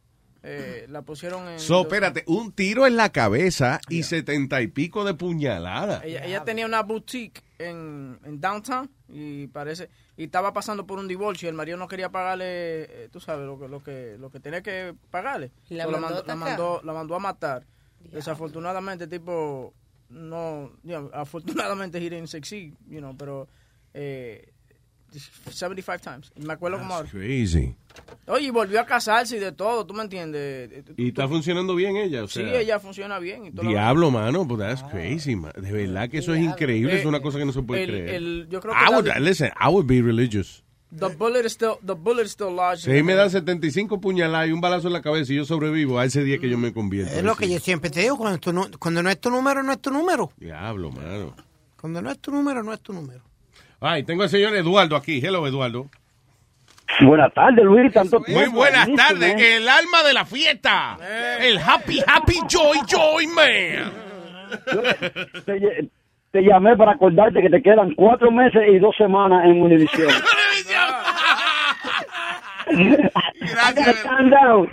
[0.43, 1.59] Eh, la pusieron en.
[1.59, 6.01] So, espérate, un tiro en la cabeza y setenta y pico de puñalada.
[6.03, 11.07] Ella, ella tenía una boutique en, en downtown y parece y estaba pasando por un
[11.07, 12.45] divorcio y el marido no quería pagarle,
[12.83, 15.51] eh, tú sabes lo que lo que lo que tenía que pagarle.
[15.69, 16.37] Y la So, mandó a la atacar.
[16.37, 17.65] mandó la mandó a matar.
[18.11, 19.73] Desafortunadamente tipo
[20.09, 23.47] no, you know, afortunadamente he didn't succeed, you know, pero
[23.93, 24.51] eh,
[25.19, 26.31] 75 times.
[26.37, 27.09] Me acuerdo como ahora.
[27.09, 27.75] Crazy.
[28.27, 30.69] Oye, y volvió a casarse y de todo, ¿tú me entiendes?
[30.97, 32.59] Y está funcionando bien ella, o Sí, sea.
[32.59, 33.45] ella funciona bien.
[33.45, 35.51] Y toda la- Diablo, mano, pues that's crazy, man.
[35.57, 38.09] De verdad que eso es increíble, es una cosa que no se puede el- creer.
[38.15, 40.63] el- yo creo que I would, la- listen, I would be religious.
[40.97, 42.83] The bullet is still, the bullet is still lodged.
[42.83, 45.97] Si ahí me dan 75 puñaladas y un balazo en la cabeza y yo sobrevivo,
[45.99, 47.13] a ese día que yo me convierto.
[47.15, 49.71] Es lo que yo siempre te digo, cuando, tu cuando no es tu número, no
[49.71, 50.31] es tu número.
[50.37, 51.33] Diablo, mano.
[51.79, 53.21] Cuando no es tu número, no es tu número.
[53.81, 55.19] Ay, tengo al señor Eduardo aquí.
[55.23, 55.87] Hello, Eduardo.
[57.01, 57.91] Buenas tardes, Luis.
[57.91, 58.57] Tanto Muy tiempo.
[58.57, 59.33] buenas tardes.
[59.41, 59.57] ¿eh?
[59.57, 60.97] El alma de la fiesta.
[61.39, 63.91] El happy, happy, joy, joy, man.
[65.45, 65.89] Te, ll-
[66.31, 70.09] te llamé para acordarte que te quedan cuatro meses y dos semanas en Univision.
[73.39, 74.05] Gracias.
[74.21, 74.65] No,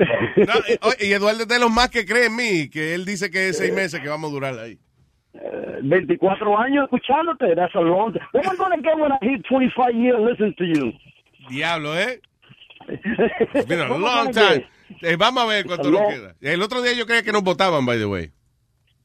[0.68, 3.30] y, oye, y Eduardo es de los más que cree en mí, que él dice
[3.30, 4.78] que es seis meses que vamos a durar ahí.
[5.34, 7.54] Eh, 24 años escuchándote.
[7.54, 8.26] That's a long time.
[8.32, 10.92] What am I going to get when I hit 25 years listening to you?
[11.48, 12.20] Diablo, ¿eh?
[12.88, 14.64] It's been a long time.
[15.02, 16.34] Eh, vamos a ver cuánto nos queda.
[16.40, 18.30] El otro día yo creía que nos votaban, by the way.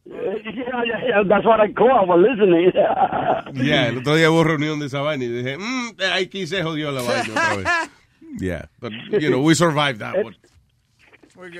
[0.05, 1.91] Eh, yeah, yeah, yeah, that's what I call.
[1.91, 2.71] I was listening.
[3.65, 6.91] Yeah, el otro día hubo reunión de esa vaina y dije, mmm, aquí se jodió
[6.91, 7.67] la vaina otra vez.
[8.39, 10.35] Yeah, but, you know, we survived that one.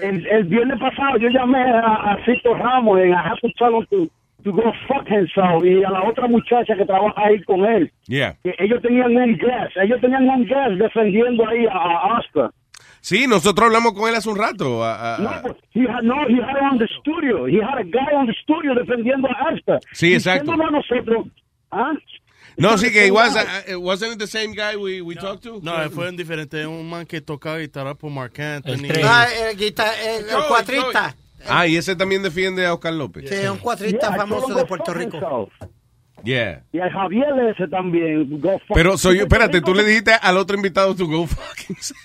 [0.02, 3.76] El, el viernes pasado yo llamé a, a Cito Ramos y I have to tell
[3.76, 4.10] him to,
[4.44, 7.92] to go fuck himself y a la otra muchacha que trabaja ahí con él.
[8.08, 8.38] Yeah.
[8.44, 12.52] Que ellos tenían un gas, ellos tenían un gas defendiendo ahí a, Oscar.
[13.02, 14.84] Sí, nosotros hablamos con él hace un rato.
[14.84, 17.48] a- a- No, pues, he had, no, he had on the studio.
[17.48, 19.80] He had a guy on the studio defendiendo a Oscar.
[19.92, 20.52] Sí, exacto.
[20.54, 21.28] A nosotros,
[21.72, 21.92] ¿ah?
[22.56, 25.60] No, sí, que was, uh, wasn't it the same guy we, we talked to?
[25.64, 28.90] No, fue un diferente, un man que tocaba guitarra por Mark Anthony.
[29.04, 31.16] Ah, el, guita- el- el Joey, cuatrista.
[31.50, 33.30] Ah, y ese también defiende a Oscar López.
[33.30, 35.18] Sí, un cuatrista Yeah, famoso de Puerto Rico.
[35.18, 35.50] himself.
[36.24, 36.64] Yeah.
[36.72, 38.40] Y a Javier ese también.
[38.40, 41.70] Go fuck Pero soy yo, espérate, tú le dijiste al otro invitado to go fuck
[41.70, 42.00] himself.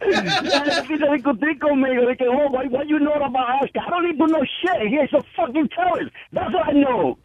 [0.00, 3.82] Empieza a discutir conmigo de que, oh, why, what you know about Oscar?
[3.86, 4.88] I don't even know shit.
[4.88, 6.12] He's a fucking terrorist.
[6.32, 7.18] That's what I know.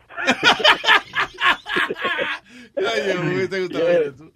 [2.77, 4.31] Ay, me hubiese gustado ver eso.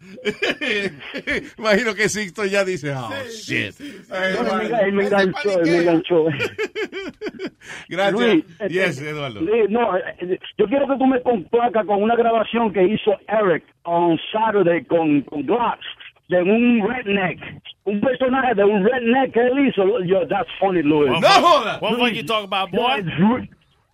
[1.58, 3.76] Imagino que Sixto ya dice, oh, shit.
[4.10, 6.26] Ay, No, él me enganchó, él me enganchó.
[7.90, 8.14] Gracias.
[8.22, 9.42] Luis, yes, este, Eduardo.
[9.42, 13.64] Luis, no, eh, yo quiero que tú me complacas con una grabación que hizo Eric
[13.84, 15.86] on Saturday con, con Glocks
[16.30, 17.40] de un redneck.
[17.86, 20.02] Un personaje de un redneck que él hizo.
[20.04, 21.10] Yo, that's funny, Luis.
[21.12, 23.04] What fuck- What fuck you talk about, boy?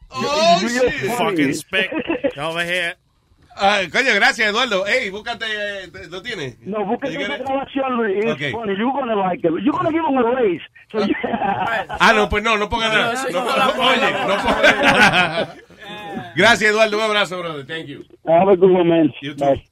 [0.10, 1.12] Oh, real shit.
[1.18, 1.92] Fucking spick.
[2.38, 2.96] Over here.
[3.58, 4.86] Ay, coño, gracias, Eduardo.
[4.86, 6.60] Ey, búscate, eh, ¿lo tienes?
[6.60, 8.26] No, You esa grabación, Luis.
[8.34, 8.52] Okay.
[8.52, 8.74] funny.
[8.78, 9.52] You're gonna like it.
[9.64, 10.62] You're gonna give him a raise.
[10.92, 13.14] So you- Ah, no, pues no, no ponga nada.
[13.32, 14.28] No, No, no, oye, no.
[14.28, 15.56] no ponga
[16.36, 16.98] Gracias, Eduardo.
[16.98, 17.66] Un abrazo, brother.
[17.66, 18.04] Thank you.
[18.28, 19.14] Have a good one, man.
[19.22, 19.46] You too.
[19.46, 19.64] Bye.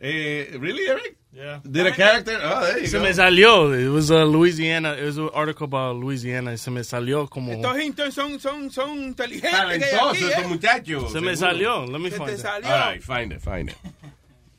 [0.00, 1.16] Eh, really, Eric?
[1.32, 1.60] Yeah.
[1.62, 2.38] Did a character?
[2.42, 3.04] Oh, there you Se go.
[3.04, 3.72] me salió.
[3.72, 4.94] It was a Louisiana.
[4.94, 6.56] It was an article about Louisiana.
[6.58, 7.52] Se me salió como.
[7.52, 9.50] Estos hintos son, son, son inteligentes.
[9.50, 10.48] que hay Talentoso aquí, estos ¿eh?
[10.48, 11.12] muchachos.
[11.12, 11.52] Se me seguro.
[11.52, 11.86] salió.
[11.86, 12.38] Let me Se find it.
[12.38, 12.68] salió.
[12.68, 13.76] All right, find it, find it.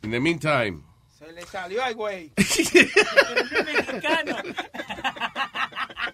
[0.03, 0.81] In the meantime,
[1.19, 2.31] Se le salió al güey.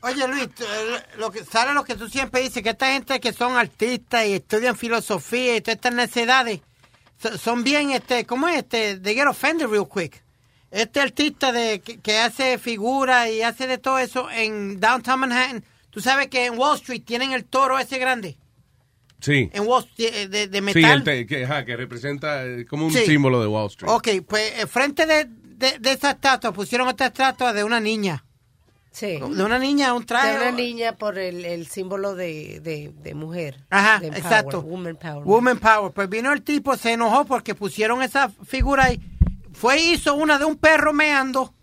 [0.02, 2.62] Oye Luis, eh, lo que, ¿sabes lo que tú siempre dices?
[2.64, 6.62] Que esta gente que son artistas y estudian filosofía y todas estas necesidades
[7.22, 8.58] so- son bien, este, ¿cómo es?
[8.58, 10.24] Este, they get offended real quick.
[10.72, 15.64] Este artista de, que, que hace figuras y hace de todo eso en Downtown Manhattan,
[15.90, 18.38] tú sabes que en Wall Street tienen el toro ese grande,
[19.22, 19.50] sí.
[19.54, 20.92] en Wall Street, eh, de, de Sí, metal.
[20.98, 23.06] el te- que, ajá, que representa eh, como un Sí.
[23.06, 23.92] símbolo de Wall Street.
[23.92, 28.24] Ok, pues eh, frente de, de, de esa estatua pusieron otra estatua de una niña.
[28.92, 29.20] Sí.
[29.20, 30.32] De una niña, un traje.
[30.32, 33.64] De una niña por el, el símbolo de, de, de mujer.
[33.70, 34.64] Ajá, de exacto.
[34.64, 35.24] Woman power.
[35.24, 35.92] Woman Power.
[35.94, 39.00] Pues vino el tipo, se enojó porque pusieron esa figura ahí.
[39.60, 41.54] Fue hizo una de un perro meando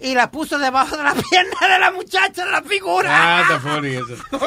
[0.00, 3.08] y la puso debajo de la pierna de la muchacha de la figura.
[3.10, 4.16] Ah, está funny eso.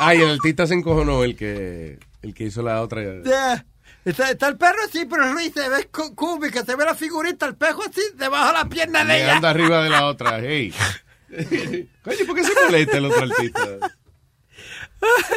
[0.00, 3.02] Ay, el artista se encojonó, el que, el que hizo la otra.
[3.22, 3.66] Yeah.
[4.04, 7.56] Está, está el perro así, pero Luis se ve cúbica, se ve la figurita, el
[7.56, 9.36] pejo así, debajo de la pierna de Me ella.
[9.36, 10.38] anda arriba de la otra.
[10.40, 10.72] Hey.
[12.02, 13.60] Coño, ¿por qué se molesta el otro artista?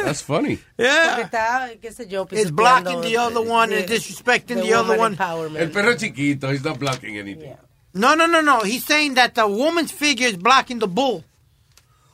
[0.04, 0.58] That's funny.
[0.76, 5.16] Porque está, qué sé yo, It's blocking the other one and disrespecting the other one.
[5.56, 7.54] El perro chiquito, he's not blocking anything.
[7.94, 8.60] No, no, no, no.
[8.60, 11.22] He's saying that the woman's figure is blocking the bull.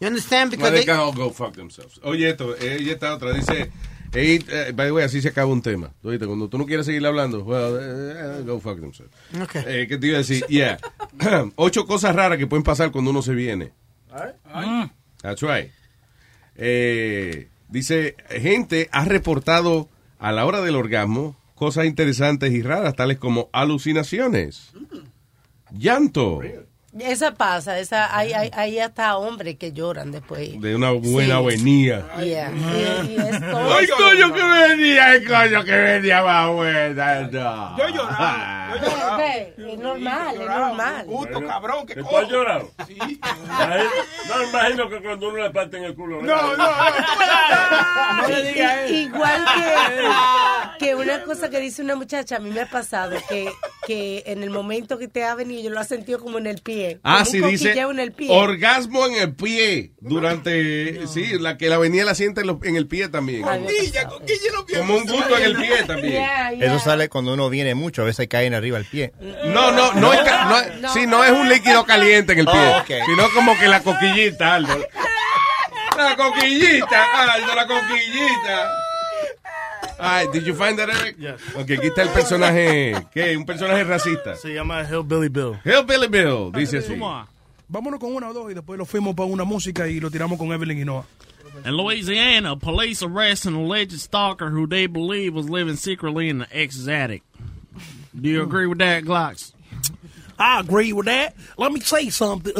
[0.00, 0.50] You understand?
[0.52, 1.98] Well, Because they they- can all go fuck themselves.
[2.04, 3.70] Oye, esto, ella está otra, dice,
[4.12, 5.90] hey, eh, by the way, así se acaba un tema.
[6.02, 9.12] Cuando tú no quieres seguir hablando, well, eh, go fuck themselves.
[9.40, 9.62] Okay.
[9.66, 10.44] Eh, ¿Qué te iba a decir?
[10.48, 10.78] Yeah.
[11.56, 13.72] Ocho cosas raras que pueden pasar cuando uno se viene.
[15.22, 15.70] That's right.
[16.58, 19.88] Eh, dice, gente ha reportado
[20.18, 24.72] a la hora del orgasmo cosas interesantes y raras, tales como alucinaciones,
[25.72, 26.40] llanto,
[26.98, 30.58] Esa pasa, esa, hay, hay, hay hasta hombres que lloran después.
[30.60, 32.24] de una buena Sí.
[32.24, 32.50] Yeah.
[32.50, 35.04] Y, y es todo ¡Ay, coño, que venía!
[35.06, 37.20] ¡Ay, coño, que venía más buena!
[37.30, 37.76] No.
[37.76, 38.68] Yo lloraba.
[38.74, 39.16] Yo lloraba.
[39.18, 41.04] Ve, es normal, es normal.
[41.04, 42.18] Puto cabrón, que ¿Que tú cojo.
[42.18, 42.70] has llorado?
[42.86, 42.94] Sí.
[42.94, 43.90] Imagino-
[44.28, 46.22] No, imagino que cuando uno le parte en el culo.
[46.22, 46.66] No, no, no.
[48.22, 49.44] No le diga Igual
[50.78, 53.50] que, que una cosa que dice una muchacha, a mí me ha pasado que,
[53.86, 56.60] que en el momento que te ha venido, yo lo he sentido como en el
[56.62, 56.77] pie.
[57.02, 58.28] Ah, como sí, dice coquilleo en el pie.
[58.30, 59.92] orgasmo en el pie.
[60.00, 63.42] Durante, sí, la que la venía la siente en, los- en el pie también.
[63.42, 64.78] Coquilla, coquilla en los pies.
[64.78, 66.12] Como un gusto en el pie también.
[66.18, 66.66] Yeah, yeah.
[66.66, 69.12] Eso sale cuando uno viene mucho, a veces caen arriba el pie.
[69.46, 70.92] No, no, no es, no, es- No.
[70.92, 74.54] sí, no es un líquido caliente en el pie, Oh, sino como que la coquillita,
[74.54, 74.78] Aldo.
[75.96, 78.72] La coquillita, Aldo, la coquillita.
[79.98, 81.16] Ay, did you find that, Eric?
[81.18, 81.40] Yes.
[81.56, 83.36] Ok, aquí está el personaje, ¿qué?
[83.36, 84.36] Un personaje racista.
[84.36, 85.58] Se llama Hillbilly Bill.
[85.64, 86.98] Hillbilly Bill, dice así.
[87.68, 90.38] Vámonos con una o dos y después lo fuimos para una música y lo tiramos
[90.38, 91.04] con Evelyn y Noah.
[91.64, 96.46] In Louisiana, police arrest an alleged stalker who they believe was living secretly in the
[96.52, 97.22] ex's attic.
[98.14, 99.52] Do you agree with that, Glocks?
[100.38, 101.34] I agree with that.
[101.56, 102.52] Let me say something.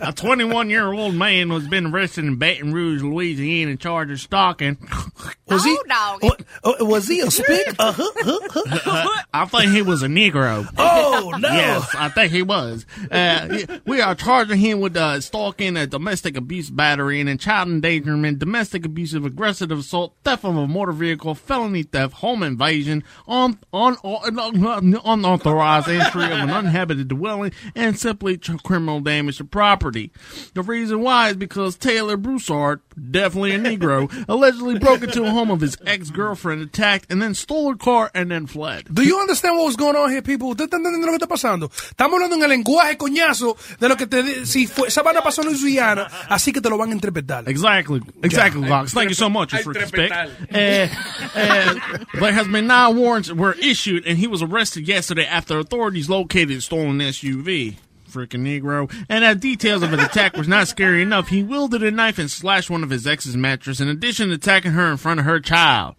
[0.00, 4.20] A 21 year old man was been arrested in Baton Rouge, Louisiana, in charge of
[4.20, 4.76] stalking.
[5.50, 5.76] Was he?
[5.90, 6.30] Uh,
[6.62, 7.74] uh, was he a spick?
[7.76, 9.22] Uh, huh, huh, huh.
[9.34, 10.64] I think he was a Negro.
[10.78, 11.48] Oh, no.
[11.48, 12.86] Yes, I think he was.
[13.10, 17.68] Uh, we are charging him with uh, stalking, a domestic abuse battery, and a child
[17.68, 23.58] endangerment, domestic abusive aggressive assault, theft of a motor vehicle, felony theft, home invasion, on,
[23.72, 30.10] on, on, unauthorized entry of an uninhabited dwelling, and simply criminal damage to property.
[30.54, 35.50] The reason why is because Taylor Broussard, definitely a Negro, allegedly broke into a home
[35.50, 38.86] of his ex-girlfriend, attacked, and then stole her car and then fled.
[38.92, 40.50] Do you understand what was going on here, people?
[40.50, 41.68] ¿Ustedes están entendiendo lo que está pasando?
[41.70, 44.22] Estamos hablando en el lenguaje coñazo de lo que te...
[44.22, 47.48] di- Si fue, esa vaina pasó en Louisiana, así que te lo van a interpretar.
[47.48, 48.84] Exactly, exactly, Yeah.
[48.86, 50.12] Thank you so much, you Ay, freaking spick.
[50.12, 50.86] Uh,
[51.34, 56.08] uh, there has been nine warrants were issued, and he was arrested yesterday after authorities
[56.08, 57.76] located stolen SUV.
[58.10, 58.92] Freaking Negro.
[59.08, 62.30] And as details of his attack was not scary enough, he wielded a knife and
[62.30, 65.38] slashed one of his ex's mattress, in addition to attacking her in front of her
[65.38, 65.94] child.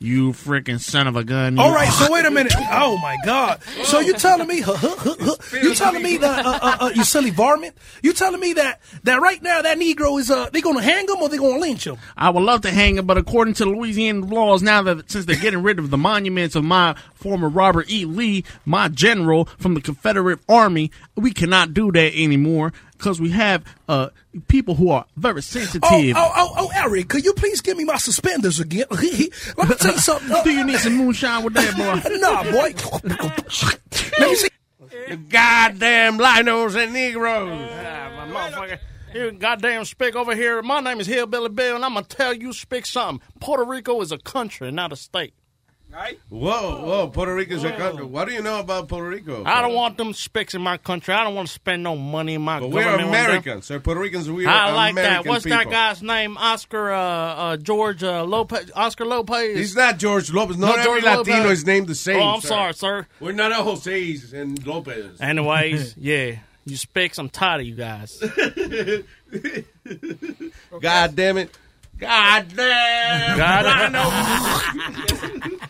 [0.00, 1.58] You freaking son of a gun.
[1.58, 2.52] All right, so wait a minute.
[2.70, 3.60] Oh my God!
[3.82, 4.60] So you telling me?
[4.60, 7.76] Huh, huh, huh, huh, you telling me that uh, uh, uh, you silly varmint?
[8.00, 11.16] You telling me that that right now that Negro is uh they gonna hang him
[11.20, 11.96] or they gonna lynch him?
[12.16, 15.34] I would love to hang him, but according to Louisiana laws, now that since they're
[15.34, 18.04] getting rid of the monuments of my former Robert E.
[18.04, 22.72] Lee, my general from the Confederate Army, we cannot do that anymore.
[22.98, 24.08] Because we have uh,
[24.48, 25.82] people who are very Oh, sensitive.
[25.84, 28.86] oh, oh, oh, Eric, could you please give me my suspenders again?
[28.90, 30.36] Let me tell you something.
[30.44, 32.16] Do you need some moonshine with that, boy?
[32.18, 32.74] nah, boy.
[34.18, 34.48] Let me see.
[35.08, 37.70] You goddamn linos and Negroes.
[37.72, 38.78] Ah, my motherfucker.
[39.14, 40.60] You goddamn spick over here.
[40.60, 43.26] My name is Hillbilly Bill, and I'm gonna tell you, spick something.
[43.40, 45.32] Puerto Rico is a country, not a state.
[46.28, 48.04] Whoa, whoa, Puerto Rico's a country.
[48.04, 49.42] What do you know about Puerto Rico?
[49.44, 51.12] I don't want them spicks in my country.
[51.14, 53.06] I don't want to spend no money in my But we're government.
[53.08, 53.24] on them.
[53.26, 53.66] Americans.
[53.66, 55.28] So Puerto Ricans, we are I like American that.
[55.28, 55.58] What's people.
[55.58, 56.36] that guy's name?
[56.36, 58.70] Oscar uh, uh, George uh, Lopez.
[58.76, 59.58] Oscar Lopez.
[59.58, 60.58] He's not George Lopez.
[60.58, 61.58] Not, Not every George Latino Lopez.
[61.60, 62.20] is named the same.
[62.20, 62.48] Oh, I'm sir.
[62.48, 63.06] sorry, sir.
[63.18, 65.20] We're not a Jose's and Lopez.
[65.20, 66.36] Anyways, yeah,
[66.66, 67.18] you spicks.
[67.18, 68.20] I'm tired of you guys.
[70.80, 71.56] God damn it.
[71.98, 73.38] God damn.
[73.38, 73.94] God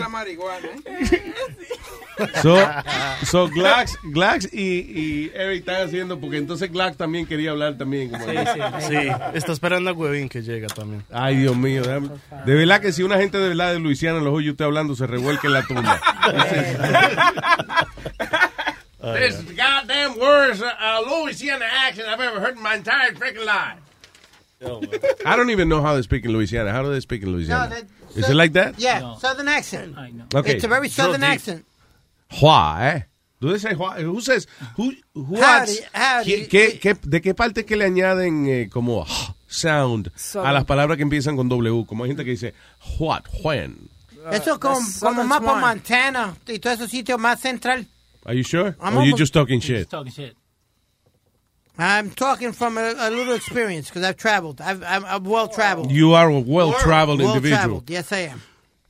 [0.00, 0.68] La marihuana.
[0.84, 1.34] ¿eh?
[2.40, 2.56] So,
[3.26, 8.08] so Glax, Glax y, y Eric están haciendo, porque entonces Glax también quería hablar también.
[8.08, 8.96] Como Sí, sí, sí.
[9.34, 11.04] Está esperando a Huevín que llega también.
[11.12, 11.82] Ay, Dios mío.
[11.84, 12.08] déjame-
[12.46, 15.06] De verdad que si una gente de verdad de Luisiana los oye usted hablando, se
[15.06, 16.00] revuelca en la tumba.
[19.02, 23.44] This is the goddamn worst uh, Louisiana accent I've ever heard in my entire freaking
[23.44, 23.78] life.
[25.24, 26.72] I don't even know how they speak in Louisiana.
[26.72, 27.76] How do they speak in Louisiana?
[28.16, 28.78] Is it like that?
[28.78, 29.96] Yeah, southern accent.
[30.34, 30.52] Okay.
[30.54, 31.64] It's a very southern accent.
[32.40, 32.92] Why?
[32.96, 33.00] eh?
[33.40, 34.02] Do they say why?
[34.02, 34.46] Who says
[34.76, 36.46] who who Howdy, adds- howdy.
[36.46, 39.04] ¿Qué- qué- qué- de qué parte que le añaden eh, como
[39.46, 40.10] sound
[40.42, 41.84] a las palabras que empiezan con W?
[41.86, 42.54] Como hay gente que dice
[42.98, 43.90] what, when.
[44.32, 45.60] Eso es como, como más por.
[45.60, 47.86] Montana y todos esos sitios más central.
[48.24, 48.74] Are you sure?
[48.80, 49.88] I'm or you almost- just talking shit?
[49.88, 50.34] talking shit.
[51.78, 54.60] I'm talking from a, a little experience because I've traveled.
[54.60, 55.90] I've, I'm, I'm well traveled.
[55.92, 57.58] You are a well-traveled Well individual.
[57.58, 57.90] traveled.
[57.90, 58.42] Yes, I am.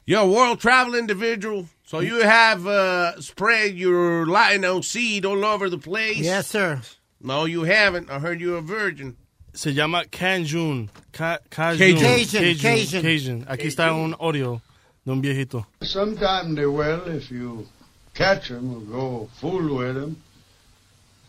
[0.04, 5.68] You're a world travel individual, so you have uh, spread your Latino seed all over
[5.68, 6.18] the place.
[6.18, 6.80] Yes, sir.
[7.20, 8.08] No, you haven't.
[8.08, 9.16] I heard you're a virgin.
[9.52, 10.90] Se llama Cajun.
[11.12, 11.96] Ca- Cajun.
[11.96, 12.40] Cajun.
[12.40, 13.02] Cajun, Cajun.
[13.02, 13.44] Cajun.
[13.48, 14.60] Aquí está un audio
[15.04, 15.66] de un viejito.
[15.82, 17.66] Sometimes they will if you
[18.14, 20.22] catch 'em or go fool with 'em.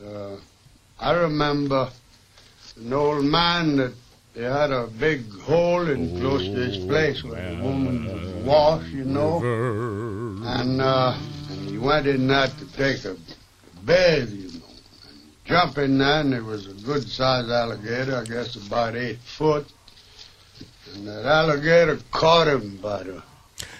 [0.05, 0.35] Uh,
[0.99, 1.89] I remember
[2.77, 3.93] an old man that
[4.33, 8.87] they had a big hole in close to his place where the woman would wash,
[8.89, 9.41] you know.
[10.45, 11.17] And, uh,
[11.49, 13.15] and he went in there to take a
[13.83, 14.65] bath, you know.
[15.09, 19.19] And jump in there, and there was a good sized alligator, I guess about eight
[19.19, 19.65] foot.
[20.93, 23.23] And that alligator caught him by the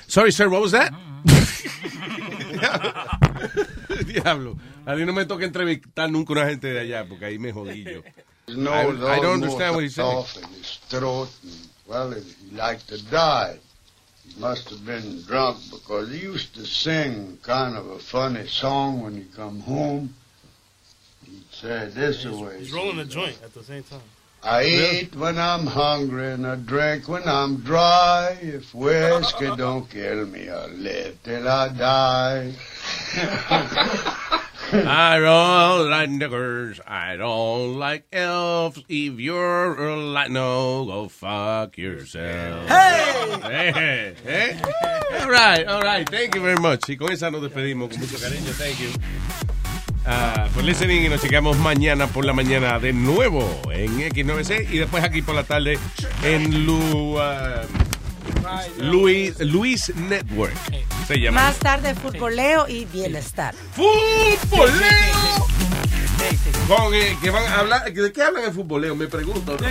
[0.07, 0.93] Sorry, sir, what was that?
[4.07, 4.57] Diablo.
[4.87, 7.83] A mí no me toca entrevistar nunca una gente de allá porque ahí me jodí
[7.83, 8.01] yo.
[8.47, 10.17] His I, nose I don't almost understand what he's saying.
[10.17, 11.27] off in his throat.
[11.43, 13.57] And, well, he liked to die.
[14.25, 19.01] He must have been drunk because he used to sing kind of a funny song
[19.03, 20.15] when he come home.
[21.25, 22.59] He'd say this away.
[22.59, 23.99] He's rolling a joint at the same time.
[24.41, 24.99] I Really?
[25.01, 28.37] eat when I'm hungry and I drink when I'm dry.
[28.41, 32.53] If whiskey don't kill me, I'll live till I die.
[34.73, 36.79] I don't like niggers.
[36.85, 38.83] I don't like elves.
[38.89, 42.67] If you're a Latino, go fuck yourself.
[42.67, 43.41] Hey!
[43.43, 44.59] Hey, hey.
[45.21, 46.07] All right, all right.
[46.09, 46.89] Thank you very much.
[46.89, 48.51] Y con esa nos despedimos con mucho cariño.
[48.57, 48.89] Thank you.
[50.05, 54.77] Ah, por listening y nos checamos mañana por la mañana de nuevo en X9C y
[54.77, 55.77] después aquí por la tarde
[56.23, 57.63] en Lu, ah,
[58.79, 60.53] Luis, Luis Network.
[61.07, 61.41] Se llama.
[61.41, 63.55] Más tarde, futboleo y bienestar.
[63.75, 65.47] ¡Futboleo!
[66.67, 68.95] Con, eh, que van a hablar, ¿De qué hablan el futboleo?
[68.95, 69.57] Me pregunto.
[69.59, 69.67] ¿no?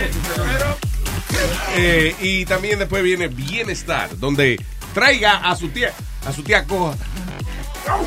[1.75, 4.59] Eh, y también después viene Bienestar, donde
[4.93, 5.93] traiga a su tía,
[6.25, 6.97] a su tía coja.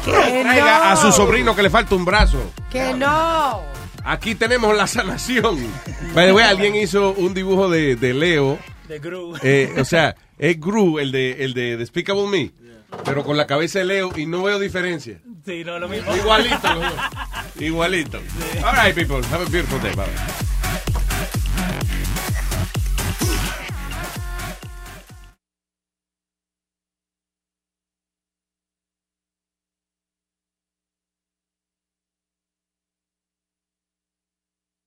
[0.04, 0.84] Traiga no.
[0.84, 2.52] a su sobrino que le falta un brazo.
[2.70, 3.62] Que no.
[4.04, 5.58] Aquí tenemos la sanación.
[6.14, 8.58] By the way, alguien hizo un dibujo de, de Leo.
[8.90, 9.36] De Gru.
[9.44, 12.50] Eh, o sea, es Gru, el de, el de Despicable Me,
[13.04, 15.20] pero con la cabeza de Leo y no veo diferencia.
[15.46, 16.12] Sí, no, lo mismo.
[16.16, 16.56] Igualito.
[17.60, 18.18] Igualito.
[18.64, 19.24] All right, people.
[19.28, 19.94] Have a beautiful day.
[19.94, 20.06] Bye.